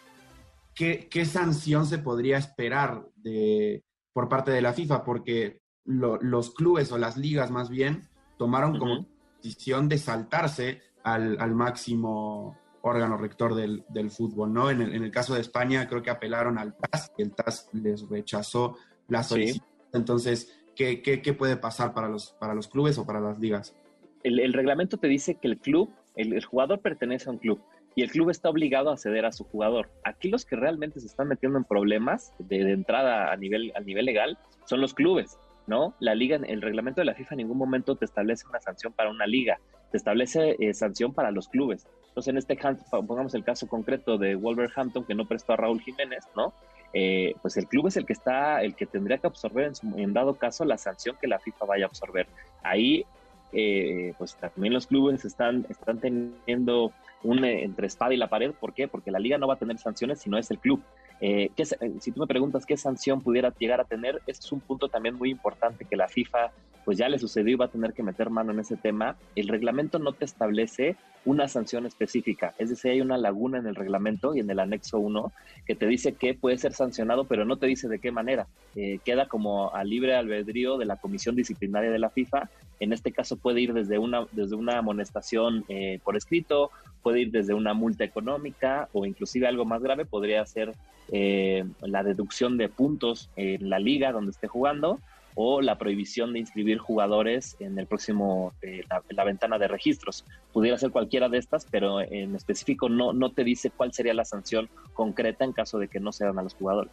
¿Qué, 0.75 1.07
¿Qué, 1.09 1.25
sanción 1.25 1.85
se 1.85 1.97
podría 1.97 2.37
esperar 2.37 3.05
de, 3.15 3.83
por 4.13 4.27
parte 4.27 4.51
de 4.51 4.61
la 4.61 4.73
FIFA? 4.73 5.03
Porque 5.03 5.61
los 5.85 6.53
clubes 6.53 6.91
o 6.91 6.97
las 6.97 7.17
ligas 7.17 7.51
más 7.51 7.69
bien 7.69 8.07
tomaron 8.37 8.77
como 8.77 9.07
decisión 9.41 9.89
de 9.89 9.97
saltarse 9.97 10.81
al, 11.03 11.39
al 11.39 11.55
máximo 11.55 12.57
órgano 12.81 13.17
rector 13.17 13.55
del, 13.55 13.83
del 13.89 14.11
fútbol, 14.11 14.53
¿no? 14.53 14.69
En 14.69 14.81
el, 14.81 14.95
en 14.95 15.03
el, 15.03 15.11
caso 15.11 15.33
de 15.33 15.41
España 15.41 15.87
creo 15.87 16.01
que 16.01 16.09
apelaron 16.09 16.57
al 16.57 16.75
TAS 16.75 17.11
y 17.17 17.23
el 17.23 17.31
TAS 17.33 17.69
les 17.73 18.07
rechazó 18.07 18.77
la 19.07 19.23
solicitud. 19.23 19.68
Entonces, 19.93 20.59
¿qué, 20.75 21.01
¿qué, 21.01 21.33
puede 21.33 21.57
pasar 21.57 21.93
para 21.93 22.07
los, 22.07 22.31
para 22.39 22.53
los 22.53 22.67
clubes 22.67 22.97
o 22.97 23.05
para 23.05 23.19
las 23.19 23.39
ligas? 23.39 23.75
El, 24.23 24.53
reglamento 24.53 24.97
te 24.97 25.07
dice 25.07 25.35
que 25.35 25.47
el 25.47 25.57
club, 25.57 25.89
el, 26.15 26.43
jugador 26.43 26.79
pertenece 26.79 27.29
a 27.29 27.31
un 27.31 27.37
club 27.37 27.59
y 27.95 28.03
el 28.03 28.11
club 28.11 28.29
está 28.29 28.49
obligado 28.49 28.91
a 28.91 28.97
ceder 28.97 29.25
a 29.25 29.31
su 29.31 29.43
jugador. 29.45 29.89
Aquí 30.03 30.29
los 30.29 30.45
que 30.45 30.55
realmente 30.55 30.99
se 30.99 31.07
están 31.07 31.27
metiendo 31.27 31.57
en 31.57 31.63
problemas 31.63 32.33
de, 32.39 32.63
de 32.63 32.71
entrada 32.71 33.31
a 33.31 33.35
nivel, 33.35 33.71
a 33.75 33.79
nivel 33.79 34.05
legal 34.05 34.37
son 34.65 34.81
los 34.81 34.93
clubes. 34.93 35.37
¿no? 35.69 35.93
La 35.99 36.15
liga, 36.15 36.35
el 36.35 36.61
reglamento 36.61 36.99
de 36.99 37.05
la 37.05 37.13
FIFA 37.13 37.35
en 37.35 37.37
ningún 37.37 37.57
momento 37.57 37.95
te 37.95 38.05
establece 38.05 38.47
una 38.47 38.59
sanción 38.59 38.91
para 38.91 39.11
una 39.11 39.27
liga, 39.27 39.59
te 39.91 39.97
establece 39.97 40.55
eh, 40.59 40.73
sanción 40.73 41.13
para 41.13 41.31
los 41.31 41.47
clubes. 41.47 41.87
Entonces, 42.07 42.31
en 42.31 42.37
este 42.37 42.59
pongamos 42.89 43.35
el 43.35 43.43
caso 43.43 43.67
concreto 43.67 44.17
de 44.17 44.35
Wolverhampton, 44.35 45.05
que 45.05 45.13
no 45.13 45.27
prestó 45.27 45.53
a 45.53 45.57
Raúl 45.57 45.79
Jiménez, 45.79 46.25
¿no? 46.35 46.53
Eh, 46.93 47.35
pues 47.41 47.55
el 47.57 47.67
club 47.67 47.87
es 47.87 47.97
el 47.97 48.05
que 48.05 48.13
está, 48.13 48.63
el 48.63 48.75
que 48.75 48.85
tendría 48.85 49.19
que 49.19 49.27
absorber 49.27 49.71
en, 49.95 50.13
dado 50.13 50.35
caso 50.35 50.65
la 50.65 50.77
sanción 50.77 51.15
que 51.21 51.27
la 51.27 51.39
FIFA 51.39 51.65
vaya 51.65 51.85
a 51.85 51.87
absorber. 51.87 52.27
Ahí, 52.63 53.05
eh, 53.51 54.13
pues 54.17 54.35
también 54.35 54.73
los 54.73 54.87
clubes 54.87 55.23
están, 55.25 55.65
están 55.69 55.99
teniendo 55.99 56.91
un 57.23 57.43
entre 57.45 57.87
espada 57.87 58.13
y 58.13 58.17
la 58.17 58.29
pared. 58.29 58.51
¿Por 58.53 58.73
qué? 58.73 58.87
Porque 58.87 59.11
la 59.11 59.19
liga 59.19 59.37
no 59.37 59.47
va 59.47 59.55
a 59.55 59.59
tener 59.59 59.77
sanciones 59.77 60.19
si 60.19 60.29
no 60.29 60.37
es 60.37 60.49
el 60.51 60.59
club. 60.59 60.81
Eh, 61.21 61.51
si 61.99 62.11
tú 62.11 62.21
me 62.21 62.27
preguntas 62.27 62.65
qué 62.65 62.77
sanción 62.77 63.21
pudiera 63.21 63.53
llegar 63.57 63.81
a 63.81 63.85
tener, 63.85 64.21
este 64.27 64.45
es 64.45 64.51
un 64.51 64.61
punto 64.61 64.87
también 64.89 65.15
muy 65.15 65.29
importante 65.29 65.85
que 65.85 65.95
la 65.95 66.07
FIFA 66.07 66.51
pues 66.85 66.97
ya 66.97 67.07
le 67.07 67.19
sucedió 67.19 67.53
y 67.53 67.55
va 67.55 67.65
a 67.65 67.69
tener 67.69 67.93
que 67.93 68.01
meter 68.01 68.31
mano 68.31 68.51
en 68.51 68.59
ese 68.59 68.75
tema. 68.75 69.15
El 69.35 69.47
reglamento 69.47 69.99
no 69.99 70.13
te 70.13 70.25
establece 70.25 70.95
una 71.23 71.47
sanción 71.47 71.85
específica, 71.85 72.55
es 72.57 72.69
decir, 72.69 72.91
hay 72.91 73.01
una 73.01 73.17
laguna 73.17 73.59
en 73.59 73.67
el 73.67 73.75
reglamento 73.75 74.33
y 74.33 74.39
en 74.39 74.49
el 74.49 74.59
anexo 74.59 74.97
1 74.97 75.31
que 75.67 75.75
te 75.75 75.85
dice 75.85 76.13
que 76.13 76.33
puede 76.33 76.57
ser 76.57 76.73
sancionado, 76.73 77.25
pero 77.25 77.45
no 77.45 77.57
te 77.57 77.67
dice 77.67 77.87
de 77.89 77.99
qué 77.99 78.11
manera. 78.11 78.47
Eh, 78.75 78.99
queda 79.05 79.27
como 79.27 79.71
a 79.75 79.83
libre 79.83 80.15
albedrío 80.15 80.77
de 80.77 80.85
la 80.85 80.95
comisión 80.95 81.35
disciplinaria 81.35 81.91
de 81.91 81.99
la 81.99 82.09
FIFA. 82.09 82.49
En 82.79 82.93
este 82.93 83.11
caso 83.11 83.35
puede 83.37 83.61
ir 83.61 83.73
desde 83.73 83.99
una, 83.99 84.25
desde 84.31 84.55
una 84.55 84.79
amonestación 84.79 85.65
eh, 85.67 85.99
por 86.03 86.15
escrito, 86.15 86.71
puede 87.01 87.21
ir 87.21 87.31
desde 87.31 87.53
una 87.53 87.73
multa 87.73 88.03
económica 88.03 88.89
o 88.93 89.05
inclusive 89.05 89.47
algo 89.47 89.65
más 89.65 89.81
grave 89.81 90.05
podría 90.05 90.45
ser 90.45 90.73
eh, 91.11 91.65
la 91.81 92.03
deducción 92.03 92.57
de 92.57 92.69
puntos 92.69 93.29
en 93.35 93.69
la 93.69 93.79
liga 93.79 94.11
donde 94.11 94.31
esté 94.31 94.47
jugando 94.47 94.99
o 95.35 95.61
la 95.61 95.77
prohibición 95.77 96.33
de 96.33 96.39
inscribir 96.39 96.79
jugadores 96.79 97.55
en 97.59 97.79
el 97.79 97.87
próximo, 97.87 98.53
eh, 98.61 98.83
la, 99.09 99.23
ventana 99.23 99.57
de 99.57 99.67
registros. 99.67 100.25
Pudiera 100.51 100.77
ser 100.77 100.91
cualquiera 100.91 101.29
de 101.29 101.37
estas, 101.37 101.65
pero 101.65 102.01
en 102.01 102.35
específico 102.35 102.89
no, 102.89 103.13
no 103.13 103.31
te 103.31 103.43
dice 103.43 103.69
cuál 103.69 103.93
sería 103.93 104.13
la 104.13 104.25
sanción 104.25 104.69
concreta 104.93 105.45
en 105.45 105.53
caso 105.53 105.79
de 105.79 105.87
que 105.87 105.99
no 105.99 106.11
se 106.11 106.25
dan 106.25 106.39
a 106.39 106.43
los 106.43 106.55
jugadores. 106.55 106.91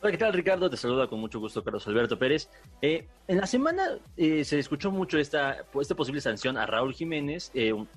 Hola, 0.00 0.12
¿qué 0.12 0.18
tal 0.18 0.32
Ricardo? 0.32 0.70
Te 0.70 0.76
saluda 0.76 1.08
con 1.08 1.18
mucho 1.18 1.40
gusto 1.40 1.64
Carlos 1.64 1.84
Alberto 1.88 2.16
Pérez. 2.16 2.48
Eh, 2.80 3.08
en 3.26 3.36
la 3.36 3.48
semana 3.48 3.98
eh, 4.16 4.44
se 4.44 4.60
escuchó 4.60 4.92
mucho 4.92 5.18
esta, 5.18 5.66
esta 5.80 5.96
posible 5.96 6.20
sanción 6.20 6.56
a 6.56 6.66
Raúl 6.66 6.94
Jiménez, 6.94 7.50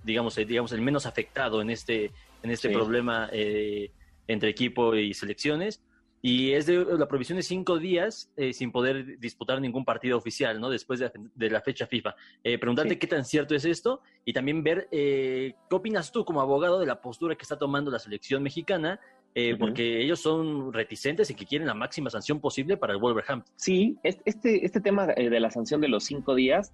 digamos, 0.03 0.35
digamos 0.35 0.71
el 0.71 0.81
menos 0.81 1.05
afectado 1.05 1.61
en 1.61 1.69
este, 1.69 2.11
en 2.41 2.49
este 2.49 2.69
problema 2.69 3.29
entre 4.27 4.49
equipo 4.49 4.95
y 4.95 5.13
selecciones. 5.13 5.83
Y 6.23 6.51
es 6.51 6.67
de 6.67 6.85
la 6.85 7.07
provisión 7.07 7.37
de 7.37 7.43
cinco 7.43 7.79
días 7.79 8.31
eh, 8.37 8.53
sin 8.53 8.71
poder 8.71 9.17
disputar 9.17 9.59
ningún 9.59 9.83
partido 9.83 10.17
oficial, 10.17 10.61
¿no? 10.61 10.69
Después 10.69 10.99
de, 10.99 11.49
la 11.49 11.61
fecha 11.61 11.87
FIFA. 11.87 12.15
Eh, 12.43 12.59
preguntarte 12.59 12.99
qué 12.99 13.07
tan 13.07 13.25
cierto 13.25 13.55
es 13.55 13.65
esto 13.65 14.01
y 14.23 14.31
también 14.31 14.63
ver 14.63 14.87
eh, 14.91 15.55
qué 15.67 15.75
opinas 15.75 16.11
tú 16.11 16.23
como 16.23 16.39
abogado 16.39 16.79
de 16.79 16.85
la 16.85 17.01
postura 17.01 17.35
que 17.35 17.41
está 17.41 17.57
tomando 17.57 17.89
la 17.89 17.97
selección 17.97 18.43
mexicana, 18.43 18.99
porque 19.59 20.01
ellos 20.01 20.19
son 20.19 20.73
reticentes 20.73 21.29
y 21.29 21.35
que 21.35 21.45
quieren 21.45 21.67
la 21.67 21.73
máxima 21.73 22.09
sanción 22.09 22.39
posible 22.39 22.77
para 22.77 22.93
el 22.93 22.99
Wolverhampton. 22.99 23.53
Sí, 23.55 23.97
este, 24.03 24.65
este 24.65 24.81
tema 24.81 25.07
de 25.07 25.39
la 25.39 25.51
sanción 25.51 25.81
de 25.81 25.87
los 25.87 26.03
cinco 26.03 26.35
días 26.35 26.71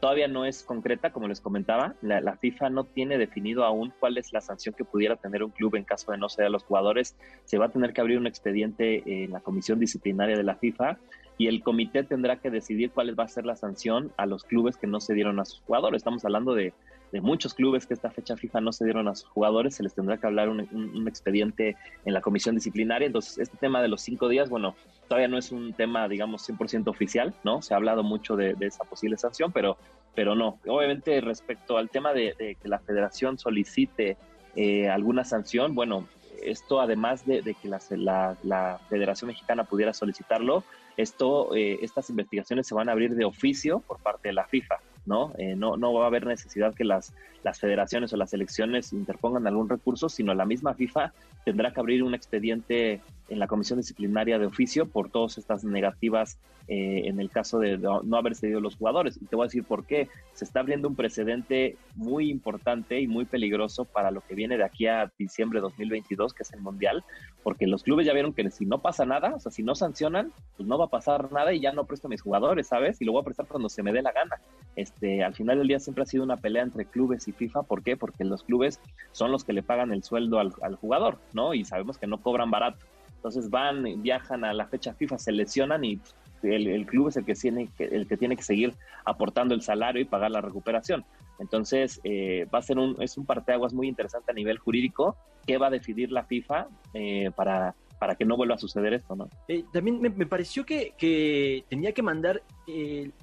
Todavía 0.00 0.28
no 0.28 0.46
es 0.46 0.62
concreta, 0.62 1.12
como 1.12 1.28
les 1.28 1.42
comentaba. 1.42 1.94
La, 2.00 2.36
FIFA 2.36 2.70
no 2.70 2.84
tiene 2.84 3.18
definido 3.18 3.64
aún 3.64 3.92
cuál 4.00 4.16
es 4.16 4.32
la 4.32 4.40
sanción 4.40 4.74
que 4.74 4.84
pudiera 4.84 5.16
tener 5.16 5.44
un 5.44 5.50
club 5.50 5.76
en 5.76 5.84
caso 5.84 6.10
de 6.10 6.16
no 6.16 6.30
ser 6.30 6.46
a 6.46 6.48
los 6.48 6.64
jugadores. 6.64 7.16
Se 7.44 7.58
va 7.58 7.66
a 7.66 7.68
tener 7.68 7.92
que 7.92 8.00
abrir 8.00 8.16
un 8.16 8.26
expediente 8.26 9.02
en 9.24 9.30
la 9.30 9.40
comisión 9.40 9.78
disciplinaria 9.78 10.38
de 10.38 10.42
la 10.42 10.56
FIFA 10.56 10.96
y 11.36 11.48
el 11.48 11.62
comité 11.62 12.02
tendrá 12.02 12.36
que 12.36 12.50
decidir 12.50 12.92
cuál 12.92 13.18
va 13.18 13.24
a 13.24 13.28
ser 13.28 13.44
la 13.44 13.56
sanción 13.56 14.10
a 14.16 14.24
los 14.24 14.44
clubes 14.44 14.78
que 14.78 14.86
no 14.86 15.00
se 15.00 15.12
dieron 15.12 15.38
a 15.38 15.44
sus 15.44 15.60
jugadores. 15.60 15.98
Estamos 15.98 16.24
hablando 16.24 16.54
de, 16.54 16.72
muchos 17.20 17.54
clubes 17.54 17.86
que 17.86 17.94
esta 17.94 18.10
fecha 18.10 18.36
FIFA 18.36 18.60
no 18.60 18.72
se 18.72 18.84
dieron 18.84 19.08
a 19.08 19.14
sus 19.16 19.28
jugadores, 19.30 19.74
se 19.74 19.82
les 19.82 19.94
tendrá 19.94 20.18
que 20.18 20.26
hablar 20.26 20.48
un, 20.48 21.08
expediente 21.08 21.76
en 22.04 22.14
la 22.14 22.20
comisión 22.20 22.54
disciplinaria. 22.54 23.06
Entonces, 23.06 23.38
este 23.38 23.56
tema 23.56 23.82
de 23.82 23.88
los 23.88 24.02
cinco 24.02 24.28
días, 24.28 24.48
bueno, 24.48 24.76
todavía 25.08 25.26
no 25.26 25.38
es 25.38 25.50
un 25.50 25.72
tema, 25.72 26.08
digamos, 26.08 26.48
100% 26.48 26.88
oficial, 26.88 27.34
¿no? 27.42 27.62
Se 27.62 27.74
ha 27.74 27.78
hablado 27.78 28.04
mucho 28.04 28.36
de, 28.36 28.54
esa 28.60 28.84
posible 28.84 29.16
sanción, 29.16 29.50
pero, 29.50 29.76
pero 30.14 30.36
no. 30.36 30.58
Obviamente, 30.66 31.20
respecto 31.20 31.78
al 31.78 31.90
tema 31.90 32.12
de, 32.12 32.56
que 32.60 32.68
la 32.68 32.78
federación 32.78 33.38
solicite 33.38 34.16
eh, 34.54 34.88
alguna 34.88 35.24
sanción, 35.24 35.74
bueno, 35.74 36.06
esto 36.42 36.80
además 36.80 37.26
de, 37.26 37.42
que 37.60 37.68
la, 37.68 38.36
la, 38.42 38.80
Federación 38.88 39.28
Mexicana 39.28 39.64
pudiera 39.64 39.92
solicitarlo, 39.92 40.64
esto, 40.96 41.54
eh, 41.54 41.78
estas 41.82 42.10
investigaciones 42.10 42.66
se 42.66 42.74
van 42.74 42.88
a 42.88 42.92
abrir 42.92 43.14
de 43.14 43.24
oficio 43.24 43.80
por 43.80 43.98
parte 43.98 44.28
de 44.28 44.34
la 44.34 44.46
FIFA. 44.46 44.76
¿No? 45.10 45.32
Eh, 45.36 45.56
no, 45.56 45.76
no 45.76 45.92
va 45.92 46.04
a 46.04 46.06
haber 46.06 46.24
necesidad 46.24 46.72
que 46.72 46.84
las, 46.84 47.12
las 47.42 47.58
federaciones 47.58 48.12
o 48.12 48.16
las 48.16 48.32
elecciones 48.32 48.92
interpongan 48.92 49.46
algún 49.48 49.68
recurso, 49.68 50.08
sino 50.08 50.32
la 50.34 50.46
misma 50.46 50.72
FIFA 50.72 51.12
tendrá 51.44 51.72
que 51.72 51.80
abrir 51.80 52.04
un 52.04 52.14
expediente 52.14 53.00
en 53.30 53.38
la 53.38 53.46
comisión 53.46 53.78
disciplinaria 53.78 54.38
de 54.38 54.46
oficio 54.46 54.86
por 54.86 55.10
todas 55.10 55.38
estas 55.38 55.64
negativas 55.64 56.38
eh, 56.72 57.08
en 57.08 57.18
el 57.18 57.30
caso 57.30 57.58
de 57.58 57.78
no, 57.78 58.00
haber 58.16 58.36
cedido 58.36 58.60
los 58.60 58.76
jugadores. 58.76 59.18
Y 59.20 59.26
te 59.26 59.34
voy 59.34 59.44
a 59.44 59.48
decir 59.48 59.64
por 59.64 59.86
qué. 59.86 60.08
Se 60.34 60.44
está 60.44 60.60
abriendo 60.60 60.86
un 60.86 60.94
precedente 60.94 61.76
muy 61.96 62.30
importante 62.30 63.00
y 63.00 63.08
muy 63.08 63.24
peligroso 63.24 63.86
para 63.86 64.12
lo 64.12 64.20
que 64.20 64.36
viene 64.36 64.56
de 64.56 64.62
aquí 64.62 64.86
a 64.86 65.10
diciembre 65.18 65.58
de 65.58 65.62
2022, 65.62 66.32
que 66.32 66.44
es 66.44 66.52
el 66.52 66.60
Mundial, 66.60 67.02
porque 67.42 67.66
los 67.66 67.82
clubes 67.82 68.06
ya 68.06 68.12
vieron 68.12 68.32
que 68.32 68.48
si 68.52 68.66
no 68.66 68.80
pasa 68.80 69.04
nada, 69.04 69.34
o 69.34 69.40
sea, 69.40 69.50
si 69.50 69.64
no 69.64 69.74
sancionan, 69.74 70.32
pues 70.56 70.68
no 70.68 70.78
va 70.78 70.84
a 70.84 70.90
pasar 70.90 71.32
nada 71.32 71.52
y 71.52 71.60
ya 71.60 71.72
no 71.72 71.86
presto 71.86 72.06
a 72.06 72.10
mis 72.10 72.22
jugadores, 72.22 72.68
¿sabes? 72.68 73.02
Y 73.02 73.04
lo 73.04 73.12
voy 73.12 73.22
a 73.22 73.24
prestar 73.24 73.46
cuando 73.46 73.68
se 73.68 73.82
me 73.82 73.92
dé 73.92 74.02
la 74.02 74.12
gana. 74.12 74.40
Este, 74.76 75.24
al 75.24 75.34
final 75.34 75.58
del 75.58 75.66
día 75.66 75.80
siempre 75.80 76.04
ha 76.04 76.06
sido 76.06 76.22
una 76.22 76.36
pelea 76.36 76.62
entre 76.62 76.84
clubes 76.84 77.26
y 77.26 77.32
FIFA. 77.32 77.64
¿Por 77.64 77.82
qué? 77.82 77.96
Porque 77.96 78.24
los 78.24 78.44
clubes 78.44 78.78
son 79.10 79.32
los 79.32 79.42
que 79.42 79.52
le 79.52 79.64
pagan 79.64 79.92
el 79.92 80.04
sueldo 80.04 80.38
al, 80.38 80.52
al 80.62 80.76
jugador, 80.76 81.18
¿no? 81.32 81.52
Y 81.52 81.64
sabemos 81.64 81.98
que 81.98 82.06
no 82.06 82.22
cobran 82.22 82.52
barato. 82.52 82.78
Entonces 83.20 83.50
van, 83.50 83.84
viajan 84.02 84.46
a 84.46 84.54
la 84.54 84.66
fecha 84.66 84.94
FIFA, 84.94 85.18
se 85.18 85.30
lesionan 85.30 85.84
y 85.84 86.00
el, 86.42 86.86
club 86.86 87.08
es 87.08 87.18
el 87.18 87.26
que, 87.26 87.34
tiene, 87.34 87.68
el 87.78 88.06
que 88.06 88.16
tiene 88.16 88.34
que 88.34 88.42
seguir 88.42 88.74
aportando 89.04 89.54
el 89.54 89.60
salario 89.60 90.00
y 90.00 90.06
pagar 90.06 90.30
la 90.30 90.40
recuperación. 90.40 91.04
Entonces, 91.38 92.00
eh, 92.02 92.46
va 92.52 92.60
a 92.60 92.62
ser 92.62 92.78
un, 92.78 92.96
es 93.02 93.18
un 93.18 93.26
parteaguas 93.26 93.74
muy 93.74 93.88
interesante 93.88 94.30
a 94.30 94.34
nivel 94.34 94.56
jurídico 94.56 95.18
que 95.46 95.58
va 95.58 95.66
a 95.66 95.70
decidir 95.70 96.10
la 96.10 96.24
FIFA 96.24 96.68
eh, 96.94 97.30
para, 97.36 97.74
para 97.98 98.14
que 98.14 98.24
no 98.24 98.38
vuelva 98.38 98.54
a 98.54 98.58
suceder 98.58 98.94
esto, 98.94 99.14
¿no? 99.14 99.28
Eh, 99.48 99.64
también 99.70 100.00
me, 100.00 100.26
pareció 100.26 100.64
que, 100.64 100.94
que, 100.96 101.66
tenía 101.68 101.92
que 101.92 102.02
mandar 102.02 102.42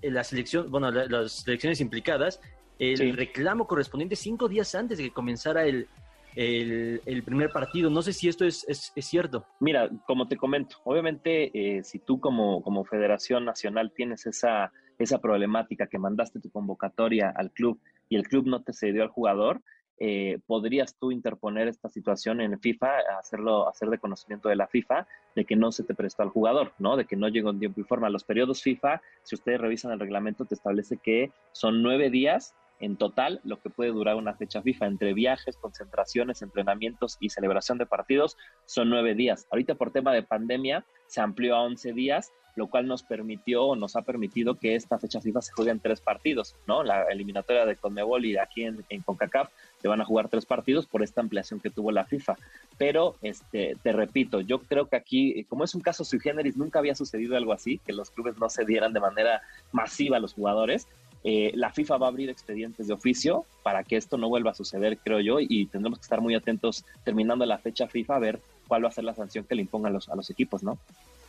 la 0.04 0.24
selección, 0.24 0.70
bueno, 0.70 0.92
las 0.92 1.32
selecciones 1.32 1.82
implicadas, 1.82 2.40
el 2.78 3.18
reclamo 3.18 3.66
correspondiente 3.66 4.16
cinco 4.16 4.48
días 4.48 4.76
antes 4.76 5.00
de 5.00 5.06
que 5.06 5.12
comenzara 5.12 5.66
el, 5.66 5.88
el, 6.38 7.24
primer 7.24 7.50
partido. 7.50 7.90
No 7.90 8.02
sé 8.02 8.14
si 8.14 8.30
esto 8.30 8.46
es, 8.46 8.66
es, 8.68 8.94
cierto. 9.06 9.46
Mira, 9.60 9.90
como 10.06 10.28
te 10.28 10.38
comento, 10.38 10.78
obviamente 10.84 11.52
eh, 11.54 11.84
si 11.84 12.00
tú 12.00 12.20
como, 12.20 12.62
como 12.62 12.86
Federación 12.86 13.44
Nacional 13.44 13.92
tienes 13.96 14.28
esa, 14.28 14.72
esa 15.00 15.20
problemática 15.20 15.88
que 15.88 15.98
mandaste 15.98 16.40
tu 16.40 16.52
convocatoria 16.52 17.34
al 17.36 17.52
club 17.52 17.80
y 18.08 18.18
el 18.18 18.28
club 18.28 18.46
no 18.46 18.62
te 18.62 18.74
cedió 18.74 19.02
al 19.02 19.10
jugador, 19.10 19.62
eh, 20.00 20.38
podrías 20.46 20.96
tú 21.00 21.12
interponer 21.12 21.68
esta 21.68 21.90
situación 21.90 22.40
en 22.40 22.60
FIFA, 22.60 23.00
hacerlo, 23.20 23.68
hacer 23.68 23.90
de 23.90 23.98
conocimiento 23.98 24.48
de 24.48 24.56
la 24.56 24.68
FIFA, 24.68 25.08
de 25.36 25.44
que 25.44 25.56
no 25.56 25.72
se 25.72 25.84
te 25.84 25.96
prestó 25.96 26.22
al 26.22 26.30
jugador, 26.30 26.74
¿no? 26.78 26.98
De 26.98 27.06
que 27.06 27.16
no 27.16 27.30
llegó 27.30 27.50
en 27.50 27.58
tiempo 27.58 27.82
y 27.82 27.84
forma. 27.84 28.12
Los 28.12 28.24
periodos 28.24 28.62
FIFA, 28.62 29.02
si 29.24 29.34
ustedes 29.34 29.60
revisan 29.60 29.92
el 29.92 30.00
reglamento, 30.00 30.46
te 30.46 30.54
establece 30.54 30.98
que 30.98 31.32
son 31.52 31.82
nueve 31.82 32.12
días 32.12 32.54
en 32.80 32.98
total 32.98 33.42
lo 33.44 33.60
que 33.60 33.70
puede 33.70 33.92
durar 33.92 34.16
una 34.16 34.34
fecha 34.36 34.62
FIFA 34.62 34.88
entre 34.88 35.14
viajes, 35.14 35.58
concentraciones, 35.58 36.42
entrenamientos 36.42 37.18
y 37.20 37.30
celebración 37.30 37.78
de 37.78 37.86
partidos 37.86 38.38
son 38.66 38.90
nueve 38.90 39.16
días. 39.16 39.48
Ahorita 39.52 39.76
por 39.76 39.92
tema 39.92 40.14
de 40.14 40.24
pandemia 40.24 40.86
se 41.08 41.22
amplió 41.22 41.56
a 41.56 41.64
11 41.64 41.94
días 41.94 42.32
lo 42.58 42.68
cual 42.68 42.88
nos 42.88 43.04
permitió 43.04 43.64
o 43.64 43.76
nos 43.76 43.96
ha 43.96 44.02
permitido 44.02 44.56
que 44.56 44.76
esta 44.76 44.98
fecha 44.98 45.22
FIFA 45.22 45.42
se 45.44 45.54
juegue 45.54 45.72
en 45.72 45.80
tres 45.80 46.02
partidos, 46.02 46.56
¿no? 46.66 46.84
La 46.84 47.04
eliminatoria 47.04 47.68
de 47.68 47.76
Conmebol 47.76 48.26
y 48.26 48.36
aquí 48.36 48.64
en, 48.64 48.84
en 48.90 49.02
CONCACAF 49.02 49.50
se 49.80 49.88
van 49.88 50.02
a 50.02 50.06
jugar 50.06 50.28
tres 50.28 50.48
partidos 50.48 50.88
por 50.88 51.04
esta 51.04 51.22
ampliación 51.22 51.60
que 51.60 51.70
tuvo 51.70 51.92
la 51.92 52.06
FIFA. 52.06 52.36
Pero, 52.80 53.16
este, 53.22 53.78
te 53.84 53.92
repito, 53.94 54.42
yo 54.42 54.60
creo 54.64 54.88
que 54.88 54.96
aquí, 54.96 55.44
como 55.46 55.64
es 55.64 55.76
un 55.76 55.82
caso 55.82 56.04
sui 56.04 56.20
generis, 56.20 56.58
nunca 56.58 56.80
había 56.80 56.96
sucedido 56.96 57.38
algo 57.38 57.54
así, 57.54 57.78
que 57.86 57.94
los 57.94 58.10
clubes 58.10 58.38
no 58.40 58.50
se 58.50 58.66
dieran 58.66 58.92
de 58.92 59.02
manera 59.02 59.44
masiva 59.72 60.18
a 60.18 60.20
los 60.20 60.34
jugadores. 60.34 60.88
Eh, 61.24 61.52
la 61.56 61.72
FIFA 61.72 61.98
va 61.98 62.08
a 62.08 62.10
abrir 62.10 62.30
expedientes 62.30 62.88
de 62.88 62.94
oficio 62.94 63.46
para 63.64 63.84
que 63.84 63.98
esto 63.98 64.18
no 64.18 64.30
vuelva 64.30 64.52
a 64.52 64.56
suceder, 64.56 64.98
creo 65.00 65.20
yo, 65.20 65.40
y 65.40 65.66
tendremos 65.66 66.00
que 66.00 66.04
estar 66.04 66.22
muy 66.22 66.36
atentos 66.36 66.86
terminando 67.04 67.46
la 67.46 67.58
fecha 67.58 67.88
FIFA 67.88 68.16
a 68.16 68.20
ver 68.20 68.42
cuál 68.68 68.84
va 68.86 68.90
a 68.90 68.92
ser 68.92 69.04
la 69.04 69.16
sanción 69.16 69.46
que 69.46 69.56
le 69.56 69.62
impongan 69.62 69.94
los, 69.94 70.10
a 70.10 70.16
los 70.16 70.30
equipos, 70.30 70.64
¿no? 70.64 70.78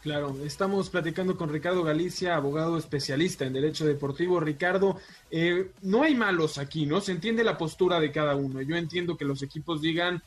Claro, 0.03 0.37
estamos 0.45 0.91
platicando 0.91 1.37
con 1.37 1.53
Ricardo 1.53 1.83
Galicia, 1.83 2.37
abogado 2.37 2.79
especialista 2.79 3.45
en 3.45 3.53
Derecho 3.53 3.85
Deportivo. 3.85 4.39
Ricardo, 4.39 4.99
eh, 5.31 5.73
no 5.83 6.05
hay 6.05 6.15
malos 6.15 6.59
aquí, 6.59 6.87
¿no? 6.87 7.01
Se 7.01 7.11
entiende 7.11 7.43
la 7.43 7.59
postura 7.59 7.99
de 7.99 8.13
cada 8.13 8.37
uno. 8.37 8.63
Yo 8.63 8.77
entiendo 8.77 9.17
que 9.17 9.25
los 9.25 9.43
equipos 9.43 9.83
digan, 9.83 10.23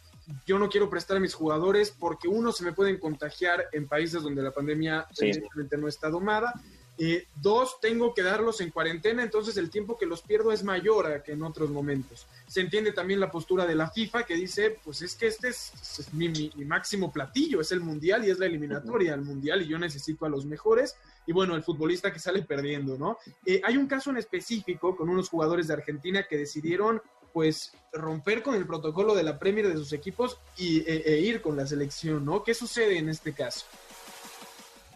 yo 0.45 0.59
no 0.59 0.70
quiero 0.70 0.89
prestar 0.89 1.18
a 1.18 1.20
mis 1.22 1.34
jugadores 1.34 1.95
porque 1.97 2.28
uno 2.28 2.51
se 2.51 2.66
me 2.66 2.74
pueden 2.74 2.97
contagiar 2.97 3.66
en 3.72 3.88
países 3.88 4.22
donde 4.22 4.41
la 4.41 4.51
pandemia 4.51 5.07
evidentemente 5.18 5.78
no 5.78 5.88
está 5.88 6.09
domada 6.09 6.53
eh, 6.98 7.28
dos, 7.42 7.80
tengo 7.82 8.14
que 8.14 8.22
darlos 8.22 8.62
en 8.62 8.70
cuarentena, 8.70 9.24
entonces 9.24 9.58
el 9.58 9.70
tiempo 9.70 9.98
que 9.98 10.06
los 10.06 10.22
pierdo 10.22 10.52
es 10.52 10.64
mayor 10.64 11.24
que 11.24 11.32
en 11.32 11.44
otros 11.44 11.70
momentos. 11.70 12.28
Se 12.48 12.62
entiende 12.62 12.92
también 12.92 13.20
la 13.20 13.32
postura 13.32 13.66
de 13.66 13.76
la 13.76 13.89
FIFA 13.89 14.24
que 14.24 14.36
dice, 14.36 14.78
pues 14.84 15.02
es 15.02 15.16
que 15.16 15.28
este 15.28 15.48
es, 15.48 15.72
mi, 16.12 16.52
máximo 16.66 17.12
platillo, 17.12 17.62
es 17.62 17.72
el 17.72 17.80
mundial 17.80 18.26
y 18.26 18.30
es 18.30 18.39
la 18.39 18.46
eliminatoria 18.46 19.14
al 19.14 19.24
mundial 19.24 19.62
y 19.62 19.68
yo 19.68 19.80
necesito 19.80 20.26
a 20.26 20.30
los 20.30 20.46
mejores. 20.46 20.96
Y 21.26 21.32
bueno, 21.32 21.56
el 21.56 21.64
futbolista 21.64 22.12
que 22.12 22.20
sale 22.20 22.44
perdiendo, 22.44 22.98
¿no? 22.98 23.18
Eh, 23.46 23.62
hay 23.64 23.78
un 23.78 23.88
caso 23.88 24.10
en 24.12 24.18
específico 24.18 24.96
con 24.96 25.10
unos 25.10 25.30
jugadores 25.30 25.68
de 25.68 25.74
Argentina 25.74 26.26
que 26.30 26.38
decidieron 26.38 27.02
pues 27.34 27.74
romper 27.94 28.44
con 28.44 28.56
el 28.56 28.68
protocolo 28.68 29.16
de 29.16 29.24
la 29.24 29.39
Premier 29.39 29.68
de 29.68 29.76
sus 29.76 29.94
equipos 29.94 30.38
y, 30.58 30.80
e, 30.82 31.04
e 31.06 31.20
ir 31.22 31.42
con 31.42 31.56
la 31.56 31.66
selección, 31.66 32.26
¿no? 32.26 32.44
¿Qué 32.44 32.54
sucede 32.54 32.98
en 32.98 33.10
este 33.10 33.34
caso? 33.34 33.66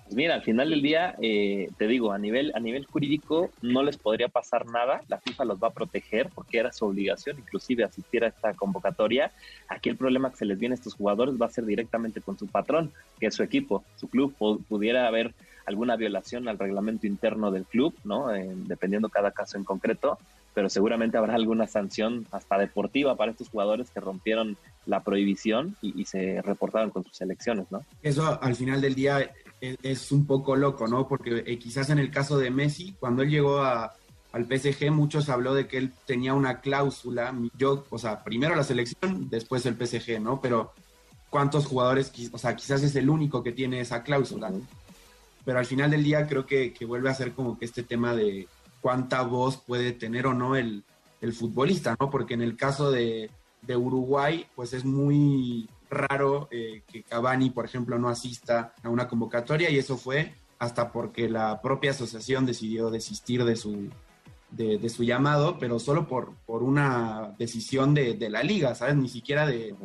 Pues 0.05 0.15
mira, 0.15 0.35
al 0.35 0.43
final 0.43 0.69
del 0.69 0.83
día, 0.83 1.15
eh, 1.19 1.67
te 1.79 1.87
digo, 1.87 2.11
a 2.11 2.19
nivel, 2.19 2.51
a 2.53 2.59
nivel 2.59 2.85
jurídico 2.85 3.49
no 3.63 3.81
les 3.81 3.97
podría 3.97 4.27
pasar 4.27 4.67
nada, 4.67 5.01
la 5.07 5.19
FIFA 5.19 5.45
los 5.45 5.57
va 5.57 5.69
a 5.69 5.73
proteger 5.73 6.29
porque 6.29 6.59
era 6.59 6.71
su 6.71 6.85
obligación 6.85 7.39
inclusive 7.39 7.83
asistir 7.83 8.23
a 8.23 8.27
esta 8.27 8.53
convocatoria. 8.53 9.31
Aquí 9.67 9.89
el 9.89 9.97
problema 9.97 10.29
que 10.29 10.37
se 10.37 10.45
les 10.45 10.59
viene 10.59 10.73
a 10.73 10.77
estos 10.77 10.93
jugadores 10.93 11.41
va 11.41 11.47
a 11.47 11.49
ser 11.49 11.65
directamente 11.65 12.21
con 12.21 12.37
su 12.37 12.45
patrón, 12.45 12.91
que 13.19 13.27
es 13.27 13.33
su 13.33 13.41
equipo, 13.41 13.83
su 13.95 14.07
club. 14.07 14.35
Pudiera 14.67 15.07
haber 15.07 15.33
alguna 15.65 15.95
violación 15.95 16.47
al 16.47 16.59
reglamento 16.59 17.07
interno 17.07 17.49
del 17.49 17.65
club, 17.65 17.95
¿no? 18.03 18.33
Eh, 18.33 18.47
dependiendo 18.67 19.09
cada 19.09 19.31
caso 19.31 19.57
en 19.57 19.63
concreto, 19.63 20.19
pero 20.53 20.69
seguramente 20.69 21.17
habrá 21.17 21.33
alguna 21.33 21.65
sanción 21.65 22.27
hasta 22.31 22.59
deportiva 22.59 23.15
para 23.15 23.31
estos 23.31 23.49
jugadores 23.49 23.89
que 23.89 23.99
rompieron 23.99 24.55
la 24.85 25.01
prohibición 25.01 25.75
y, 25.81 25.99
y 25.99 26.05
se 26.05 26.43
reportaron 26.43 26.91
con 26.91 27.03
sus 27.03 27.17
selecciones, 27.17 27.71
¿no? 27.71 27.83
Eso 28.03 28.39
al 28.39 28.55
final 28.55 28.81
del 28.81 28.93
día 28.93 29.31
es, 29.61 30.11
un 30.11 30.25
poco 30.25 30.55
loco, 30.55 30.87
¿no? 30.87 31.07
Porque 31.07 31.43
eh, 31.45 31.59
quizás 31.59 31.89
en 31.89 31.99
el 31.99 32.11
caso 32.11 32.37
de 32.37 32.51
Messi, 32.51 32.95
cuando 32.99 33.23
él 33.23 33.29
llegó 33.29 33.59
a, 33.59 33.93
al 34.31 34.45
PSG, 34.45 34.91
muchos 34.91 35.29
habló 35.29 35.53
de 35.53 35.67
que 35.67 35.77
él 35.77 35.93
tenía 36.05 36.33
una 36.33 36.59
cláusula. 36.59 37.33
Yo, 37.57 37.85
o 37.89 37.97
sea, 37.97 38.23
primero 38.23 38.55
la 38.55 38.63
selección, 38.63 39.29
después 39.29 39.65
el 39.65 39.75
PSG, 39.75 40.19
¿no? 40.19 40.41
Pero 40.41 40.73
¿cuántos 41.29 41.65
jugadores, 41.65 42.11
o 42.31 42.37
sea, 42.37 42.55
quizás 42.55 42.83
es 42.83 42.95
el 42.95 43.09
único 43.09 43.43
que 43.43 43.51
tiene 43.51 43.79
esa 43.79 44.03
cláusula? 44.03 44.51
Pero 45.45 45.59
al 45.59 45.65
final 45.65 45.91
del 45.91 46.03
día 46.03 46.27
creo 46.27 46.45
que, 46.45 46.73
vuelve 46.85 47.09
a 47.09 47.13
ser 47.13 47.33
como 47.33 47.57
que 47.57 47.65
este 47.65 47.83
tema 47.83 48.13
de 48.13 48.47
cuánta 48.81 49.21
voz 49.21 49.57
puede 49.57 49.93
tener 49.93 50.27
o 50.27 50.33
no 50.33 50.55
el, 50.55 50.83
el 51.21 51.33
futbolista, 51.33 51.95
¿no? 51.99 52.09
Porque 52.09 52.33
en 52.33 52.41
el 52.41 52.57
caso 52.57 52.91
de, 52.91 53.29
de 53.61 53.77
Uruguay, 53.77 54.45
pues 54.55 54.73
es 54.73 54.85
muy 54.85 55.69
raro 55.89 56.47
eh, 56.51 56.83
que 56.87 57.03
Cavani, 57.03 57.49
por 57.49 57.65
ejemplo, 57.65 57.97
no 57.97 58.09
asista 58.09 58.73
a 58.83 58.89
una 58.89 59.07
convocatoria 59.07 59.69
y 59.69 59.77
eso 59.77 59.97
fue 59.97 60.33
hasta 60.59 60.91
porque 60.91 61.29
la 61.29 61.61
propia 61.61 61.91
asociación 61.91 62.45
decidió 62.45 62.89
desistir 62.89 63.43
de 63.43 63.55
su, 63.55 63.89
de, 64.51 64.89
su 64.89 65.03
llamado, 65.03 65.57
pero 65.59 65.79
solo 65.79 66.07
por, 66.07 66.33
por 66.45 66.63
una 66.63 67.33
decisión 67.37 67.93
de, 67.93 68.17
la 68.29 68.43
liga, 68.43 68.73
¿sabes? 68.75 68.95
Ni 68.95 69.09
siquiera 69.09 69.45
de, 69.45 69.75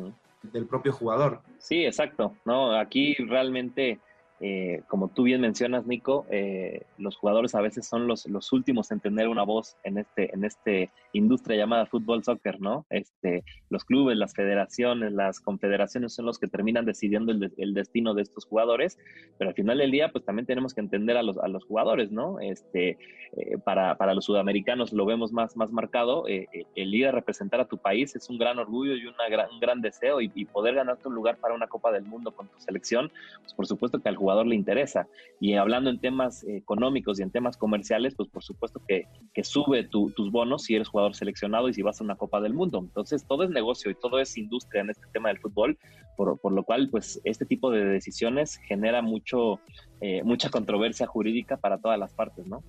del 0.43 0.65
propio 0.65 0.93
jugador. 0.93 1.41
Sí, 1.57 1.85
exacto. 1.85 2.35
No, 2.45 2.77
aquí 2.77 3.15
realmente 3.15 3.99
eh, 4.43 4.81
como 4.87 5.07
tú 5.09 5.21
bien 5.21 5.39
mencionas, 5.39 5.85
Nico, 5.85 6.25
eh, 6.31 6.81
los 6.97 7.15
jugadores 7.15 7.53
a 7.53 7.61
veces 7.61 7.87
son 7.87 8.07
los, 8.07 8.25
los 8.25 8.51
últimos 8.51 8.89
en 8.89 8.99
tener 8.99 9.27
una 9.27 9.43
voz 9.43 9.77
en 9.83 9.99
este, 9.99 10.33
en 10.33 10.43
este 10.43 10.89
industria 11.13 11.57
llamada 11.57 11.85
fútbol 11.85 12.23
soccer, 12.23 12.59
¿no? 12.59 12.87
Este, 12.89 13.43
los 13.69 13.85
clubes, 13.85 14.17
las 14.17 14.33
federaciones, 14.33 15.11
las 15.11 15.39
confederaciones 15.41 16.15
son 16.15 16.25
los 16.25 16.39
que 16.39 16.47
terminan 16.47 16.85
decidiendo 16.85 17.31
el, 17.31 17.53
el, 17.55 17.75
destino 17.75 18.15
de 18.15 18.23
estos 18.23 18.45
jugadores, 18.45 18.97
pero 19.37 19.51
al 19.51 19.55
final 19.55 19.77
del 19.77 19.91
día, 19.91 20.11
pues 20.11 20.25
también 20.25 20.47
tenemos 20.47 20.73
que 20.73 20.81
entender 20.81 21.17
a 21.17 21.23
los, 21.23 21.37
a 21.37 21.47
los 21.47 21.63
jugadores, 21.65 22.11
¿no? 22.11 22.39
Este, 22.39 22.97
eh, 23.37 23.57
para, 23.63 23.95
para, 23.95 24.15
los 24.15 24.25
sudamericanos 24.25 24.91
lo 24.91 25.05
vemos 25.05 25.31
más, 25.31 25.55
más 25.55 25.71
marcado, 25.71 26.25
el 26.27 26.95
ir 26.95 27.07
a 27.07 27.11
representar 27.11 27.61
a 27.61 27.65
tu 27.65 27.77
país 27.77 28.15
es 28.15 28.27
un 28.29 28.39
gran 28.39 28.57
orgullo 28.57 28.95
y 28.95 29.05
una 29.05 29.29
gran, 29.29 29.51
un 29.51 29.59
gran 29.59 29.81
deseo 29.81 30.19
y, 30.19 30.31
y 30.33 30.45
poder 30.45 30.75
ganar 30.75 30.97
tu 30.97 31.11
lugar 31.11 31.37
para 31.37 31.53
una 31.53 31.67
Copa 31.67 31.91
del 31.91 32.03
Mundo 32.03 32.31
con 32.31 32.47
tu 32.47 32.59
selección, 32.59 33.11
pues 33.41 33.53
por 33.53 33.67
supuesto 33.67 33.99
que 33.99 34.09
al 34.09 34.15
jugador 34.15 34.30
le 34.45 34.55
interesa. 34.55 35.07
Y 35.39 35.53
hablando 35.53 35.89
en 35.89 35.99
temas 35.99 36.43
económicos 36.43 37.19
y 37.19 37.23
en 37.23 37.31
temas 37.31 37.57
comerciales, 37.57 38.15
pues 38.15 38.29
por 38.29 38.43
supuesto 38.43 38.81
que, 38.87 39.03
que 39.33 39.43
sube 39.43 39.83
tus 39.83 40.31
bonos 40.31 40.63
si 40.63 40.75
eres 40.75 40.87
jugador 40.87 41.15
seleccionado 41.15 41.69
y 41.69 41.73
si 41.73 41.81
vas 41.81 42.01
a 42.01 42.03
una 42.03 42.15
Copa 42.15 42.41
del 42.41 42.53
Mundo. 42.53 42.79
Entonces 42.79 43.25
todo 43.25 43.43
es 43.43 43.49
negocio 43.49 43.91
y 43.91 43.95
todo 43.95 44.19
es 44.19 44.37
industria 44.37 44.81
en 44.81 44.89
este 44.89 45.05
tema 45.13 45.29
del 45.29 45.39
fútbol, 45.39 45.77
por, 46.17 46.39
por 46.39 46.51
lo 46.51 46.63
cual 46.63 46.89
pues 46.89 47.21
este 47.23 47.45
tipo 47.45 47.71
de 47.71 47.85
decisiones 47.85 48.57
genera 48.67 49.01
mucho, 49.01 49.59
eh, 50.01 50.23
mucha 50.23 50.49
controversia 50.49 51.07
jurídica 51.07 51.57
para 51.57 51.79
todas 51.79 51.99
las 51.99 52.13
partes, 52.13 52.45
¿no? 52.47 52.63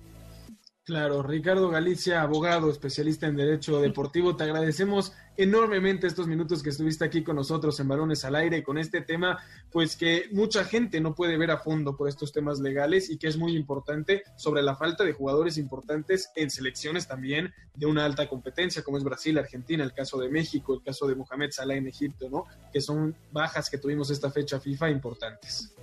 Claro, 0.85 1.23
Ricardo 1.23 1.69
Galicia, 1.69 2.21
abogado, 2.21 2.69
especialista 2.69 3.25
en 3.25 3.37
Derecho 3.37 3.79
Deportivo, 3.79 4.35
te 4.35 4.43
agradecemos 4.43 5.13
enormemente 5.37 6.07
estos 6.07 6.27
minutos 6.27 6.61
que 6.61 6.71
estuviste 6.71 7.05
aquí 7.05 7.23
con 7.23 7.37
nosotros 7.37 7.79
en 7.79 7.87
Balones 7.87 8.25
al 8.25 8.35
Aire 8.35 8.63
con 8.63 8.77
este 8.77 8.99
tema, 8.99 9.39
pues 9.71 9.95
que 9.95 10.25
mucha 10.33 10.65
gente 10.65 10.99
no 10.99 11.15
puede 11.15 11.37
ver 11.37 11.51
a 11.51 11.57
fondo 11.57 11.95
por 11.95 12.09
estos 12.09 12.33
temas 12.33 12.59
legales 12.59 13.09
y 13.09 13.17
que 13.17 13.27
es 13.27 13.37
muy 13.37 13.55
importante 13.55 14.23
sobre 14.35 14.61
la 14.61 14.75
falta 14.75 15.05
de 15.05 15.13
jugadores 15.13 15.57
importantes 15.57 16.31
en 16.35 16.49
selecciones 16.49 17.07
también 17.07 17.53
de 17.75 17.85
una 17.85 18.03
alta 18.03 18.27
competencia, 18.27 18.83
como 18.83 18.97
es 18.97 19.05
Brasil, 19.05 19.37
Argentina, 19.37 19.85
el 19.85 19.93
caso 19.93 20.17
de 20.17 20.27
México, 20.27 20.73
el 20.73 20.83
caso 20.83 21.07
de 21.07 21.15
Mohamed 21.15 21.51
Salah 21.51 21.75
en 21.75 21.87
Egipto, 21.87 22.29
¿no? 22.29 22.43
Que 22.73 22.81
son 22.81 23.15
bajas 23.31 23.69
que 23.69 23.77
tuvimos 23.77 24.09
esta 24.09 24.29
fecha 24.31 24.59
FIFA 24.59 24.89
importantes. 24.89 25.73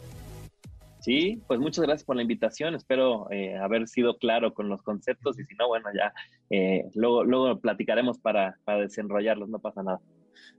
Sí, 1.01 1.43
pues 1.47 1.59
muchas 1.59 1.85
gracias 1.85 2.05
por 2.05 2.17
la 2.17 2.23
invitación. 2.23 2.75
Espero 2.75 3.31
eh, 3.31 3.57
haber 3.57 3.89
sido 3.89 4.19
claro 4.19 4.53
con 4.53 4.69
los 4.69 4.83
conceptos 4.83 5.39
y 5.39 5.45
si 5.45 5.55
no, 5.55 5.67
bueno, 5.69 5.89
ya 5.95 6.13
eh, 6.51 6.85
luego, 6.95 7.25
luego 7.25 7.59
platicaremos 7.59 8.19
para, 8.19 8.59
para 8.65 8.83
desenrollarlos, 8.83 9.49
no 9.49 9.59
pasa 9.59 9.83
nada. 9.83 10.01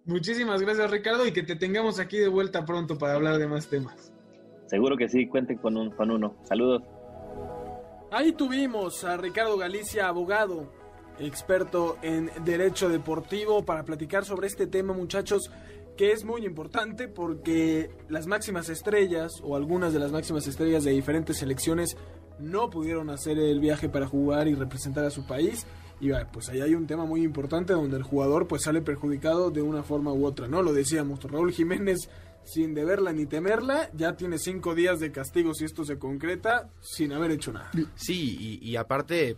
Muchísimas 0.05 0.61
gracias, 0.61 0.89
Ricardo, 0.89 1.27
y 1.27 1.31
que 1.31 1.43
te 1.43 1.55
tengamos 1.55 1.99
aquí 1.99 2.17
de 2.17 2.27
vuelta 2.27 2.65
pronto 2.65 2.97
para 2.97 3.13
hablar 3.13 3.37
de 3.37 3.47
más 3.47 3.67
temas. 3.67 4.11
Seguro 4.65 4.97
que 4.97 5.09
sí, 5.09 5.27
cuenten 5.27 5.57
con, 5.57 5.77
un, 5.77 5.91
con 5.91 6.09
uno. 6.09 6.35
Saludos. 6.43 6.83
Ahí 8.11 8.31
tuvimos 8.31 9.03
a 9.03 9.17
Ricardo 9.17 9.57
Galicia, 9.57 10.07
abogado, 10.07 10.73
experto 11.19 11.97
en 12.01 12.31
derecho 12.43 12.89
deportivo, 12.89 13.63
para 13.63 13.83
platicar 13.83 14.25
sobre 14.25 14.47
este 14.47 14.65
tema, 14.65 14.93
muchachos 14.93 15.51
que 16.01 16.13
es 16.13 16.25
muy 16.25 16.47
importante 16.47 17.07
porque 17.07 17.91
las 18.09 18.25
máximas 18.25 18.69
estrellas 18.69 19.33
o 19.43 19.55
algunas 19.55 19.93
de 19.93 19.99
las 19.99 20.11
máximas 20.11 20.47
estrellas 20.47 20.83
de 20.83 20.89
diferentes 20.89 21.37
selecciones 21.37 21.95
no 22.39 22.71
pudieron 22.71 23.11
hacer 23.11 23.37
el 23.37 23.59
viaje 23.59 23.87
para 23.87 24.07
jugar 24.07 24.47
y 24.47 24.55
representar 24.55 25.05
a 25.05 25.11
su 25.11 25.27
país 25.27 25.67
y 25.99 26.09
pues 26.33 26.49
ahí 26.49 26.59
hay 26.59 26.73
un 26.73 26.87
tema 26.87 27.05
muy 27.05 27.21
importante 27.21 27.73
donde 27.73 27.97
el 27.97 28.01
jugador 28.01 28.47
pues 28.47 28.63
sale 28.63 28.81
perjudicado 28.81 29.51
de 29.51 29.61
una 29.61 29.83
forma 29.83 30.11
u 30.11 30.25
otra, 30.25 30.47
¿no? 30.47 30.63
Lo 30.63 30.73
decíamos, 30.73 31.21
Raúl 31.21 31.51
Jiménez 31.51 32.09
sin 32.43 32.73
deberla 32.73 33.13
ni 33.13 33.27
temerla, 33.27 33.91
ya 33.93 34.17
tiene 34.17 34.39
cinco 34.39 34.73
días 34.73 34.99
de 34.99 35.11
castigo 35.11 35.53
si 35.53 35.65
esto 35.65 35.85
se 35.85 35.99
concreta, 35.99 36.71
sin 36.81 37.13
haber 37.13 37.29
hecho 37.29 37.53
nada. 37.53 37.69
Sí, 37.93 38.59
y 38.59 38.75
aparte, 38.75 39.37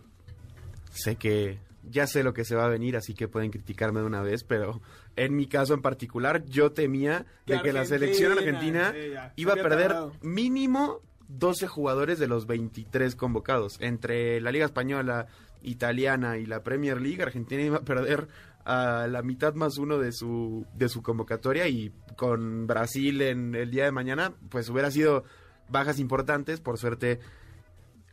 sé 0.94 1.16
que 1.16 1.58
ya 1.90 2.06
sé 2.06 2.22
lo 2.22 2.34
que 2.34 2.44
se 2.44 2.54
va 2.54 2.66
a 2.66 2.68
venir, 2.68 2.96
así 2.96 3.14
que 3.14 3.28
pueden 3.28 3.50
criticarme 3.50 4.00
de 4.00 4.06
una 4.06 4.22
vez, 4.22 4.44
pero 4.44 4.80
en 5.16 5.36
mi 5.36 5.46
caso 5.46 5.74
en 5.74 5.82
particular, 5.82 6.44
yo 6.46 6.72
temía 6.72 7.26
de 7.46 7.60
que 7.62 7.72
la 7.72 7.84
selección 7.84 8.32
argentina 8.32 8.94
iba 9.36 9.52
a 9.52 9.56
perder 9.56 9.94
mínimo 10.22 11.00
12 11.28 11.66
jugadores 11.66 12.18
de 12.18 12.28
los 12.28 12.46
23 12.46 13.16
convocados. 13.16 13.76
Entre 13.80 14.40
la 14.40 14.52
Liga 14.52 14.66
Española, 14.66 15.26
Italiana 15.62 16.38
y 16.38 16.46
la 16.46 16.62
Premier 16.62 17.00
League, 17.00 17.22
Argentina 17.22 17.62
iba 17.62 17.78
a 17.78 17.84
perder 17.84 18.28
a 18.64 19.06
la 19.08 19.22
mitad 19.22 19.54
más 19.54 19.76
uno 19.78 19.98
de 19.98 20.12
su, 20.12 20.66
de 20.74 20.88
su 20.88 21.02
convocatoria 21.02 21.68
y 21.68 21.92
con 22.16 22.66
Brasil 22.66 23.20
en 23.22 23.54
el 23.54 23.70
día 23.70 23.84
de 23.84 23.92
mañana, 23.92 24.32
pues 24.48 24.68
hubiera 24.70 24.90
sido 24.90 25.24
bajas 25.68 25.98
importantes, 25.98 26.60
por 26.60 26.78
suerte, 26.78 27.20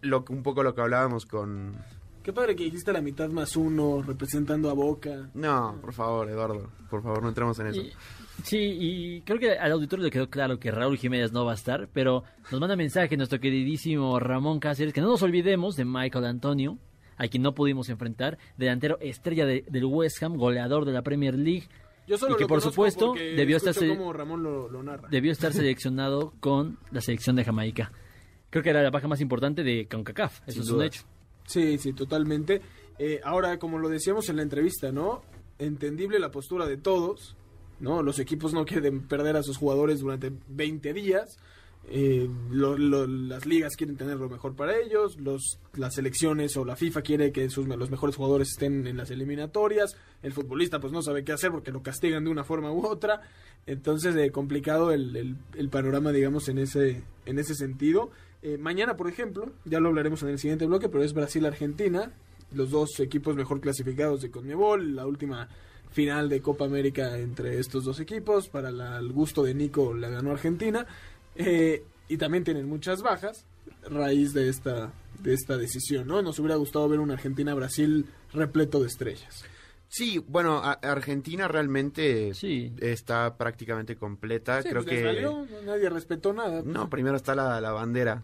lo, 0.02 0.26
un 0.30 0.44
poco 0.44 0.64
lo 0.64 0.76
que 0.76 0.82
hablábamos 0.82 1.26
con... 1.26 1.78
Qué 2.24 2.32
padre 2.34 2.56
que 2.56 2.64
dijiste 2.66 2.94
la 2.94 3.02
mitad 3.02 3.30
más 3.30 3.56
uno 3.56 4.02
representando 4.02 4.70
a 4.70 4.74
Boca. 4.74 5.30
No, 5.34 5.78
por 5.82 5.94
favor, 5.94 6.30
Eduardo, 6.30 6.70
por 6.90 7.02
favor, 7.02 7.24
no 7.24 7.30
entremos 7.30 7.58
en 7.60 7.68
eso. 7.68 7.82
Y- 7.82 7.92
sí, 8.44 8.58
y 8.60 9.22
creo 9.22 9.40
que 9.40 9.52
al 9.58 9.72
auditorio 9.72 10.06
le 10.06 10.12
quedó 10.12 10.30
claro 10.30 10.60
que 10.60 10.70
Raúl 10.72 10.98
Jiménez 10.98 11.32
no 11.32 11.46
va 11.46 11.54
a 11.54 11.56
estar, 11.56 11.90
pero 11.94 12.24
nos 12.52 12.60
manda 12.62 12.76
mensaje 12.76 13.18
nuestro 13.18 13.40
queridísimo 13.40 14.20
Ramón 14.20 14.60
Cáceres, 14.60 14.94
que 14.94 15.02
no 15.02 15.08
nos 15.08 15.24
olvidemos 15.24 15.76
de 15.76 15.86
Michael 15.86 16.26
Antonio, 16.26 16.78
a 17.18 17.28
quien 17.28 17.42
no 17.44 17.54
pudimos 17.56 17.90
enfrentar, 17.90 18.38
delantero 18.58 18.98
estrella 19.02 19.46
de- 19.46 19.66
del 19.68 19.86
West 19.86 20.22
Ham, 20.22 20.36
goleador 20.38 20.86
de 20.86 20.92
la 20.92 21.02
Premier 21.02 21.36
League, 21.36 21.68
Yo 22.08 22.18
solo 22.18 22.34
y 22.34 22.38
que 22.38 22.44
lo 22.44 22.48
por 22.50 22.62
supuesto 22.62 23.14
debió 23.14 23.58
Ramón 24.14 24.44
lo, 24.44 24.70
lo 24.70 24.84
narra. 24.84 25.08
debió 25.10 25.32
estar 25.32 25.54
seleccionado 25.54 26.34
con 26.40 26.78
la 26.92 27.02
selección 27.02 27.36
de 27.36 27.46
Jamaica. 27.46 27.92
Creo 28.52 28.64
que 28.64 28.70
era 28.70 28.84
la 28.84 28.90
baja 28.92 29.08
más 29.08 29.22
importante 29.22 29.64
de 29.64 29.88
CONCACAF, 29.88 30.42
eso 30.48 30.52
Sin 30.52 30.62
es 30.64 30.70
un 30.70 30.84
hecho. 30.84 31.04
Sí, 31.52 31.78
sí, 31.78 31.94
totalmente. 31.94 32.62
Eh, 33.00 33.20
ahora, 33.24 33.58
como 33.60 33.80
lo 33.80 33.90
decíamos 33.90 34.30
en 34.30 34.38
la 34.38 34.42
entrevista, 34.44 34.92
¿no? 34.92 35.22
Entendible 35.60 36.20
la 36.20 36.32
postura 36.32 36.66
de 36.68 36.78
todos, 36.78 37.36
¿no? 37.80 38.04
Los 38.04 38.20
equipos 38.20 38.54
no 38.54 38.66
quieren 38.66 39.02
perder 39.08 39.36
a 39.38 39.44
sus 39.44 39.58
jugadores 39.58 40.00
durante 40.00 40.32
20 40.48 40.94
días. 40.94 41.38
Eh, 41.90 42.30
lo- 42.52 42.78
lo- 42.78 43.08
las 43.08 43.48
ligas 43.48 43.76
quieren 43.76 43.98
tener 43.98 44.18
lo 44.18 44.30
mejor 44.30 44.56
para 44.56 44.78
ellos, 44.80 45.18
los, 45.20 45.58
las 45.74 45.96
selecciones 45.96 46.56
o 46.56 46.64
la 46.64 46.76
FIFA 46.76 47.02
quiere 47.02 47.32
que 47.32 47.50
sus, 47.50 47.68
los 47.68 47.90
mejores 47.90 48.16
jugadores 48.16 48.50
estén 48.50 48.86
en 48.86 48.98
las 48.98 49.10
eliminatorias, 49.10 49.96
el 50.22 50.32
futbolista 50.32 50.80
pues 50.80 50.94
no 50.94 51.02
sabe 51.02 51.24
qué 51.24 51.32
hacer 51.32 51.50
porque 51.50 51.72
lo 51.72 51.82
castigan 51.82 52.24
de 52.24 52.30
una 52.30 52.44
forma 52.44 52.72
u 52.72 52.86
otra, 52.86 53.22
entonces 53.66 54.16
eh, 54.16 54.30
complicado 54.32 54.92
el, 54.92 55.16
el- 55.16 55.36
el 55.56 55.70
panorama 55.70 56.12
digamos 56.12 56.48
en 56.50 56.60
ese, 56.60 57.02
en 57.26 57.40
ese 57.40 57.56
sentido. 57.56 58.12
Eh, 58.44 58.58
mañana 58.58 58.96
por 58.98 59.08
ejemplo, 59.08 59.52
ya 59.66 59.80
lo 59.80 59.90
hablaremos 59.90 60.24
en 60.24 60.30
el 60.30 60.40
siguiente 60.40 60.66
bloque, 60.66 60.90
pero 60.90 61.04
es 61.04 61.14
Brasil-Argentina, 61.14 62.12
los 62.54 62.72
dos 62.72 63.00
equipos 63.00 63.36
mejor 63.36 63.62
clasificados 63.62 64.22
de 64.22 64.32
Conmebol, 64.32 64.96
la 64.96 65.06
última 65.06 65.48
final 65.92 66.30
de 66.30 66.42
Copa 66.42 66.66
América 66.66 67.18
entre 67.18 67.60
estos 67.60 67.84
dos 67.84 68.00
equipos, 68.00 68.48
para 68.50 68.72
la- 68.72 68.98
el 68.98 69.12
gusto 69.12 69.44
de 69.44 69.54
Nico 69.54 69.94
la 69.94 70.10
ganó 70.10 70.32
Argentina. 70.32 70.86
Eh, 71.36 71.84
y 72.10 72.18
también 72.18 72.44
tienen 72.44 72.68
muchas 72.68 73.02
bajas 73.02 73.46
raíz 73.90 74.34
de 74.34 74.50
esta 74.50 74.92
de 75.22 75.34
esta 75.36 75.56
decisión, 75.56 76.08
¿no? 76.08 76.22
Nos 76.24 76.40
hubiera 76.40 76.56
gustado 76.56 76.90
ver 76.90 77.00
un 77.00 77.12
Argentina-Brasil 77.12 78.06
repleto 78.34 78.80
de 78.82 78.88
estrellas. 78.88 79.44
Sí, 79.94 80.24
bueno, 80.26 80.60
a- 80.64 80.72
Argentina 80.72 81.50
realmente 81.50 82.34
Sí. 82.34 82.74
está 82.80 83.36
prácticamente 83.36 83.98
completa. 83.98 84.62
Sí, 84.62 84.70
Creo 84.70 84.84
pues 84.86 84.96
que 85.00 85.06
valió, 85.06 85.46
nadie 85.66 85.90
respetó 85.90 86.32
nada. 86.32 86.62
no, 86.64 86.90
primero 86.90 87.18
está 87.18 87.36
la, 87.36 87.60
la 87.60 87.74
bandera. 87.74 88.24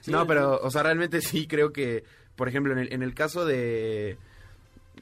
Sí, 0.00 0.10
no, 0.10 0.26
pero, 0.26 0.58
o 0.62 0.70
sea, 0.70 0.82
realmente 0.82 1.20
sí 1.20 1.46
creo 1.46 1.74
que, 1.74 2.04
por 2.36 2.48
ejemplo, 2.48 2.72
en 2.72 2.78
el, 2.78 2.92
en 2.94 3.02
el 3.02 3.12
caso 3.14 3.44
de, 3.44 4.16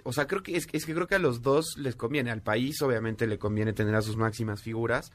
o 0.03 0.13
sea, 0.13 0.27
creo 0.27 0.43
que 0.43 0.57
es, 0.57 0.67
es 0.73 0.85
que 0.87 0.93
creo 0.95 1.07
que 1.07 1.15
a 1.15 1.21
los 1.21 1.41
dos 1.41 1.77
les 1.79 1.95
conviene. 1.95 2.33
Al 2.33 2.43
país, 2.43 2.83
obviamente, 2.83 3.29
le 3.29 3.39
conviene 3.39 3.73
tener 3.73 3.95
a 3.95 4.03
sus 4.03 4.17
máximas 4.17 4.61
figuras, 4.61 5.13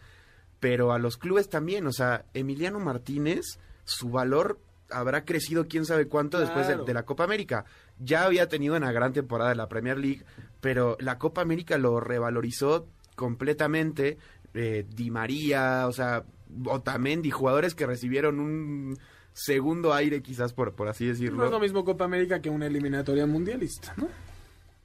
pero 0.62 0.94
a 0.94 1.00
los 1.00 1.18
clubes 1.18 1.50
también. 1.50 1.86
O 1.88 1.92
sea, 1.92 2.24
Emiliano 2.34 2.80
Martínez, 2.80 3.60
su 3.84 4.10
valor 4.10 4.58
habrá 4.90 5.26
crecido 5.26 5.68
quién 5.68 5.84
sabe 5.84 6.08
cuánto 6.08 6.40
después 6.40 6.66
de 6.66 6.94
la 6.94 7.04
Copa 7.04 7.26
América. 7.26 7.66
Ya 8.00 8.26
había 8.26 8.48
tenido 8.48 8.76
una 8.76 8.91
gran 8.91 9.14
temporada 9.14 9.50
de 9.50 9.56
la 9.56 9.68
Premier 9.70 9.98
League, 9.98 10.24
pero 10.62 10.98
la 11.00 11.18
Copa 11.18 11.41
América 11.41 11.78
lo 11.78 12.00
revalorizó 12.00 12.88
completamente. 13.16 14.18
Eh, 14.54 14.86
Di 14.89 15.12
María, 15.12 15.86
o 15.88 15.91
sea, 15.91 16.24
Otamendi, 16.66 17.30
jugadores 17.32 17.76
que 17.76 17.86
recibieron 17.86 18.39
un 18.39 18.98
segundo 19.34 19.93
aire 19.93 20.22
quizás 20.24 20.54
por, 20.54 20.74
por 20.74 20.88
así 20.88 21.06
No 21.06 21.12
es 21.14 21.20
lo 21.20 21.26
decirlo. 21.28 21.60
mismo 21.60 21.86
Copa 21.86 22.06
América 22.06 22.41
que 22.41 22.50
una 22.50 22.66
eliminatoria 22.68 23.28
mundialista, 23.28 23.93
¿no? 23.98 24.08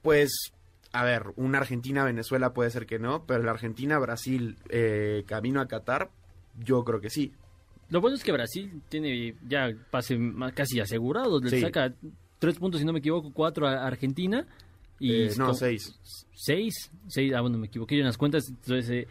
Pues, 0.03 0.53
a 0.93 1.05
ver, 1.05 1.27
una 1.37 1.59
Argentina-Venezuela 1.59 2.53
puede 2.53 2.71
ser 2.71 2.85
que 2.87 2.99
no, 2.99 3.25
pero 3.25 3.43
la 3.45 3.53
Argentina-Brasil 3.53 4.59
eh, 4.69 5.25
camino 5.27 5.61
a 5.61 5.69
Qatar, 5.69 6.11
yo 6.59 6.85
creo 6.85 7.01
que 7.01 7.09
sí. 7.09 7.33
Lo 7.89 8.01
bueno 8.01 8.17
es 8.17 8.25
que 8.25 8.33
Brasil 8.33 8.83
tiene 8.89 9.37
ya 9.49 9.71
pase 9.91 10.19
casi 10.55 10.81
asegurado, 10.81 11.41
le 11.41 11.51
Sí. 11.51 11.61
saca 11.61 11.95
tres 12.43 12.59
puntos, 12.59 12.81
si 12.81 12.85
no 12.85 12.93
me 12.93 12.99
equivoco, 12.99 13.31
cuatro 13.33 13.69
a 13.69 13.87
Argentina. 13.87 14.45
Y 14.99 15.13
Eh, 15.13 15.33
no, 15.39 15.55
seis. 15.55 15.95
Seis, 16.35 16.91
seis, 17.07 17.33
ah, 17.35 17.41
bueno, 17.41 17.57
me 17.57 17.69
equivoqué 17.69 17.95
yo 17.95 18.01
en 18.01 18.07
las 18.09 18.19
cuentas, 18.19 18.49
entonces... 18.49 18.91
eh, 18.91 19.07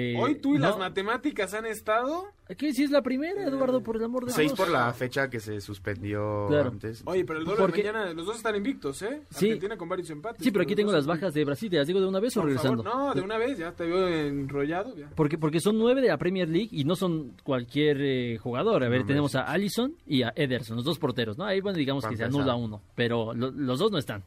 eh, 0.00 0.14
Hoy 0.16 0.36
tú 0.36 0.54
y 0.54 0.58
no, 0.58 0.68
las 0.68 0.78
matemáticas 0.78 1.54
han 1.54 1.66
estado. 1.66 2.26
¿Qué? 2.56 2.72
Si 2.72 2.84
es 2.84 2.90
la 2.90 3.02
primera, 3.02 3.42
Eduardo, 3.44 3.82
por 3.82 3.96
el 3.96 4.04
amor 4.04 4.24
de 4.24 4.30
Seis 4.32 4.50
Dios. 4.50 4.58
por 4.58 4.70
la 4.70 4.92
fecha 4.92 5.28
que 5.28 5.40
se 5.40 5.60
suspendió 5.60 6.46
Claro. 6.48 6.70
antes. 6.70 7.02
Oye, 7.04 7.24
pero 7.24 7.40
el 7.40 7.44
dólar 7.44 7.60
Porque- 7.60 7.82
mañana, 7.82 8.12
los 8.14 8.24
dos 8.26 8.36
están 8.36 8.54
invictos, 8.56 9.02
¿eh? 9.02 9.22
Sí. 9.30 9.46
Argentina 9.46 9.76
con 9.76 9.88
varios 9.88 10.08
empates. 10.10 10.42
Sí, 10.44 10.50
pero 10.50 10.62
aquí 10.62 10.74
tengo 10.74 10.92
dos 10.92 10.98
las 11.00 11.06
bajas 11.06 11.34
de 11.34 11.44
Brasil, 11.44 11.68
¿te 11.68 11.76
las 11.78 11.86
digo 11.86 12.00
de 12.00 12.06
una 12.06 12.20
vez 12.20 12.36
o 12.36 12.42
regresando? 12.42 12.82
favor, 12.84 13.06
no, 13.08 13.14
de 13.14 13.20
una 13.20 13.36
vez, 13.38 13.58
ya 13.58 13.72
te 13.72 13.84
veo 13.84 14.08
enrollado. 14.08 14.94
Ya. 14.96 15.10
Porque, 15.14 15.36
porque 15.36 15.60
son 15.60 15.78
nueve 15.78 16.00
de 16.00 16.08
la 16.08 16.16
Premier 16.16 16.48
League 16.48 16.70
y 16.70 16.84
no 16.84 16.94
son 16.96 17.32
cualquier 17.42 17.98
eh, 18.00 18.38
jugador. 18.38 18.84
A 18.84 18.88
ver, 18.88 19.00
No, 19.00 19.06
tenemos 19.06 19.34
a 19.34 19.42
Allison 19.42 19.94
y 20.06 20.22
a 20.22 20.32
Ederson, 20.36 20.76
los 20.76 20.84
dos 20.84 20.98
porteros, 20.98 21.36
¿no? 21.36 21.44
Ahí, 21.44 21.60
bueno, 21.60 21.76
digamos 21.76 22.06
que 22.06 22.16
se 22.16 22.24
anula 22.24 22.54
uno, 22.54 22.80
pero 22.94 23.34
lo- 23.34 23.50
los 23.50 23.78
dos 23.78 23.90
no 23.92 23.98
están. 23.98 24.22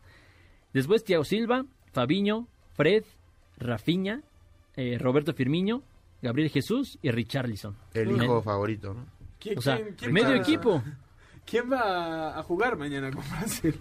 Después 0.74 1.04
Thiago 1.04 1.24
Silva, 1.24 1.66
Fabiño, 1.92 2.48
Fred, 2.76 3.04
Rafinha, 3.58 4.22
eh, 4.76 4.98
Roberto 5.00 5.34
Firmino, 5.34 5.84
Gabriel 6.22 6.50
Jesús 6.50 6.98
y 7.02 7.12
Richarlison. 7.12 7.76
El 7.94 8.12
hijo 8.12 8.42
favorito, 8.42 8.94
¿no? 8.94 9.06
¿Quién- 9.40 9.58
O 9.58 9.62
sea, 9.62 9.76
quién- 9.78 9.96
quién 9.96 10.14
medio 10.14 10.30
va- 10.30 10.36
equipo. 10.38 10.84
¿Quién 11.46 11.72
va 11.72 12.38
a 12.38 12.44
jugar 12.44 12.78
mañana 12.78 13.12
con 13.12 13.24
Brasil? 13.30 13.76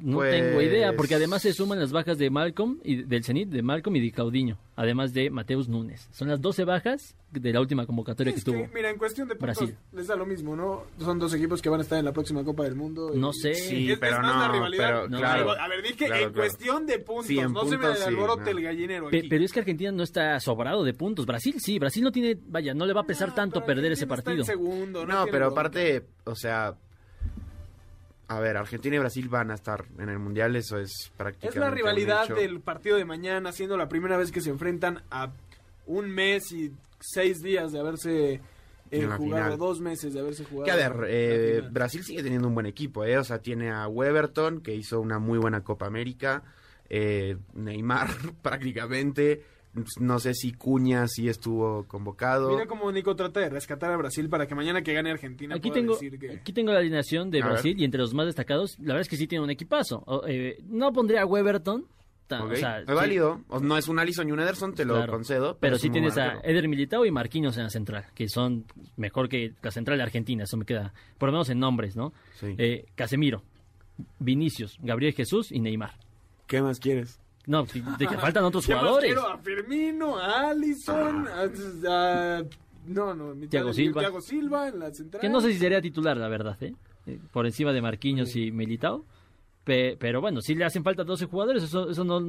No 0.00 0.18
Pues- 0.18 0.30
tengo 0.30 0.62
idea, 0.62 0.92
porque 0.94 1.16
además 1.16 1.42
se 1.42 1.52
suman 1.52 1.80
las 1.80 1.90
bajas 1.90 2.18
de 2.18 2.30
Malcolm 2.30 2.78
y 2.84 3.02
del 3.02 3.24
Zenit, 3.24 3.48
de 3.48 3.62
Malcolm 3.62 3.96
y 3.96 4.00
de 4.00 4.12
Caudiño, 4.12 4.56
además 4.76 5.12
de 5.12 5.28
Mateus 5.30 5.68
Núñez. 5.68 6.08
Son 6.12 6.28
las 6.28 6.40
12 6.40 6.64
bajas 6.64 7.16
de 7.32 7.52
la 7.52 7.60
última 7.60 7.84
convocatoria 7.84 8.32
que 8.32 8.38
Es 8.38 8.44
que, 8.44 8.52
tuvo. 8.52 8.68
mira, 8.72 8.90
en 8.90 8.96
cuestión 8.96 9.26
de 9.26 9.34
puntos 9.34 9.56
Brasil. 9.58 9.76
les 9.92 10.06
da 10.06 10.14
lo 10.14 10.24
mismo, 10.24 10.54
¿no? 10.54 10.84
Son 11.00 11.18
dos 11.18 11.34
equipos 11.34 11.60
que 11.60 11.68
van 11.68 11.80
a 11.80 11.82
estar 11.82 11.98
en 11.98 12.04
la 12.04 12.12
próxima 12.12 12.44
Copa 12.44 12.62
del 12.62 12.76
Mundo. 12.76 13.10
y- 13.12 13.18
No 13.18 13.32
sé. 13.32 13.54
Sí, 13.54 13.86
Es- 13.86 13.94
es 13.94 13.98
pero 13.98 14.22
más 14.22 14.34
no, 14.36 14.40
la 14.40 14.52
rivalidad. 14.52 14.86
pero 14.88 15.08
No, 15.08 15.18
claro. 15.18 15.50
A 15.50 15.66
ver, 15.68 15.82
dije 15.82 15.96
claro, 15.96 16.14
en 16.14 16.20
claro. 16.20 16.34
cuestión 16.34 16.86
de 16.86 16.98
puntos, 17.00 17.26
Sí, 17.26 17.36
no 17.40 17.64
se 17.66 17.76
me 17.76 17.94
sí, 17.96 18.02
alborote 18.06 18.44
no. 18.52 18.58
el 18.58 18.62
gallinero 18.62 19.10
Pe- 19.10 19.18
aquí. 19.18 19.28
pero 19.28 19.44
es 19.44 19.52
que 19.52 19.58
Argentina 19.58 19.90
no 19.90 20.04
está 20.04 20.38
sobrado 20.38 20.84
de 20.84 20.94
puntos. 20.94 21.26
Brasil 21.26 21.56
sí, 21.58 21.78
Brasil 21.80 22.04
no 22.04 22.12
tiene, 22.12 22.38
vaya, 22.46 22.72
no 22.72 22.86
le 22.86 22.92
va 22.92 23.00
a 23.00 23.06
pesar 23.06 23.30
No, 23.30 23.34
tanto 23.34 23.64
perder 23.64 23.90
ese 23.92 24.04
Argentina 24.04 24.14
está 24.18 24.30
en 24.30 24.36
partido. 24.36 24.44
segundo, 24.44 25.06
No, 25.06 25.26
pero 25.30 25.46
aparte, 25.48 26.04
o 26.24 26.36
sea, 26.36 26.76
a 28.28 28.40
ver, 28.40 28.58
Argentina 28.58 28.96
y 28.96 28.98
Brasil 28.98 29.28
van 29.28 29.50
a 29.50 29.54
estar 29.54 29.86
en 29.98 30.10
el 30.10 30.18
Mundial, 30.18 30.54
eso 30.54 30.78
es 30.78 31.10
prácticamente 31.16 31.58
Es 31.58 31.64
la 31.64 31.70
rivalidad 31.70 32.28
del 32.28 32.60
partido 32.60 32.98
de 32.98 33.06
mañana, 33.06 33.52
siendo 33.52 33.76
la 33.76 33.88
primera 33.88 34.18
vez 34.18 34.30
que 34.30 34.42
se 34.42 34.50
enfrentan 34.50 35.02
a 35.10 35.32
un 35.86 36.10
mes 36.10 36.52
y 36.52 36.70
seis 37.00 37.40
días 37.40 37.72
de 37.72 37.80
haberse 37.80 38.40
eh, 38.90 39.02
jugado, 39.02 39.22
final. 39.22 39.58
dos 39.58 39.80
meses 39.80 40.12
de 40.12 40.20
haberse 40.20 40.44
jugado. 40.44 40.66
Que 40.66 40.70
a 40.70 40.76
ver, 40.76 41.06
eh. 41.08 41.62
Brasil 41.70 42.04
sigue 42.04 42.22
teniendo 42.22 42.48
un 42.48 42.54
buen 42.54 42.66
equipo, 42.66 43.02
¿eh? 43.04 43.16
O 43.16 43.24
sea, 43.24 43.38
tiene 43.38 43.70
a 43.70 43.88
Weberton, 43.88 44.60
que 44.60 44.74
hizo 44.74 45.00
una 45.00 45.18
muy 45.18 45.38
buena 45.38 45.64
Copa 45.64 45.86
América, 45.86 46.42
eh, 46.90 47.36
Neymar 47.54 48.08
prácticamente, 48.42 49.42
no 50.00 50.18
sé 50.18 50.34
si 50.34 50.52
Cuña 50.52 51.06
sí 51.08 51.28
estuvo 51.28 51.84
convocado. 51.86 52.50
Mira 52.50 52.66
cómo 52.66 52.90
Nico 52.92 53.14
trata 53.16 53.40
de 53.40 53.48
rescatar 53.50 53.90
a 53.92 53.96
Brasil 53.96 54.28
para 54.28 54.46
que 54.46 54.54
mañana 54.54 54.82
que 54.82 54.92
gane 54.92 55.10
Argentina 55.10 55.54
Aquí 55.56 55.68
pueda 55.70 55.80
tengo, 55.80 55.92
decir 55.94 56.18
que... 56.18 56.30
aquí 56.32 56.52
tengo 56.52 56.72
la 56.72 56.78
alineación 56.78 57.30
de 57.30 57.40
A 57.40 57.44
ver. 57.44 57.52
Brasil 57.54 57.80
y 57.80 57.84
entre 57.84 58.00
los 58.00 58.14
más 58.14 58.26
destacados, 58.26 58.78
la 58.78 58.86
verdad 58.94 59.00
es 59.02 59.08
que 59.08 59.16
sí 59.16 59.26
tiene 59.26 59.44
un 59.44 59.50
equipazo. 59.50 60.02
O, 60.06 60.22
eh, 60.26 60.58
no 60.68 60.92
pondría 60.92 61.22
a 61.22 61.26
Weberton, 61.26 61.86
ta- 62.26 62.44
Ok, 62.44 62.52
o 62.52 62.56
sea, 62.56 62.80
es 62.80 62.86
sí, 62.86 62.92
válido, 62.94 63.40
O- 63.48 63.60
no 63.60 63.76
es 63.78 63.88
un 63.88 63.98
Allison 63.98 64.28
y 64.28 64.32
un 64.32 64.40
Ederson, 64.40 64.74
te 64.74 64.84
lo 64.84 64.94
claro. 64.96 65.12
concedo. 65.12 65.56
Pero 65.60 65.78
sí 65.78 65.88
tienes 65.90 66.16
a. 66.18 66.40
Eder 66.42 66.68
Militao 66.68 67.04
y 67.06 67.10
Marquinhos 67.10 67.56
en 67.56 67.64
la 67.64 67.70
central, 67.70 68.04
que 68.14 68.28
son 68.28 68.64
mejor 68.96 69.28
que 69.28 69.54
la 69.62 69.70
central 69.70 69.96
de 69.98 70.02
Argentina, 70.04 70.44
eso 70.44 70.56
me 70.56 70.64
queda, 70.64 70.92
por 71.18 71.28
lo 71.28 71.32
menos 71.32 71.48
en 71.50 71.58
nombres, 71.58 71.96
¿no? 71.96 72.12
Sí. 72.34 72.54
Eh, 72.58 72.86
Casemiro, 72.94 73.42
Vinicius, 74.18 74.78
Gabriel 74.82 75.14
Jesús 75.14 75.50
y 75.52 75.60
Neymar. 75.60 75.94
¿Qué 76.46 76.62
más 76.62 76.78
quieres? 76.78 77.18
No, 77.48 77.66
sí, 77.66 77.82
de 77.98 78.06
que 78.06 78.16
faltan 78.18 78.44
otros 78.44 78.64
¿Qué 78.66 78.72
más 78.74 78.80
jugadores. 78.82 79.12
quiero? 79.12 79.28
A 79.28 79.38
Firmino, 79.38 80.16
a 80.18 80.50
Allison, 80.50 81.26
a, 81.26 81.42
a- 82.38 82.44
no, 82.86 83.14
no, 83.14 83.34
mitad 83.34 83.50
Thiago 83.50 83.72
Silva. 83.72 84.00
Thiago 84.00 84.20
Silva 84.20 84.68
en 84.68 84.78
la 84.78 84.94
central. 84.94 85.20
Que 85.20 85.28
no 85.28 85.40
sé 85.40 85.52
si 85.52 85.58
sería 85.58 85.80
titular, 85.82 86.16
la 86.16 86.28
verdad, 86.28 86.56
¿eh? 86.62 86.74
Eh, 87.06 87.18
Por 87.32 87.46
encima 87.46 87.72
de 87.72 87.82
Marquinhos 87.82 88.36
y 88.36 88.50
Militao. 88.52 89.04
Pero 89.68 90.20
bueno, 90.22 90.40
si 90.40 90.54
le 90.54 90.64
hacen 90.64 90.82
falta 90.82 91.04
12 91.04 91.26
jugadores, 91.26 91.62
eso, 91.62 91.90
eso 91.90 92.04
no, 92.04 92.20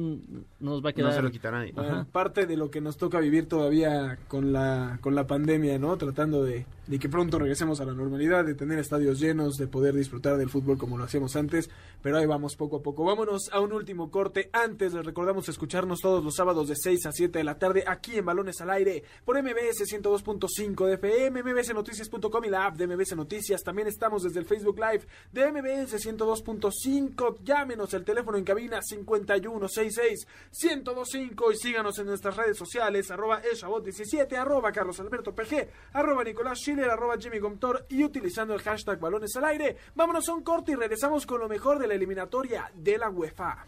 nos 0.60 0.84
va 0.84 0.90
a 0.90 0.92
quedar. 0.92 1.10
No 1.10 1.16
se 1.16 1.22
lo 1.22 1.30
quita 1.30 1.50
nadie. 1.50 1.72
parte 2.12 2.46
de 2.46 2.56
lo 2.56 2.70
que 2.70 2.80
nos 2.80 2.98
toca 2.98 3.18
vivir 3.18 3.48
todavía 3.48 4.18
con 4.28 4.52
la, 4.52 4.98
con 5.00 5.14
la 5.14 5.26
pandemia, 5.26 5.78
¿no? 5.78 5.96
Tratando 5.96 6.44
de, 6.44 6.66
de 6.86 6.98
que 6.98 7.08
pronto 7.08 7.38
regresemos 7.38 7.80
a 7.80 7.86
la 7.86 7.94
normalidad, 7.94 8.44
de 8.44 8.54
tener 8.54 8.78
estadios 8.78 9.20
llenos, 9.20 9.56
de 9.56 9.66
poder 9.68 9.94
disfrutar 9.94 10.36
del 10.36 10.50
fútbol 10.50 10.76
como 10.76 10.98
lo 10.98 11.04
hacíamos 11.04 11.34
antes, 11.36 11.70
pero 12.02 12.18
ahí 12.18 12.26
vamos 12.26 12.56
poco 12.56 12.76
a 12.76 12.82
poco. 12.82 13.04
Vámonos 13.04 13.48
a 13.52 13.60
un 13.60 13.72
último 13.72 14.10
corte. 14.10 14.50
Antes 14.52 14.92
les 14.92 15.06
recordamos 15.06 15.48
escucharnos 15.48 16.00
todos 16.00 16.22
los 16.22 16.34
sábados 16.34 16.68
de 16.68 16.76
6 16.76 17.06
a 17.06 17.12
7 17.12 17.38
de 17.38 17.44
la 17.44 17.58
tarde 17.58 17.84
aquí 17.86 18.18
en 18.18 18.26
Balones 18.26 18.60
al 18.60 18.70
Aire 18.70 19.02
por 19.24 19.40
MBS 19.40 19.80
102.5 19.90 20.86
de 20.86 20.94
FM, 20.94 21.42
mbsnoticias.com 21.42 22.44
y 22.44 22.50
la 22.50 22.66
app 22.66 22.76
de 22.76 22.86
MBS 22.86 23.16
Noticias. 23.16 23.62
También 23.62 23.88
estamos 23.88 24.24
desde 24.24 24.40
el 24.40 24.46
Facebook 24.46 24.78
Live 24.78 25.06
de 25.32 25.52
MBS 25.52 25.94
102.5 26.04 27.29
llámenos 27.42 27.92
el 27.94 28.04
teléfono 28.04 28.38
en 28.38 28.44
cabina 28.44 28.80
5166-1025 28.80 31.52
y 31.52 31.56
síganos 31.56 31.98
en 31.98 32.06
nuestras 32.06 32.36
redes 32.36 32.56
sociales, 32.56 33.10
arroba 33.10 33.42
eshabot17, 33.42 34.36
arroba 34.36 34.70
Carlos 34.72 35.00
Alberto 35.00 35.34
PG, 35.34 35.68
arroba 35.92 36.24
Nicolás 36.24 36.58
Schiller, 36.58 36.90
arroba 36.90 37.18
Jimmy 37.18 37.38
Gomtor 37.38 37.86
y 37.88 38.04
utilizando 38.04 38.54
el 38.54 38.62
hashtag 38.62 38.98
balones 38.98 39.36
al 39.36 39.44
aire. 39.44 39.76
Vámonos 39.94 40.28
a 40.28 40.34
un 40.34 40.42
corte 40.42 40.72
y 40.72 40.74
regresamos 40.74 41.26
con 41.26 41.40
lo 41.40 41.48
mejor 41.48 41.78
de 41.78 41.86
la 41.86 41.94
eliminatoria 41.94 42.70
de 42.74 42.98
la 42.98 43.10
UEFA. 43.10 43.66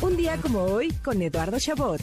Un 0.00 0.16
día 0.16 0.36
como 0.40 0.62
hoy 0.62 0.92
con 1.02 1.20
Eduardo 1.20 1.58
Chabot. 1.58 2.00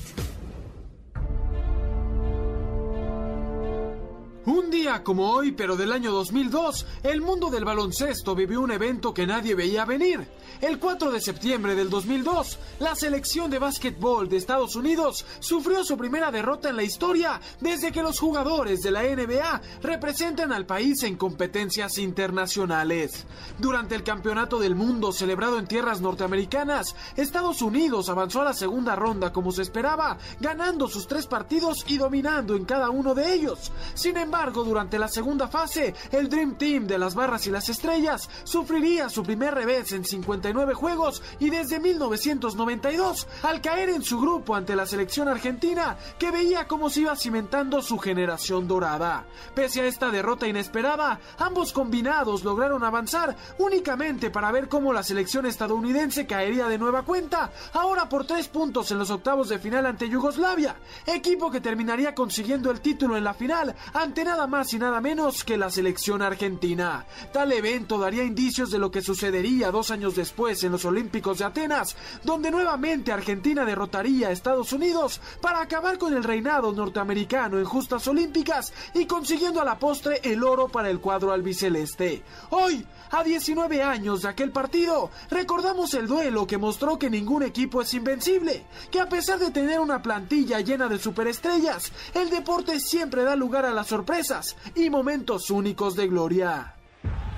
Un 4.45 4.69
día 4.69 5.03
como 5.03 5.31
hoy, 5.31 5.53
pero 5.53 5.75
del 5.75 5.91
año 5.91 6.11
2002, 6.11 6.85
el 7.01 7.21
mundo 7.21 7.49
del 7.49 7.65
baloncesto 7.65 8.35
vivió 8.35 8.61
un 8.61 8.69
evento 8.69 9.11
que 9.11 9.25
nadie 9.25 9.55
veía 9.55 9.85
venir. 9.85 10.27
El 10.61 10.79
4 10.79 11.11
de 11.11 11.19
septiembre 11.19 11.75
del 11.75 11.89
2002, 11.89 12.59
la 12.79 12.95
selección 12.95 13.51
de 13.51 13.59
básquetbol 13.59 14.29
de 14.29 14.37
Estados 14.37 14.77
Unidos 14.77 15.25
sufrió 15.39 15.83
su 15.83 15.97
primera 15.97 16.31
derrota 16.31 16.69
en 16.69 16.77
la 16.77 16.83
historia 16.83 17.41
desde 17.59 17.91
que 17.91 18.01
los 18.01 18.19
jugadores 18.19 18.81
de 18.81 18.91
la 18.91 19.03
NBA 19.03 19.61
representan 19.81 20.53
al 20.53 20.65
país 20.65 21.03
en 21.03 21.17
competencias 21.17 21.97
internacionales. 21.97 23.25
Durante 23.59 23.95
el 23.95 24.03
Campeonato 24.03 24.57
del 24.57 24.75
Mundo 24.75 25.11
celebrado 25.11 25.59
en 25.59 25.67
tierras 25.67 25.99
norteamericanas, 25.99 26.95
Estados 27.17 27.61
Unidos 27.61 28.07
avanzó 28.07 28.41
a 28.41 28.45
la 28.45 28.53
segunda 28.53 28.95
ronda 28.95 29.33
como 29.33 29.51
se 29.51 29.61
esperaba, 29.61 30.17
ganando 30.39 30.87
sus 30.87 31.05
tres 31.05 31.27
partidos 31.27 31.83
y 31.87 31.97
dominando 31.97 32.55
en 32.55 32.63
cada 32.63 32.89
uno 32.91 33.13
de 33.13 33.33
ellos. 33.33 33.73
Sin 33.93 34.15
embargo, 34.15 34.63
durante 34.63 34.97
la 34.99 35.09
segunda 35.09 35.49
fase, 35.49 35.93
el 36.11 36.29
Dream 36.29 36.57
Team 36.57 36.87
de 36.87 36.97
las 36.97 37.13
Barras 37.13 37.45
y 37.45 37.51
las 37.51 37.67
Estrellas 37.67 38.29
sufriría 38.45 39.09
su 39.09 39.21
primer 39.21 39.53
revés 39.53 39.91
en 39.91 40.05
59 40.05 40.54
juegos 40.73 41.21
y 41.39 41.49
desde 41.49 41.79
1992, 41.79 43.27
al 43.43 43.61
caer 43.61 43.89
en 43.89 44.03
su 44.03 44.19
grupo 44.19 44.55
ante 44.55 44.75
la 44.75 44.85
selección 44.85 45.27
argentina, 45.27 45.97
que 46.17 46.31
veía 46.31 46.67
cómo 46.67 46.89
se 46.89 47.01
iba 47.01 47.15
cimentando 47.15 47.81
su 47.81 47.97
generación 47.97 48.67
dorada. 48.67 49.25
Pese 49.53 49.81
a 49.81 49.85
esta 49.85 50.11
derrota 50.11 50.47
inesperada, 50.47 51.19
ambos 51.37 51.73
combinados 51.73 52.43
lograron 52.43 52.83
avanzar 52.83 53.35
únicamente 53.57 54.29
para 54.29 54.51
ver 54.51 54.69
cómo 54.69 54.93
la 54.93 55.03
selección 55.03 55.45
estadounidense 55.45 56.25
caería 56.25 56.67
de 56.67 56.77
nueva 56.77 57.03
cuenta, 57.03 57.51
ahora 57.73 58.07
por 58.07 58.25
tres 58.25 58.47
puntos 58.47 58.91
en 58.91 58.99
los 58.99 59.09
octavos 59.09 59.49
de 59.49 59.59
final 59.59 59.85
ante 59.85 60.09
Yugoslavia, 60.09 60.75
equipo 61.05 61.51
que 61.51 61.61
terminaría 61.61 62.15
consiguiendo 62.15 62.71
el 62.71 62.81
título 62.81 63.17
en 63.17 63.23
la 63.23 63.33
final 63.33 63.75
ante 63.93 64.23
nada 64.23 64.47
más 64.47 64.73
y 64.73 64.79
nada 64.79 65.01
menos 65.01 65.43
que 65.43 65.57
la 65.57 65.69
selección 65.69 66.21
argentina. 66.21 67.05
Tal 67.33 67.51
evento 67.51 67.97
daría 67.97 68.23
indicios 68.23 68.71
de 68.71 68.79
lo 68.79 68.91
que 68.91 69.01
sucedería 69.01 69.71
dos 69.71 69.91
años 69.91 70.15
después 70.15 70.34
en 70.37 70.71
los 70.73 70.83
Olímpicos 70.83 71.37
de 71.37 71.45
Atenas, 71.45 71.95
donde 72.23 72.51
nuevamente 72.51 73.13
Argentina 73.13 73.63
derrotaría 73.63 74.27
a 74.27 74.31
Estados 74.31 74.73
Unidos 74.73 75.21
para 75.39 75.61
acabar 75.61 75.97
con 75.97 76.13
el 76.13 76.25
reinado 76.25 76.73
norteamericano 76.73 77.57
en 77.57 77.63
justas 77.63 78.05
olímpicas 78.07 78.73
y 78.93 79.05
consiguiendo 79.05 79.61
a 79.61 79.65
la 79.65 79.79
postre 79.79 80.19
el 80.23 80.43
oro 80.43 80.67
para 80.67 80.89
el 80.89 80.99
cuadro 80.99 81.31
albiceleste. 81.31 82.21
Hoy, 82.49 82.85
a 83.11 83.23
19 83.23 83.81
años 83.81 84.23
de 84.23 84.29
aquel 84.29 84.51
partido, 84.51 85.09
recordamos 85.29 85.93
el 85.93 86.05
duelo 86.05 86.45
que 86.45 86.57
mostró 86.57 86.99
que 86.99 87.09
ningún 87.09 87.43
equipo 87.43 87.81
es 87.81 87.93
invencible, 87.93 88.65
que 88.91 88.99
a 88.99 89.07
pesar 89.07 89.39
de 89.39 89.51
tener 89.51 89.79
una 89.79 90.01
plantilla 90.01 90.59
llena 90.59 90.89
de 90.89 90.99
superestrellas, 90.99 91.93
el 92.13 92.29
deporte 92.29 92.79
siempre 92.81 93.23
da 93.23 93.37
lugar 93.37 93.65
a 93.65 93.73
la 93.73 93.85
sorpresa 93.85 94.41
y 94.75 94.89
momentos 94.89 95.49
únicos 95.49 95.95
de 95.95 96.07
gloria. 96.07 96.74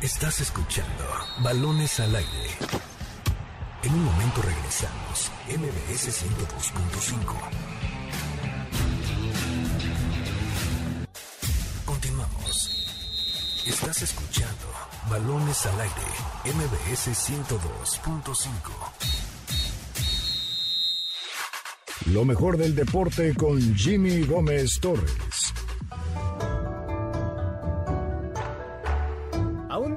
Estás 0.02 0.42
escuchando 0.42 1.06
Balones 1.40 2.00
al 2.00 2.16
aire. 2.16 2.50
En 3.82 3.96
un 3.96 4.06
momento 4.06 4.44
regresamos. 4.44 5.32
MBS 5.48 6.24
102.5. 6.24 7.36
Continuamos. 11.84 12.86
Estás 13.66 14.04
escuchando 14.04 14.68
Balones 15.10 15.66
al 15.66 15.82
aire. 15.82 16.06
MBS 16.46 17.08
102.5. 17.08 18.52
Lo 22.14 22.24
mejor 22.24 22.58
del 22.58 22.76
deporte 22.76 23.34
con 23.34 23.60
Jimmy 23.76 24.22
Gómez 24.22 24.80
Torres. 24.80 25.37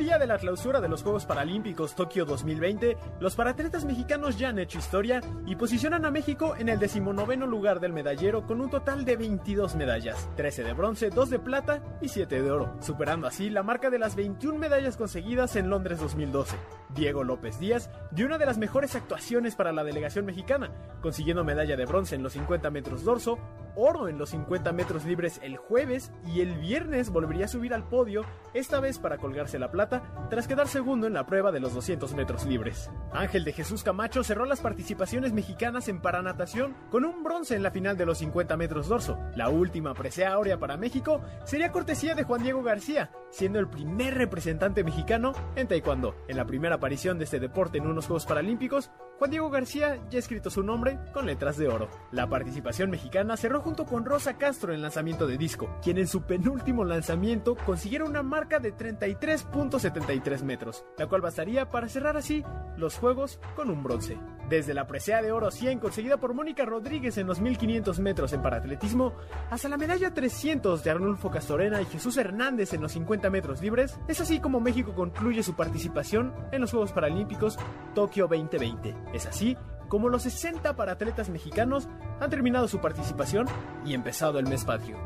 De 0.01 0.26
la 0.26 0.38
clausura 0.38 0.80
de 0.80 0.88
los 0.88 1.03
Juegos 1.03 1.26
Paralímpicos 1.26 1.94
Tokio 1.94 2.24
2020, 2.24 2.96
los 3.20 3.36
paratletas 3.36 3.84
mexicanos 3.84 4.38
ya 4.38 4.48
han 4.48 4.59
hecho 4.59 4.78
historia 4.78 5.20
y 5.44 5.57
posicionan 5.57 6.07
a 6.07 6.11
México 6.11 6.55
en 6.59 6.70
el 6.70 6.78
decimonoveno 6.78 7.46
lugar 7.46 7.80
del 7.80 7.92
medallero 7.92 8.46
con 8.46 8.62
un 8.62 8.70
total 8.70 9.05
de 9.05 9.16
22 9.16 9.74
medallas, 9.76 10.30
13 10.36 10.64
de 10.64 10.72
bronce, 10.72 11.11
2 11.11 11.28
de 11.28 11.38
plata 11.38 11.82
y 12.01 12.09
7 12.09 12.40
de 12.40 12.51
oro, 12.51 12.74
superando 12.80 13.26
así 13.26 13.51
la 13.51 13.62
marca 13.62 13.90
de 13.90 13.98
las 13.98 14.16
21 14.16 14.59
medallas 14.59 14.96
conseguidas 14.96 15.55
en 15.57 15.68
Londres 15.68 16.01
2012. 16.01 16.57
Diego 16.95 17.24
López 17.24 17.59
Díaz 17.59 17.91
dio 18.11 18.26
una 18.26 18.38
de 18.38 18.47
las 18.47 18.59
mejores 18.59 18.95
actuaciones 18.95 19.55
para 19.57 19.72
la 19.72 19.84
delegación 19.84 20.24
mexicana, 20.24 20.70
consiguiendo 21.01 21.45
medalla 21.45 21.76
de 21.76 21.86
bronce 21.86 22.14
en 22.14 22.22
los 22.22 22.32
50 22.32 22.70
metros 22.70 23.05
dorso, 23.05 23.38
oro 23.76 24.09
en 24.09 24.18
los 24.18 24.30
50 24.30 24.72
metros 24.72 25.05
libres 25.05 25.41
el 25.43 25.57
jueves 25.57 26.12
y 26.26 26.41
el 26.41 26.55
viernes 26.55 27.11
volvería 27.11 27.47
a 27.47 27.49
subir 27.49 27.72
al 27.74 27.88
podio, 27.88 28.24
esta 28.55 28.80
vez 28.80 28.99
para 28.99 29.18
colgarse 29.18 29.59
la 29.59 29.70
plata, 29.70 30.03
tras 30.28 30.49
quedar 30.49 30.68
segundo 30.68 31.07
en 31.07 31.14
la 31.14 31.26
prueba 31.26 31.53
de 31.53 31.61
los 31.61 31.74
200 31.74 32.14
metros 32.14 32.45
libres. 32.47 32.91
Ángel 33.12 33.45
de 33.45 33.53
Jesús 33.53 33.82
Camacho 33.82 34.22
cerró 34.24 34.45
las 34.45 34.61
participaciones 34.61 35.32
mexicanas 35.32 35.88
en 35.88 36.01
paranatación 36.01 36.74
con 36.91 37.05
un 37.05 37.22
bronce 37.22 37.55
en 37.55 37.62
la 37.62 37.70
final 37.70 37.97
de 37.97 38.07
los 38.07 38.18
50 38.18 38.57
metros 38.57 38.88
dorso. 38.88 39.18
La 39.36 39.49
última 39.49 39.95
presea 39.95 40.32
áurea 40.32 40.59
para 40.59 40.76
México 40.76 41.20
sería 41.45 41.72
cortesía 41.72 42.14
de 42.14 42.24
Juan 42.24 42.43
Diego 42.43 42.62
García, 42.62 43.11
siendo 43.31 43.59
el 43.59 43.68
primer 43.68 44.14
representante 44.14 44.85
mexicano 44.85 45.33
en 45.57 45.68
taekwondo. 45.68 46.14
En 46.28 46.37
la 46.37 46.47
primera 46.47 46.76
aparición 46.76 47.18
de 47.18 47.24
este 47.24 47.41
deporte 47.41 47.78
en 47.78 47.87
unos 47.87 48.07
Juegos 48.07 48.26
Paralímpicos, 48.26 48.91
Juan 49.18 49.31
Diego 49.31 49.51
García 49.51 49.99
ya 50.09 50.16
ha 50.16 50.18
escrito 50.18 50.49
su 50.49 50.62
nombre 50.62 50.99
con 51.12 51.26
letras 51.26 51.59
de 51.59 51.68
oro. 51.68 51.91
La 52.11 52.26
participación 52.28 52.91
mexicana 52.91 53.37
cerró 53.37 53.61
junto 53.61 53.85
con 53.85 54.07
Rosa 54.07 54.39
Castro 54.39 54.72
en 54.72 54.81
lanzamiento 54.81 55.26
de 55.26 55.37
disco, 55.37 55.68
quien 55.83 55.99
en 55.99 56.07
su 56.07 56.22
penúltimo 56.22 56.85
lanzamiento 56.85 57.55
consiguieron 57.55 58.09
una 58.09 58.22
marca 58.22 58.61
de 58.61 58.74
33.73 58.74 60.43
metros, 60.43 60.87
la 60.97 61.07
cual 61.07 61.20
bastaría 61.20 61.68
para 61.68 61.89
cerrar 61.89 62.16
así 62.16 62.43
los 62.78 62.97
Juegos 62.97 63.41
con 63.57 63.68
un 63.68 63.83
bronce. 63.83 64.18
Desde 64.49 64.74
la 64.74 64.87
presea 64.87 65.22
de 65.22 65.31
oro 65.33 65.51
100 65.51 65.78
conseguida 65.81 66.16
por 66.16 66.35
Mónica 66.35 66.64
Rodríguez 66.64 67.18
en 67.18 67.26
los 67.26 67.41
1500 67.41 68.01
metros 68.01 68.33
en 68.33 68.43
paratletismo, 68.43 69.14
hasta 69.51 69.68
la 69.68 69.76
medalla 69.76 70.14
300 70.14 70.83
de 70.83 70.91
Arnulfo 70.91 71.31
Castorena 71.31 71.83
y 71.83 71.85
Jesús 71.85 72.16
Hernández 72.16 72.72
en 72.72 72.81
los 72.81 72.93
50 72.93 73.20
metros 73.29 73.61
libres, 73.61 73.99
es 74.09 74.21
así 74.21 74.41
como 74.41 74.61
México 74.61 74.95
concluye 74.95 75.43
su 75.43 75.55
participación 75.55 76.33
en 76.53 76.62
los 76.62 76.71
Juegos 76.71 76.93
Paralímpicos 76.93 77.59
Tokio 77.95 78.29
2020. 78.29 78.95
Es 79.12 79.27
así 79.27 79.59
como 79.89 80.09
los 80.09 80.23
60 80.23 80.77
paratletas 80.77 81.29
mexicanos 81.29 81.89
han 82.21 82.31
terminado 82.31 82.68
su 82.68 82.81
participación 82.81 83.47
y 83.85 83.93
empezado 83.93 84.39
el 84.39 84.47
mes 84.47 84.64
patrio, 84.64 84.97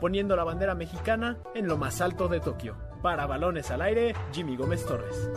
poniendo 0.00 0.36
la 0.36 0.44
bandera 0.44 0.74
mexicana 0.74 1.38
en 1.54 1.66
lo 1.66 1.78
más 1.78 2.00
alto 2.00 2.28
de 2.28 2.40
Tokio. 2.40 2.76
Para 3.02 3.26
balones 3.26 3.70
al 3.70 3.82
aire, 3.82 4.14
Jimmy 4.32 4.56
Gómez 4.56 4.84
Torres. 4.86 5.30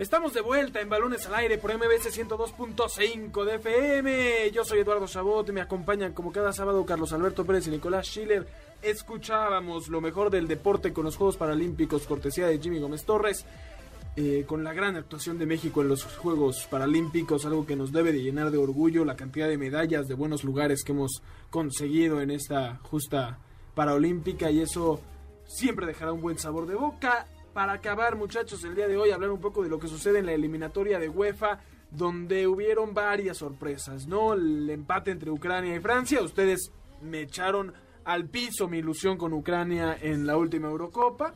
Estamos 0.00 0.32
de 0.32 0.40
vuelta 0.40 0.80
en 0.80 0.88
Balones 0.88 1.26
al 1.26 1.34
Aire 1.34 1.58
por 1.58 1.74
MBS 1.76 2.18
102.5 2.18 3.44
de 3.44 3.56
FM. 3.56 4.50
Yo 4.50 4.64
soy 4.64 4.78
Eduardo 4.78 5.06
Chabot 5.06 5.46
y 5.46 5.52
me 5.52 5.60
acompañan 5.60 6.14
como 6.14 6.32
cada 6.32 6.54
sábado 6.54 6.86
Carlos 6.86 7.12
Alberto 7.12 7.44
Pérez 7.44 7.66
y 7.66 7.70
Nicolás 7.70 8.06
Schiller. 8.06 8.46
Escuchábamos 8.82 9.88
lo 9.88 10.00
mejor 10.00 10.30
del 10.30 10.48
deporte 10.48 10.92
con 10.92 11.04
los 11.04 11.16
Juegos 11.16 11.36
Paralímpicos, 11.36 12.06
cortesía 12.06 12.46
de 12.46 12.58
Jimmy 12.58 12.78
Gómez 12.78 13.04
Torres. 13.04 13.44
Eh, 14.16 14.44
con 14.46 14.64
la 14.64 14.72
gran 14.72 14.96
actuación 14.96 15.38
de 15.38 15.46
México 15.46 15.82
en 15.82 15.88
los 15.88 16.04
Juegos 16.04 16.66
Paralímpicos, 16.68 17.44
algo 17.44 17.64
que 17.64 17.76
nos 17.76 17.92
debe 17.92 18.10
de 18.10 18.22
llenar 18.22 18.50
de 18.50 18.58
orgullo, 18.58 19.04
la 19.04 19.16
cantidad 19.16 19.48
de 19.48 19.56
medallas 19.56 20.08
de 20.08 20.14
buenos 20.14 20.42
lugares 20.44 20.82
que 20.82 20.92
hemos 20.92 21.22
conseguido 21.50 22.20
en 22.20 22.30
esta 22.30 22.78
justa 22.82 23.38
Paralímpica 23.74 24.50
y 24.50 24.60
eso 24.60 25.00
siempre 25.46 25.86
dejará 25.86 26.12
un 26.12 26.22
buen 26.22 26.38
sabor 26.38 26.66
de 26.66 26.74
boca. 26.74 27.26
Para 27.52 27.74
acabar, 27.74 28.16
muchachos, 28.16 28.64
el 28.64 28.74
día 28.74 28.88
de 28.88 28.96
hoy 28.96 29.10
hablar 29.10 29.30
un 29.30 29.40
poco 29.40 29.62
de 29.62 29.68
lo 29.68 29.78
que 29.78 29.88
sucede 29.88 30.18
en 30.18 30.26
la 30.26 30.32
eliminatoria 30.32 30.98
de 30.98 31.08
UEFA, 31.08 31.60
donde 31.90 32.46
hubieron 32.46 32.94
varias 32.94 33.38
sorpresas, 33.38 34.06
¿no? 34.06 34.34
El 34.34 34.68
empate 34.70 35.10
entre 35.10 35.30
Ucrania 35.30 35.74
y 35.74 35.80
Francia, 35.80 36.22
ustedes 36.22 36.72
me 37.02 37.22
echaron 37.22 37.72
al 38.04 38.26
piso 38.28 38.68
mi 38.68 38.78
ilusión 38.78 39.16
con 39.16 39.32
Ucrania 39.32 39.96
en 40.00 40.26
la 40.26 40.36
última 40.36 40.68
Eurocopa 40.68 41.34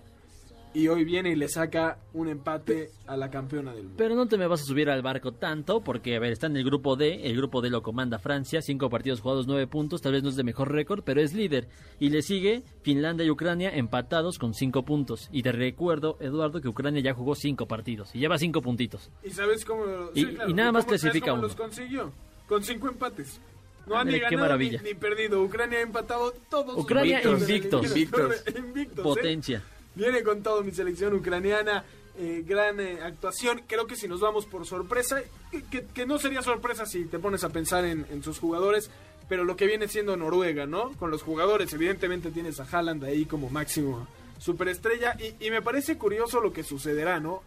y 0.76 0.88
hoy 0.88 1.04
viene 1.04 1.30
y 1.30 1.36
le 1.36 1.48
saca 1.48 1.98
un 2.14 2.26
empate 2.28 2.90
a 3.06 3.16
la 3.16 3.30
campeona 3.30 3.72
del 3.72 3.84
mundo. 3.84 3.94
Pero 3.96 4.16
no 4.16 4.26
te 4.26 4.36
me 4.36 4.48
vas 4.48 4.62
a 4.62 4.64
subir 4.64 4.90
al 4.90 5.02
barco 5.02 5.30
tanto, 5.30 5.82
porque, 5.82 6.16
a 6.16 6.18
ver, 6.18 6.32
está 6.32 6.48
en 6.48 6.56
el 6.56 6.64
grupo 6.64 6.96
D, 6.96 7.28
el 7.30 7.36
grupo 7.36 7.60
D 7.62 7.70
lo 7.70 7.80
comanda 7.84 8.18
Francia, 8.18 8.60
cinco 8.60 8.90
partidos 8.90 9.20
jugados, 9.20 9.46
nueve 9.46 9.68
puntos, 9.68 10.02
tal 10.02 10.14
vez 10.14 10.24
no 10.24 10.30
es 10.30 10.34
de 10.36 10.42
mejor 10.42 10.72
récord, 10.72 11.04
pero 11.04 11.20
es 11.20 11.32
líder. 11.32 11.68
Y 12.00 12.08
le 12.10 12.22
sigue 12.22 12.64
Finlandia 12.82 13.24
y 13.24 13.30
Ucrania 13.30 13.70
empatados 13.70 14.36
con 14.36 14.52
cinco 14.52 14.84
puntos. 14.84 15.28
Y 15.30 15.44
te 15.44 15.52
recuerdo, 15.52 16.16
Eduardo, 16.18 16.60
que 16.60 16.66
Ucrania 16.66 17.00
ya 17.00 17.14
jugó 17.14 17.36
cinco 17.36 17.66
partidos 17.66 18.12
y 18.12 18.18
lleva 18.18 18.36
cinco 18.38 18.60
puntitos. 18.60 19.12
¿Y 19.22 19.30
sabes 19.30 19.64
cómo? 19.64 19.84
Y- 20.12 20.22
y 20.48 20.54
nada 20.54 20.72
más 20.72 20.86
¿cómo- 20.86 20.98
sabes 20.98 21.02
clasifica 21.02 21.26
cómo 21.26 21.34
uno. 21.38 21.42
los 21.46 21.54
consiguió? 21.56 22.12
Con 22.48 22.64
cinco 22.64 22.88
empates. 22.88 23.40
No 23.86 23.96
han 23.98 24.06
ni 24.08 24.14
ganado 24.18 24.30
ni, 24.30 24.40
maravilla. 24.40 24.80
ni 24.82 24.94
perdido. 24.94 25.42
Ucrania 25.42 25.78
ha 25.78 25.82
empatado 25.82 26.32
todos. 26.48 26.74
sus 26.74 26.84
Ucrania 26.84 27.20
la 27.22 27.30
invictos. 27.32 27.84
eliminatoria. 27.92 28.42
Invictos, 28.58 28.98
¿eh? 28.98 29.02
Potencia. 29.02 29.62
Viene 29.94 30.22
con 30.22 30.42
todo 30.42 30.62
mi 30.62 30.70
selección 30.72 31.14
ucraniana. 31.14 31.84
eh, 32.16 32.44
gran 32.46 32.78
eh, 32.80 32.98
actuación. 33.02 33.62
Creo 33.66 33.86
que 33.86 33.96
si 33.96 34.06
nos 34.08 34.20
vamos 34.20 34.46
por 34.46 34.64
sorpresa, 34.66 35.20
que, 35.50 35.62
que- 35.64 35.84
que 35.86 36.06
no 36.06 36.18
sería 36.18 36.42
sorpresa 36.42 36.86
si 36.86 37.04
te 37.06 37.18
pones 37.18 37.42
a 37.44 37.48
pensar 37.50 37.84
en, 37.84 38.06
en 38.10 38.22
sus 38.22 38.38
jugadores, 38.38 38.88
pero 39.28 39.42
lo 39.44 39.56
que 39.56 39.66
viene 39.66 39.88
siendo 39.88 40.16
Noruega, 40.16 40.64
¿no? 40.66 40.92
Con 40.92 41.10
los 41.10 41.22
jugadores, 41.22 41.72
evidentemente 41.72 42.30
tienes 42.30 42.60
a 42.60 42.64
Haaland 42.70 43.02
ahí 43.04 43.24
como 43.24 43.50
máximo 43.50 44.06
superestrella. 44.38 45.16
Y, 45.18 45.46
y 45.46 45.50
me 45.50 45.60
parece 45.62 45.98
curioso 45.98 46.40
lo 46.40 46.52
que 46.52 46.62
sucederá, 46.62 47.18
¿no? 47.20 47.42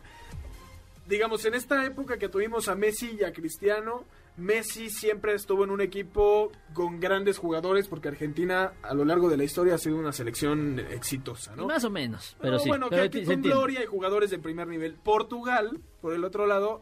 digamos, 1.08 1.46
en 1.46 1.54
esta 1.54 1.86
época 1.86 2.18
que 2.18 2.28
tuvimos 2.28 2.68
a 2.68 2.76
Messi 2.76 3.18
y 3.20 3.24
a 3.24 3.32
Cristiano, 3.32 4.04
Messi 4.38 4.90
siempre 4.92 5.34
estuvo 5.34 5.64
en 5.64 5.72
un 5.72 5.82
equipo 5.82 6.52
con 6.74 7.00
grandes 7.00 7.40
jugadores 7.40 7.88
porque 7.88 8.08
Argentina 8.08 8.74
a 8.84 8.94
lo 8.94 9.04
largo 9.04 9.30
de 9.30 9.38
la 9.38 9.44
historia 9.44 9.76
ha 9.76 9.78
sido 9.80 9.98
una 9.98 10.12
selección 10.12 10.80
exitosa, 10.80 11.56
¿no? 11.56 11.66
Más 11.66 11.84
o 11.84 11.90
menos, 11.90 12.38
pero 12.40 12.54
No, 12.54 12.60
sí. 12.60 12.70
bueno, 12.70 12.88
pero 12.90 13.10
que, 13.10 13.24
con 13.24 13.42
gloria 13.42 13.84
y 13.84 13.88
jugadores 13.88 14.30
de 14.30 14.38
primer 14.38 14.68
nivel. 14.68 14.94
Portugal, 14.94 15.80
por 16.02 16.14
el 16.14 16.24
otro 16.24 16.46
lado, 16.46 16.82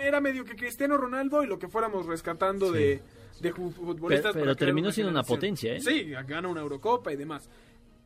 era 0.00 0.20
medio 0.20 0.44
que 0.44 0.56
Cristiano 0.56 0.96
Ronaldo 0.96 1.44
y 1.44 1.46
lo 1.46 1.58
que 1.60 1.68
fuéramos 1.68 2.06
rescatando 2.06 2.72
Sí. 2.72 3.00
de, 3.40 3.52
futbolistas. 3.52 4.32
Pero- 4.34 4.56
terminó 4.56 4.90
siendo 4.90 5.10
una 5.12 5.22
potencia, 5.22 5.74
¿eh? 5.74 5.80
Sí, 5.80 6.10
gana 6.26 6.48
una 6.48 6.60
Eurocopa 6.62 7.12
y 7.12 7.16
demás. 7.16 7.48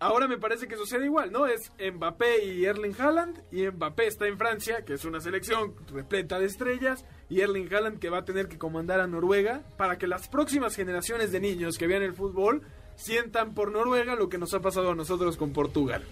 Ahora 0.00 0.26
me 0.26 0.38
parece 0.38 0.66
que 0.66 0.76
sucede 0.76 1.04
igual, 1.04 1.30
¿no? 1.30 1.46
Es 1.46 1.70
Mbappé 1.78 2.42
y 2.44 2.64
Erling 2.64 2.94
Haaland. 2.98 3.38
Y 3.52 3.66
Mbappé 3.68 4.06
está 4.06 4.26
en 4.26 4.38
Francia, 4.38 4.82
que 4.84 4.94
es 4.94 5.04
una 5.04 5.20
selección 5.20 5.74
repleta 5.92 6.38
de 6.38 6.46
estrellas. 6.46 7.04
Y 7.28 7.40
Erling 7.42 7.72
Haaland 7.72 7.98
que 7.98 8.08
va 8.08 8.18
a 8.20 8.24
tener 8.24 8.48
que 8.48 8.56
comandar 8.56 9.00
a 9.00 9.06
Noruega 9.06 9.62
para 9.76 9.98
que 9.98 10.06
las 10.06 10.26
próximas 10.28 10.74
generaciones 10.74 11.32
de 11.32 11.40
niños 11.40 11.76
que 11.76 11.86
vean 11.86 12.02
el 12.02 12.14
fútbol 12.14 12.62
sientan 12.96 13.52
por 13.54 13.70
Noruega 13.72 14.14
lo 14.16 14.28
que 14.30 14.38
nos 14.38 14.54
ha 14.54 14.60
pasado 14.60 14.90
a 14.90 14.94
nosotros 14.94 15.36
con 15.36 15.52
Portugal. 15.52 16.02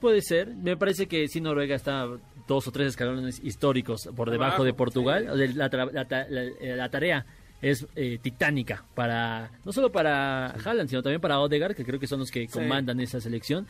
Puede 0.00 0.22
ser. 0.22 0.54
Me 0.54 0.76
parece 0.76 1.08
que 1.08 1.26
sí 1.26 1.40
Noruega 1.40 1.74
está 1.74 2.06
dos 2.46 2.68
o 2.68 2.70
tres 2.70 2.88
escalones 2.88 3.40
históricos 3.42 4.08
por 4.14 4.30
debajo 4.30 4.48
Abajo, 4.50 4.64
de 4.64 4.72
Portugal. 4.74 5.24
La, 5.56 5.68
la 5.68 6.06
la- 6.28 6.42
eh, 6.60 6.76
la 6.76 6.88
tarea 6.90 7.26
es 7.62 7.86
eh, 7.96 8.18
titánica 8.20 8.84
para 8.94 9.50
no 9.64 9.72
solo 9.72 9.90
para 9.90 10.48
Haaland, 10.50 10.88
sino 10.88 11.02
también 11.02 11.20
para 11.20 11.40
Odegaard, 11.40 11.74
que 11.74 11.84
creo 11.84 11.98
que 11.98 12.06
son 12.06 12.20
los 12.20 12.30
que 12.30 12.46
comandan 12.48 13.00
esa 13.00 13.20
selección. 13.20 13.66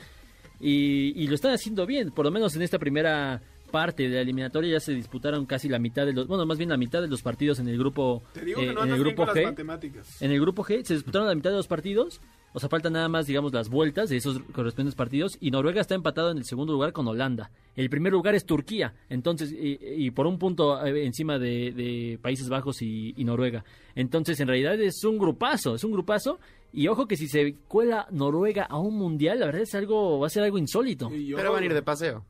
Y, 0.59 1.12
y 1.14 1.26
lo 1.28 1.34
están 1.34 1.53
haciendo 1.53 1.84
bien, 1.84 2.11
por 2.11 2.24
lo 2.24 2.30
menos 2.30 2.57
en 2.57 2.62
esta 2.62 2.78
primera 2.78 3.43
parte 3.70 4.05
de 4.05 4.14
la 4.16 4.20
eliminatoria 4.22 4.72
ya 4.72 4.80
se 4.80 4.93
disputaron 4.93 5.45
casi 5.47 5.68
la 5.68 5.78
mitad 5.78 6.07
de 6.07 6.12
los, 6.12 6.26
bueno, 6.26 6.47
más 6.47 6.59
bien 6.59 6.70
la 6.70 6.76
mitad 6.76 7.03
de 7.03 7.09
los 7.09 7.22
partidos 7.22 7.59
en 7.59 7.68
el 7.68 7.78
grupo 7.78 8.22
Te 8.32 8.45
digo 8.45 8.61
eh, 8.61 8.68
que 8.68 8.72
no 8.72 8.84
en 8.84 8.91
el 8.93 8.99
grupo 8.99 9.26
con 9.26 9.34
las 9.34 9.37
G. 9.37 9.45
matemáticas. 9.45 10.22
En 10.22 10.30
el 10.30 10.41
grupo 10.41 10.64
G 10.64 10.84
se 10.84 10.95
disputaron 10.95 11.28
la 11.28 11.34
mitad 11.34 11.51
de 11.51 11.57
los 11.57 11.66
partidos. 11.66 12.20
O 12.57 12.59
sea, 12.59 12.70
faltan 12.70 12.94
nada 12.94 13.11
más, 13.11 13.26
digamos, 13.26 13.52
las 13.52 13.68
vueltas 13.68 14.09
de 14.09 14.16
esos 14.16 14.38
correspondientes 14.54 14.94
partidos. 14.94 15.36
Y 15.42 15.50
Noruega 15.50 15.82
está 15.82 15.94
empatado 15.94 16.30
en 16.30 16.38
el 16.38 16.44
segundo 16.44 16.72
lugar 16.72 16.94
con 16.94 17.07
Holanda. 17.07 17.50
El 17.74 17.90
primer 17.90 18.14
lugar 18.14 18.34
es 18.34 18.46
Turquía. 18.46 18.94
Entonces, 19.11 19.52
y, 19.52 19.78
y 19.82 20.11
por 20.11 20.26
un 20.26 20.38
punto 20.38 20.82
eh, 20.86 21.04
encima 21.04 21.38
de, 21.38 21.72
de 21.72 22.18
Países 22.22 22.48
Bajos 22.48 22.80
y, 22.80 23.12
y 23.14 23.24
Noruega. 23.24 23.62
Entonces, 23.94 24.40
en 24.40 24.48
realidad 24.48 24.80
es 24.80 25.04
un 25.04 25.18
grupazo. 25.18 25.74
Es 25.74 25.84
un 25.84 25.92
grupazo. 25.92 26.38
Y 26.72 26.88
ojo 26.88 27.07
que 27.07 27.18
si 27.18 27.28
se 27.28 27.52
cuela 27.68 28.07
Noruega 28.11 28.64
a 28.64 28.78
un 28.78 28.96
mundial, 28.96 29.38
la 29.40 29.46
verdad 29.46 29.61
es 29.61 29.74
algo, 29.74 30.18
va 30.18 30.28
a 30.28 30.30
ser 30.30 30.42
algo 30.42 30.57
insólito. 30.57 31.11
Pero 31.11 31.52
van 31.52 31.62
a 31.62 31.66
ir 31.66 31.74
de 31.74 31.82
paseo. 31.82 32.24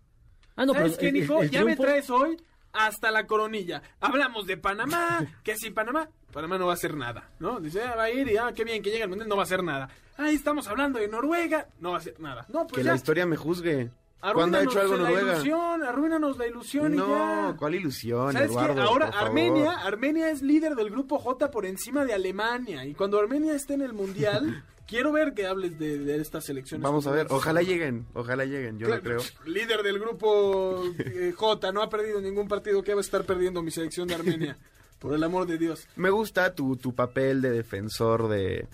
Ah, 0.57 0.67
no, 0.67 0.73
pero 0.73 0.87
¿Sabes 0.87 0.99
qué, 0.99 1.09
el- 1.11 1.15
el- 1.17 1.23
Nico? 1.23 1.41
el 1.43 1.51
ya 1.51 1.65
me 1.65 1.77
traes 1.77 2.11
hoy 2.11 2.37
hasta 2.79 3.11
la 3.11 3.27
coronilla. 3.27 3.83
Hablamos 4.01 4.47
de 4.47 4.57
Panamá, 4.57 5.25
que 5.45 5.57
si 5.57 5.71
Panamá, 5.71 6.09
Panamá 6.33 6.59
no 6.59 6.67
va 6.67 6.73
a 6.73 6.75
hacer 6.75 6.95
nada, 6.97 7.31
¿no? 7.39 7.61
Dice, 7.61 7.83
ah, 7.83 7.95
va 7.97 8.05
a 8.05 8.11
ir 8.11 8.29
y, 8.31 8.37
ah, 8.37 8.53
qué 8.55 8.65
bien 8.65 8.83
que 8.83 8.91
llega 8.91 9.05
al 9.05 9.11
mundial, 9.11 9.29
no 9.29 9.37
va 9.37 9.43
a 9.43 9.45
hacer 9.45 9.63
nada. 9.63 9.89
Ahí 10.19 10.35
estamos 10.35 10.67
hablando 10.69 10.99
de 10.99 11.09
Noruega, 11.09 11.69
no 11.81 11.91
va 11.91 11.97
a 11.97 12.01
hacer 12.01 12.19
nada. 12.21 12.47
No, 12.49 12.67
pues 12.67 12.79
Que 12.79 12.85
ya. 12.85 12.91
la 12.91 12.97
historia 12.97 13.27
me 13.27 13.37
juzgue. 13.37 13.91
¿Cuándo 14.33 14.59
ha 14.59 14.63
hecho 14.63 14.81
algo 14.81 14.97
la 14.97 15.05
Noruega? 15.11 15.33
ilusión, 15.35 15.83
arruínanos 15.85 16.37
la 16.39 16.47
ilusión 16.47 16.95
y 16.95 16.97
No, 16.97 17.51
ya. 17.53 17.57
¿cuál 17.57 17.75
ilusión, 17.77 18.33
¿Sabes 18.33 18.51
qué? 18.51 18.81
Ahora. 18.81 19.09
Armenia, 19.09 19.73
Armenia 19.73 20.31
es 20.31 20.43
líder 20.43 20.75
del 20.75 20.91
grupo 20.91 21.19
J 21.19 21.51
por 21.51 21.65
encima 21.67 22.05
de 22.05 22.15
Alemania. 22.15 22.85
Y 22.85 22.95
cuando 22.95 23.19
Armenia 23.21 23.55
esté 23.55 23.75
en 23.75 23.83
el 23.83 23.93
mundial, 23.93 24.65
quiero 24.87 25.13
ver 25.13 25.35
que 25.35 25.47
hables 25.47 25.79
de, 25.79 25.99
de 25.99 26.21
estas 26.21 26.45
selecciones. 26.45 26.83
Vamos 26.83 27.07
a 27.07 27.11
ver, 27.13 27.27
ojalá 27.31 27.63
lleguen, 27.63 28.07
ojalá 28.15 28.45
lleguen, 28.45 28.79
yo 28.79 28.89
no 28.89 29.01
creo. 29.01 29.21
Líder 29.47 29.83
del 29.83 29.99
grupo 29.99 30.83
eh, 30.99 31.33
J, 31.37 31.73
no 31.73 31.83
ha 31.83 31.89
perdido 31.91 32.21
ningún 32.21 32.49
partido. 32.49 32.83
¿Qué 32.83 32.95
va 32.95 33.01
a 33.01 33.03
estar 33.03 33.25
perdiendo 33.25 33.63
mi 33.63 33.71
selección 33.71 34.09
de 34.09 34.15
Armenia? 34.15 34.57
Por 34.99 35.13
el 35.15 35.23
amor 35.23 35.47
de 35.47 35.59
Dios. 35.59 35.87
Me 35.97 36.09
gusta 36.11 36.55
tu, 36.55 36.77
tu 36.77 36.95
papel 36.95 37.43
de 37.43 37.51
defensor 37.51 38.29
de, 38.29 38.67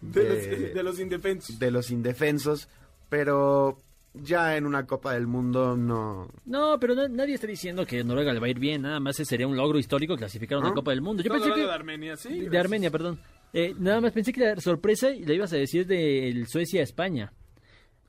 De, 0.00 0.22
de, 0.24 0.50
los, 0.60 0.74
de 0.74 0.82
los 0.84 1.00
indefensos. 1.00 1.58
de 1.58 1.70
los 1.72 1.90
indefensos, 1.90 2.68
pero 3.08 3.76
ya 4.14 4.56
en 4.56 4.64
una 4.64 4.86
Copa 4.86 5.12
del 5.14 5.26
Mundo 5.26 5.76
no... 5.76 6.28
No, 6.46 6.78
pero 6.80 6.94
na- 6.94 7.08
nadie 7.08 7.34
está 7.34 7.46
diciendo 7.48 7.84
que 7.84 8.02
Noruega 8.04 8.32
le 8.32 8.40
va 8.40 8.46
a 8.46 8.50
ir 8.50 8.58
bien. 8.60 8.82
Nada 8.82 9.00
más 9.00 9.16
sería 9.16 9.46
un 9.48 9.56
logro 9.56 9.78
histórico 9.78 10.16
clasificar 10.16 10.56
a 10.56 10.60
una 10.60 10.70
¿Ah? 10.70 10.74
Copa 10.74 10.92
del 10.92 11.02
Mundo. 11.02 11.22
Yo 11.22 11.32
pensé 11.32 11.52
que... 11.52 11.60
de 11.60 11.72
Armenia, 11.72 12.16
sí. 12.16 12.40
De. 12.48 12.58
Armenia, 12.58 12.90
perdón. 12.90 13.18
Eh, 13.52 13.74
nada 13.78 14.00
más 14.00 14.12
pensé 14.12 14.32
que 14.32 14.40
la 14.40 14.60
sorpresa 14.60 15.08
la 15.10 15.32
ibas 15.32 15.52
a 15.52 15.56
decir 15.56 15.86
de 15.86 16.44
Suecia-España. 16.46 17.32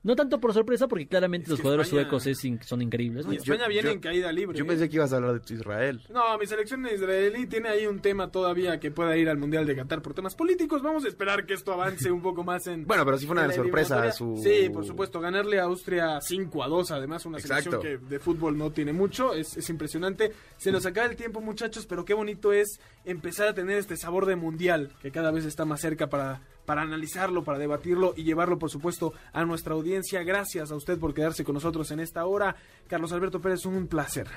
No 0.07 0.15
tanto 0.15 0.39
por 0.39 0.53
sorpresa, 0.53 0.87
porque 0.87 1.05
claramente 1.05 1.49
los 1.49 1.59
que 1.59 1.63
jugadores 1.63 1.87
España- 1.87 2.03
suecos 2.03 2.25
es 2.27 2.43
in- 2.45 2.61
son 2.63 2.81
increíbles. 2.81 3.25
No, 3.25 3.33
España 3.33 3.67
viene 3.67 3.91
en 3.91 3.99
caída 3.99 4.31
libre. 4.31 4.57
Yo 4.57 4.63
¿eh? 4.63 4.67
pensé 4.67 4.87
que 4.89 4.95
ibas 4.95 5.11
a 5.11 5.17
hablar 5.17 5.33
de 5.33 5.39
tu 5.41 5.53
Israel. 5.53 6.01
No, 6.09 6.37
mi 6.37 6.47
selección 6.47 6.87
israelí 6.87 7.45
tiene 7.45 7.69
ahí 7.69 7.85
un 7.85 7.99
tema 7.99 8.31
todavía 8.31 8.79
que 8.79 8.89
pueda 8.89 9.15
ir 9.17 9.27
al 9.29 9.37
Mundial 9.37 9.65
de 9.67 9.75
Qatar 9.75 10.01
por 10.01 10.13
temas 10.13 10.33
políticos. 10.33 10.81
Vamos 10.81 11.03
a 11.05 11.09
esperar 11.09 11.45
que 11.45 11.53
esto 11.53 11.73
avance 11.73 12.09
un 12.09 12.21
poco 12.21 12.43
más 12.43 12.65
en. 12.67 12.85
Bueno, 12.87 13.03
pero 13.05 13.17
sí 13.17 13.25
fue 13.27 13.33
una 13.33 13.51
sorpresa 13.51 14.11
su- 14.13 14.39
Sí, 14.41 14.69
por 14.69 14.85
supuesto. 14.85 15.19
Ganarle 15.19 15.59
a 15.59 15.63
Austria 15.63 16.21
5 16.21 16.63
a 16.63 16.67
2, 16.69 16.89
además, 16.91 17.25
una 17.25 17.37
Exacto. 17.39 17.71
selección 17.81 17.99
que 18.01 18.05
de 18.07 18.19
fútbol 18.19 18.57
no 18.57 18.71
tiene 18.71 18.93
mucho. 18.93 19.33
Es, 19.33 19.57
es 19.57 19.69
impresionante. 19.69 20.31
Se 20.55 20.71
nos 20.71 20.85
acaba 20.85 21.07
el 21.07 21.17
tiempo, 21.17 21.41
muchachos, 21.41 21.85
pero 21.85 22.05
qué 22.05 22.13
bonito 22.13 22.53
es 22.53 22.79
empezar 23.03 23.49
a 23.49 23.53
tener 23.53 23.77
este 23.77 23.97
sabor 23.97 24.25
de 24.25 24.37
mundial 24.37 24.89
que 25.01 25.11
cada 25.11 25.31
vez 25.31 25.43
está 25.43 25.65
más 25.65 25.81
cerca 25.81 26.07
para. 26.07 26.41
Para 26.67 26.81
analizarlo, 26.81 27.45
para 27.45 27.59
debatirlo 27.59 28.13
y 28.17 28.23
llevarlo, 28.23 28.59
por 28.59 28.69
supuesto, 28.69 29.13
a 29.31 29.45
nuestra 29.45 29.73
audiencia. 29.73 30.21
Gracias 30.23 30.69
a 30.69 30.75
usted 30.75 30.99
por 30.99 31.13
quedarse 31.13 31.45
con 31.45 31.53
nosotros 31.53 31.89
en 31.91 32.01
esta 32.01 32.25
hora. 32.25 32.57
Carlos 32.89 33.13
Alberto 33.13 33.39
Pérez, 33.39 33.65
un 33.65 33.87
placer. 33.87 34.27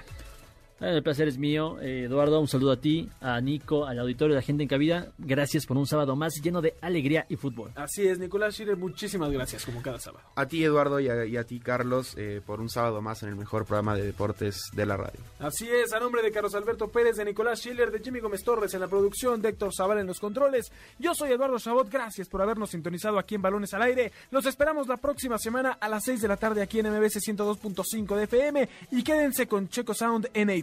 Eh, 0.80 0.96
El 0.96 1.02
placer 1.02 1.28
es 1.28 1.38
mío. 1.38 1.78
Eh, 1.80 2.04
Eduardo, 2.04 2.40
un 2.40 2.48
saludo 2.48 2.72
a 2.72 2.76
ti, 2.80 3.08
a 3.20 3.40
Nico, 3.40 3.86
al 3.86 3.98
auditorio, 3.98 4.34
a 4.34 4.40
la 4.40 4.42
gente 4.42 4.62
en 4.62 4.68
cabida. 4.68 5.08
Gracias 5.18 5.66
por 5.66 5.76
un 5.76 5.86
sábado 5.86 6.16
más 6.16 6.34
lleno 6.42 6.60
de 6.60 6.74
alegría 6.80 7.26
y 7.28 7.36
fútbol. 7.36 7.72
Así 7.74 8.06
es, 8.06 8.18
Nicolás 8.18 8.54
Schiller, 8.54 8.76
muchísimas 8.76 9.30
gracias, 9.30 9.64
como 9.64 9.82
cada 9.82 9.98
sábado. 9.98 10.24
A 10.34 10.46
ti, 10.46 10.64
Eduardo, 10.64 11.00
y 11.00 11.08
a, 11.08 11.24
y 11.26 11.36
a 11.36 11.44
ti, 11.44 11.60
Carlos, 11.60 12.14
eh, 12.16 12.40
por 12.44 12.60
un 12.60 12.68
sábado 12.68 13.00
más 13.02 13.22
en 13.22 13.28
el 13.30 13.36
mejor 13.36 13.64
programa 13.66 13.94
de 13.94 14.02
deportes 14.04 14.70
de 14.74 14.86
la 14.86 14.96
radio. 14.96 15.20
Así 15.38 15.68
es, 15.68 15.92
a 15.92 16.00
nombre 16.00 16.22
de 16.22 16.30
Carlos 16.32 16.54
Alberto 16.54 16.88
Pérez, 16.88 17.16
de 17.16 17.24
Nicolás 17.24 17.60
Schiller, 17.60 17.90
de 17.90 18.00
Jimmy 18.00 18.20
Gómez 18.20 18.42
Torres 18.42 18.72
en 18.74 18.80
la 18.80 18.88
producción, 18.88 19.40
de 19.42 19.50
Héctor 19.50 19.72
Zavala 19.74 20.00
en 20.00 20.06
los 20.06 20.20
controles. 20.20 20.72
Yo 20.98 21.14
soy 21.14 21.32
Eduardo 21.32 21.58
Chabot, 21.58 21.88
gracias 21.90 22.28
por 22.28 22.42
habernos 22.42 22.70
sintonizado 22.70 23.18
aquí 23.18 23.34
en 23.34 23.42
Balones 23.42 23.74
al 23.74 23.82
Aire. 23.82 24.12
Los 24.30 24.46
esperamos 24.46 24.88
la 24.88 24.96
próxima 24.96 25.38
semana 25.38 25.72
a 25.80 25.88
las 25.88 26.04
6 26.04 26.20
de 26.22 26.28
la 26.28 26.36
tarde 26.36 26.62
aquí 26.62 26.78
en 26.80 26.90
MBC 26.90 27.18
102.5 27.20 28.16
de 28.16 28.24
FM 28.24 28.68
y 28.92 29.02
quédense 29.02 29.46
con 29.46 29.68
Checo 29.68 29.94
Sound 29.94 30.28
en 30.34 30.50